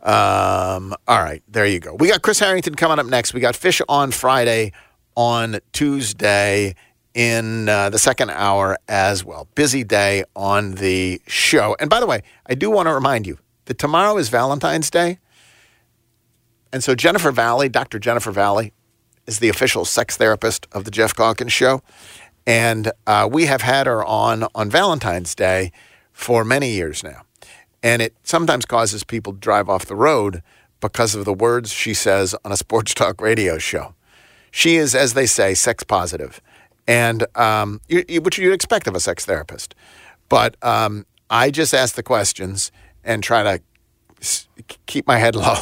Um, 0.00 0.94
all 1.08 1.22
right, 1.22 1.42
there 1.48 1.66
you 1.66 1.80
go. 1.80 1.94
We 1.94 2.08
got 2.08 2.22
Chris 2.22 2.38
Herrington 2.38 2.74
coming 2.76 2.98
up 2.98 3.06
next. 3.06 3.34
We 3.34 3.40
got 3.40 3.56
Fish 3.56 3.82
on 3.88 4.12
Friday, 4.12 4.72
on 5.16 5.58
Tuesday 5.72 6.74
in 7.14 7.68
uh, 7.68 7.90
the 7.90 7.98
second 7.98 8.30
hour 8.30 8.78
as 8.86 9.24
well. 9.24 9.48
Busy 9.56 9.82
day 9.82 10.22
on 10.36 10.72
the 10.76 11.20
show. 11.26 11.74
And 11.80 11.90
by 11.90 11.98
the 11.98 12.06
way, 12.06 12.22
I 12.46 12.54
do 12.54 12.70
want 12.70 12.86
to 12.86 12.94
remind 12.94 13.26
you 13.26 13.38
that 13.64 13.78
tomorrow 13.78 14.16
is 14.18 14.28
Valentine's 14.28 14.88
Day. 14.88 15.18
And 16.72 16.84
so 16.84 16.94
Jennifer 16.94 17.32
Valley, 17.32 17.68
Dr. 17.68 17.98
Jennifer 17.98 18.30
Valley, 18.30 18.72
is 19.26 19.40
the 19.40 19.48
official 19.48 19.84
sex 19.84 20.16
therapist 20.16 20.66
of 20.72 20.84
the 20.84 20.90
Geoff 20.90 21.14
Calkins 21.14 21.52
Show. 21.52 21.82
And 22.46 22.92
uh, 23.06 23.28
we 23.30 23.46
have 23.46 23.62
had 23.62 23.86
her 23.86 24.04
on 24.04 24.46
on 24.54 24.70
Valentine's 24.70 25.34
Day 25.34 25.72
for 26.12 26.44
many 26.44 26.70
years 26.70 27.02
now. 27.02 27.22
And 27.82 28.02
it 28.02 28.14
sometimes 28.24 28.64
causes 28.64 29.04
people 29.04 29.32
to 29.32 29.38
drive 29.38 29.68
off 29.68 29.86
the 29.86 29.94
road 29.96 30.42
because 30.80 31.14
of 31.14 31.24
the 31.24 31.34
words 31.34 31.72
she 31.72 31.94
says 31.94 32.34
on 32.44 32.52
a 32.52 32.56
sports 32.56 32.94
talk 32.94 33.20
radio 33.20 33.58
show. 33.58 33.94
She 34.50 34.76
is, 34.76 34.94
as 34.94 35.14
they 35.14 35.26
say, 35.26 35.54
sex 35.54 35.84
positive. 35.84 36.40
and 36.86 37.24
um, 37.36 37.80
you, 37.88 38.04
you, 38.08 38.20
which 38.20 38.38
you'd 38.38 38.52
expect 38.54 38.86
of 38.86 38.94
a 38.94 39.00
sex 39.00 39.24
therapist. 39.24 39.74
But 40.28 40.56
um, 40.64 41.04
I 41.30 41.50
just 41.50 41.74
ask 41.74 41.94
the 41.94 42.02
questions 42.02 42.72
and 43.04 43.22
try 43.22 43.42
to 43.42 43.62
s- 44.20 44.48
keep 44.86 45.06
my 45.06 45.18
head 45.18 45.34
low. 45.44 45.56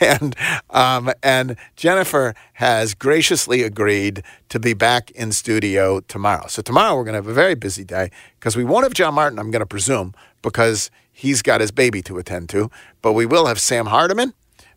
and 0.00 0.34
um, 0.70 1.12
and 1.22 1.56
Jennifer 1.76 2.34
has 2.54 2.94
graciously 2.94 3.62
agreed 3.62 4.22
to 4.48 4.58
be 4.60 4.72
back 4.74 5.10
in 5.12 5.32
studio 5.32 6.00
tomorrow. 6.00 6.46
So 6.46 6.62
tomorrow 6.62 6.96
we're 6.96 7.04
going 7.04 7.14
to 7.14 7.18
have 7.18 7.26
a 7.28 7.32
very 7.34 7.54
busy 7.54 7.84
day 7.84 8.10
because 8.38 8.56
we 8.56 8.64
won't 8.64 8.84
have 8.84 8.94
John 8.94 9.14
Martin. 9.14 9.38
I'm 9.38 9.50
going 9.50 9.60
to 9.60 9.66
presume 9.66 10.14
because 10.42 10.90
he's 11.16 11.40
got 11.40 11.60
his 11.60 11.70
baby 11.70 12.02
to 12.02 12.18
attend 12.18 12.48
to. 12.50 12.70
But 13.00 13.14
we 13.14 13.24
will 13.24 13.46
have 13.46 13.58
Sam 13.58 13.86
Hardiman 13.86 14.34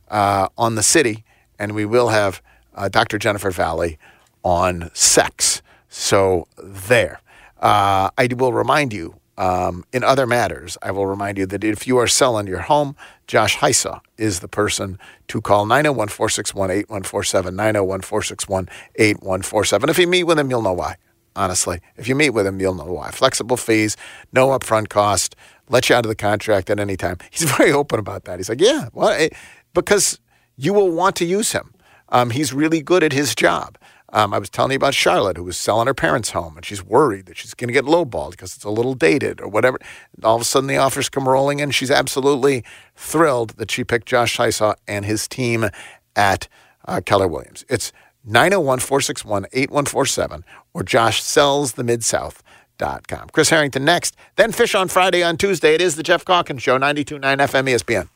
uh, 0.08 0.48
on 0.58 0.76
the 0.76 0.84
city, 0.84 1.26
and 1.60 1.76
we 1.76 1.86
will 1.86 2.10
have 2.10 2.42
uh, 2.74 2.88
Dr. 2.88 3.18
Jennifer 3.18 3.52
Valley 3.52 4.00
on 4.44 4.90
sex. 4.94 5.62
So 5.90 6.48
there. 6.58 7.22
Uh, 7.60 8.10
I 8.18 8.30
will 8.38 8.54
remind 8.54 8.94
you 8.94 9.20
um, 9.40 9.86
in 9.94 10.04
other 10.04 10.28
matters, 10.28 10.78
I 10.82 10.92
will 10.92 11.08
remind 11.08 11.38
you 11.38 11.46
that 11.46 11.64
if 11.64 11.88
you 11.88 11.98
are 11.98 12.08
selling 12.08 12.46
your 12.46 12.60
home, 12.60 12.98
Josh 13.26 13.58
Heisa 13.58 14.02
is 14.18 14.42
the 14.42 14.50
person 14.50 15.00
to 15.30 15.40
call 15.40 15.66
901 15.66 16.10
461 16.10 16.70
8147. 16.70 17.56
901 17.56 18.02
461 18.02 18.70
8147. 18.96 19.90
If 19.90 19.98
you 19.98 20.08
meet 20.08 20.26
with 20.26 20.38
him, 20.38 20.50
you'll 20.50 20.62
know 20.62 20.74
why, 20.74 20.98
honestly. 21.38 21.80
If 21.96 22.10
you 22.10 22.16
meet 22.16 22.32
with 22.32 22.46
him, 22.46 22.60
you'll 22.60 22.76
know 22.76 22.92
why. 22.92 23.12
Flexible 23.12 23.56
fees, 23.56 23.96
no 24.34 24.50
upfront 24.50 24.90
cost, 24.90 25.38
let 25.70 25.90
you 25.90 25.96
out 25.96 26.06
of 26.06 26.10
the 26.10 26.16
contract 26.16 26.70
at 26.70 26.80
any 26.80 26.98
time. 26.98 27.18
He's 27.32 27.50
very 27.58 27.72
open 27.72 28.00
about 28.00 28.26
that. 28.26 28.40
He's 28.40 28.50
like, 28.50 28.62
yeah, 28.62 28.90
well, 28.94 29.10
it, 29.10 29.34
because 29.74 30.20
you 30.58 30.74
will 30.74 30.92
want 30.92 31.16
to 31.18 31.26
use 31.26 31.52
him. 31.54 31.74
Um, 32.10 32.32
he's 32.32 32.54
really 32.54 32.82
good 32.82 33.04
at 33.04 33.14
his 33.14 33.36
job. 33.36 33.78
Um, 34.12 34.34
I 34.34 34.40
was 34.40 34.50
telling 34.50 34.72
you 34.72 34.78
about 34.78 34.96
Charlotte, 34.96 35.38
who 35.38 35.44
was 35.44 35.58
selling 35.58 35.86
her 35.86 35.94
parents' 35.94 36.32
home, 36.32 36.58
and 36.58 36.66
she's 36.66 36.84
worried 36.84 37.28
that 37.28 37.38
she's 37.38 37.54
going 37.54 37.68
to 37.68 37.74
get 37.74 37.86
lowballed 37.86 38.32
because 38.32 38.56
it's 38.56 38.66
a 38.66 38.70
little 38.70 38.96
dated 38.96 39.40
or 39.40 39.48
whatever. 39.48 39.78
All 40.24 40.36
of 40.36 40.42
a 40.42 40.46
sudden, 40.46 40.68
the 40.68 40.78
offers 40.78 41.10
come 41.10 41.30
rolling 41.30 41.60
in. 41.60 41.70
She's 41.70 41.92
absolutely 41.92 42.64
thrilled 42.96 43.52
that 43.58 43.70
she 43.70 43.84
picked 43.84 44.08
Josh 44.08 44.38
Heisa 44.38 44.76
and 44.88 45.06
his 45.06 45.28
team 45.28 45.70
at 46.16 46.48
uh, 46.86 47.02
Keller 47.06 47.28
Williams. 47.28 47.64
It's 47.70 47.94
901 48.26 48.80
461 48.80 49.46
8147 49.54 50.44
or 50.74 50.84
Josh 50.84 51.22
sells 51.22 51.74
the 51.74 51.84
Mid 51.84 52.04
South. 52.04 52.44
Com. 52.80 53.28
Chris 53.34 53.50
Herrington 53.50 53.84
next, 53.84 54.16
then 54.38 54.54
Fish 54.54 54.74
on 54.74 54.88
Friday 54.88 55.22
on 55.22 55.36
Tuesday. 55.36 55.76
It 55.76 55.82
is 55.82 55.98
the 55.98 56.04
Geoff 56.04 56.24
Calkins 56.24 56.64
Show, 56.64 56.78
92.9 56.80 57.20
FM 57.20 57.68
ESPN. 57.68 58.08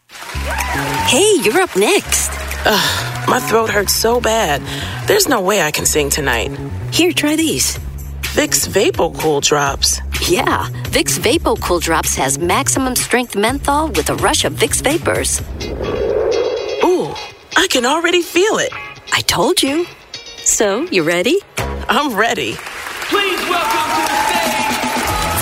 Hey, 1.08 1.36
you're 1.42 1.62
up 1.62 1.76
next. 1.76 2.32
Ugh, 2.66 3.28
my 3.30 3.42
throat 3.42 3.70
hurts 3.70 3.94
so 3.94 4.22
bad. 4.22 4.62
There's 5.06 5.28
no 5.28 5.42
way 5.42 5.62
I 5.62 5.72
can 5.72 5.86
sing 5.86 6.10
tonight. 6.10 6.58
Here, 6.94 7.12
try 7.12 7.36
these. 7.36 7.78
Vicks 8.36 8.66
Vapor 8.66 9.10
Cool 9.20 9.42
Drops. 9.42 10.00
Yeah, 10.30 10.70
Vicks 10.86 11.20
Vapor 11.20 11.56
Cool 11.56 11.80
Drops 11.82 12.16
has 12.16 12.40
maximum 12.40 12.96
strength 12.96 13.36
menthol 13.36 13.90
with 13.90 14.10
a 14.10 14.16
rush 14.16 14.46
of 14.46 14.54
Vicks 14.54 14.82
Vapors. 14.82 15.42
Ooh, 16.86 17.14
I 17.58 17.68
can 17.70 17.86
already 17.86 18.22
feel 18.22 18.60
it. 18.60 18.72
I 19.12 19.20
told 19.22 19.62
you. 19.62 19.86
So, 20.38 20.84
you 20.84 21.04
ready? 21.04 21.38
I'm 21.58 22.16
ready. 22.16 22.54
Please 22.56 23.40
welcome 23.50 23.92
to 23.96 24.10
the 24.10 24.18
stage. 24.24 24.33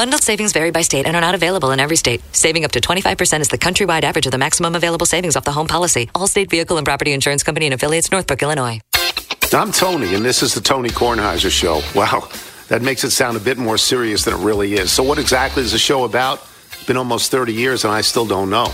Bundled 0.00 0.22
savings 0.22 0.54
vary 0.54 0.70
by 0.70 0.80
state 0.80 1.04
and 1.04 1.14
are 1.14 1.20
not 1.20 1.34
available 1.34 1.72
in 1.72 1.78
every 1.78 1.96
state. 1.96 2.22
Saving 2.34 2.64
up 2.64 2.72
to 2.72 2.80
25% 2.80 3.42
is 3.42 3.48
the 3.48 3.58
countrywide 3.58 4.02
average 4.02 4.24
of 4.24 4.32
the 4.32 4.38
maximum 4.38 4.74
available 4.74 5.04
savings 5.04 5.36
off 5.36 5.44
the 5.44 5.52
home 5.52 5.66
policy. 5.66 6.06
Allstate 6.14 6.48
Vehicle 6.48 6.78
and 6.78 6.86
Property 6.86 7.12
Insurance 7.12 7.42
Company 7.42 7.66
and 7.66 7.74
affiliates, 7.74 8.10
Northbrook, 8.10 8.42
Illinois. 8.42 8.80
I'm 9.52 9.70
Tony, 9.72 10.14
and 10.14 10.24
this 10.24 10.42
is 10.42 10.54
the 10.54 10.62
Tony 10.62 10.88
Kornheiser 10.88 11.50
Show. 11.50 11.82
Wow, 11.94 12.30
that 12.68 12.80
makes 12.80 13.04
it 13.04 13.10
sound 13.10 13.36
a 13.36 13.40
bit 13.40 13.58
more 13.58 13.76
serious 13.76 14.24
than 14.24 14.32
it 14.32 14.42
really 14.42 14.72
is. 14.72 14.90
So, 14.90 15.02
what 15.02 15.18
exactly 15.18 15.64
is 15.64 15.72
the 15.72 15.78
show 15.78 16.04
about? 16.04 16.40
It's 16.72 16.86
been 16.86 16.96
almost 16.96 17.30
30 17.30 17.52
years, 17.52 17.84
and 17.84 17.92
I 17.92 18.00
still 18.00 18.24
don't 18.24 18.48
know. 18.48 18.72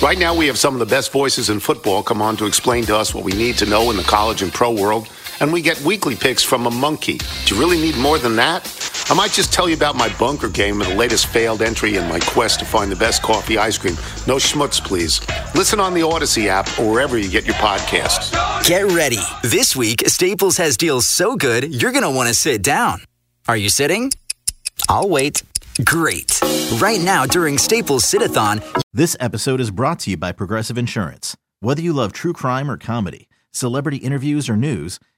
Right 0.00 0.16
now, 0.16 0.32
we 0.32 0.46
have 0.46 0.58
some 0.58 0.74
of 0.74 0.78
the 0.78 0.86
best 0.86 1.10
voices 1.10 1.50
in 1.50 1.58
football 1.58 2.04
come 2.04 2.22
on 2.22 2.36
to 2.36 2.46
explain 2.46 2.84
to 2.84 2.96
us 2.96 3.12
what 3.12 3.24
we 3.24 3.32
need 3.32 3.56
to 3.56 3.66
know 3.66 3.90
in 3.90 3.96
the 3.96 4.04
college 4.04 4.42
and 4.42 4.52
pro 4.52 4.70
world, 4.70 5.08
and 5.40 5.52
we 5.52 5.60
get 5.62 5.80
weekly 5.82 6.14
picks 6.16 6.42
from 6.42 6.66
a 6.66 6.70
monkey. 6.70 7.18
Do 7.44 7.54
you 7.54 7.60
really 7.60 7.80
need 7.80 7.96
more 7.96 8.18
than 8.18 8.36
that? 8.36 8.66
I 9.10 9.14
might 9.14 9.30
just 9.30 9.52
tell 9.52 9.68
you 9.68 9.74
about 9.74 9.96
my 9.96 10.08
bunker 10.18 10.48
game 10.48 10.80
and 10.82 10.90
the 10.90 10.94
latest 10.94 11.28
failed 11.28 11.62
entry 11.62 11.96
in 11.96 12.08
my 12.08 12.20
quest 12.20 12.58
to 12.60 12.66
find 12.66 12.92
the 12.92 12.96
best 12.96 13.22
coffee 13.22 13.56
ice 13.56 13.78
cream. 13.78 13.94
No 14.26 14.36
schmutz, 14.36 14.84
please. 14.84 15.20
Listen 15.54 15.80
on 15.80 15.94
the 15.94 16.02
Odyssey 16.02 16.48
app 16.48 16.66
or 16.78 16.90
wherever 16.90 17.16
you 17.16 17.30
get 17.30 17.46
your 17.46 17.54
podcasts. 17.54 18.32
Get 18.66 18.84
ready. 18.92 19.20
This 19.42 19.74
week, 19.74 20.02
Staples 20.08 20.58
has 20.58 20.76
deals 20.76 21.06
so 21.06 21.36
good, 21.36 21.80
you're 21.80 21.92
going 21.92 22.02
to 22.02 22.10
want 22.10 22.28
to 22.28 22.34
sit 22.34 22.62
down. 22.62 23.00
Are 23.46 23.56
you 23.56 23.70
sitting? 23.70 24.10
I'll 24.88 25.08
wait. 25.08 25.42
Great. 25.84 26.40
Right 26.78 27.00
now, 27.00 27.24
during 27.24 27.56
Staples 27.56 28.04
Sit-a-thon, 28.04 28.60
This 28.92 29.16
episode 29.20 29.60
is 29.60 29.70
brought 29.70 30.00
to 30.00 30.10
you 30.10 30.16
by 30.16 30.32
Progressive 30.32 30.76
Insurance. 30.76 31.36
Whether 31.60 31.82
you 31.82 31.92
love 31.92 32.12
true 32.12 32.32
crime 32.32 32.70
or 32.70 32.76
comedy, 32.76 33.28
celebrity 33.52 33.98
interviews 33.98 34.48
or 34.48 34.56
news, 34.56 34.98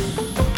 you 0.00 0.49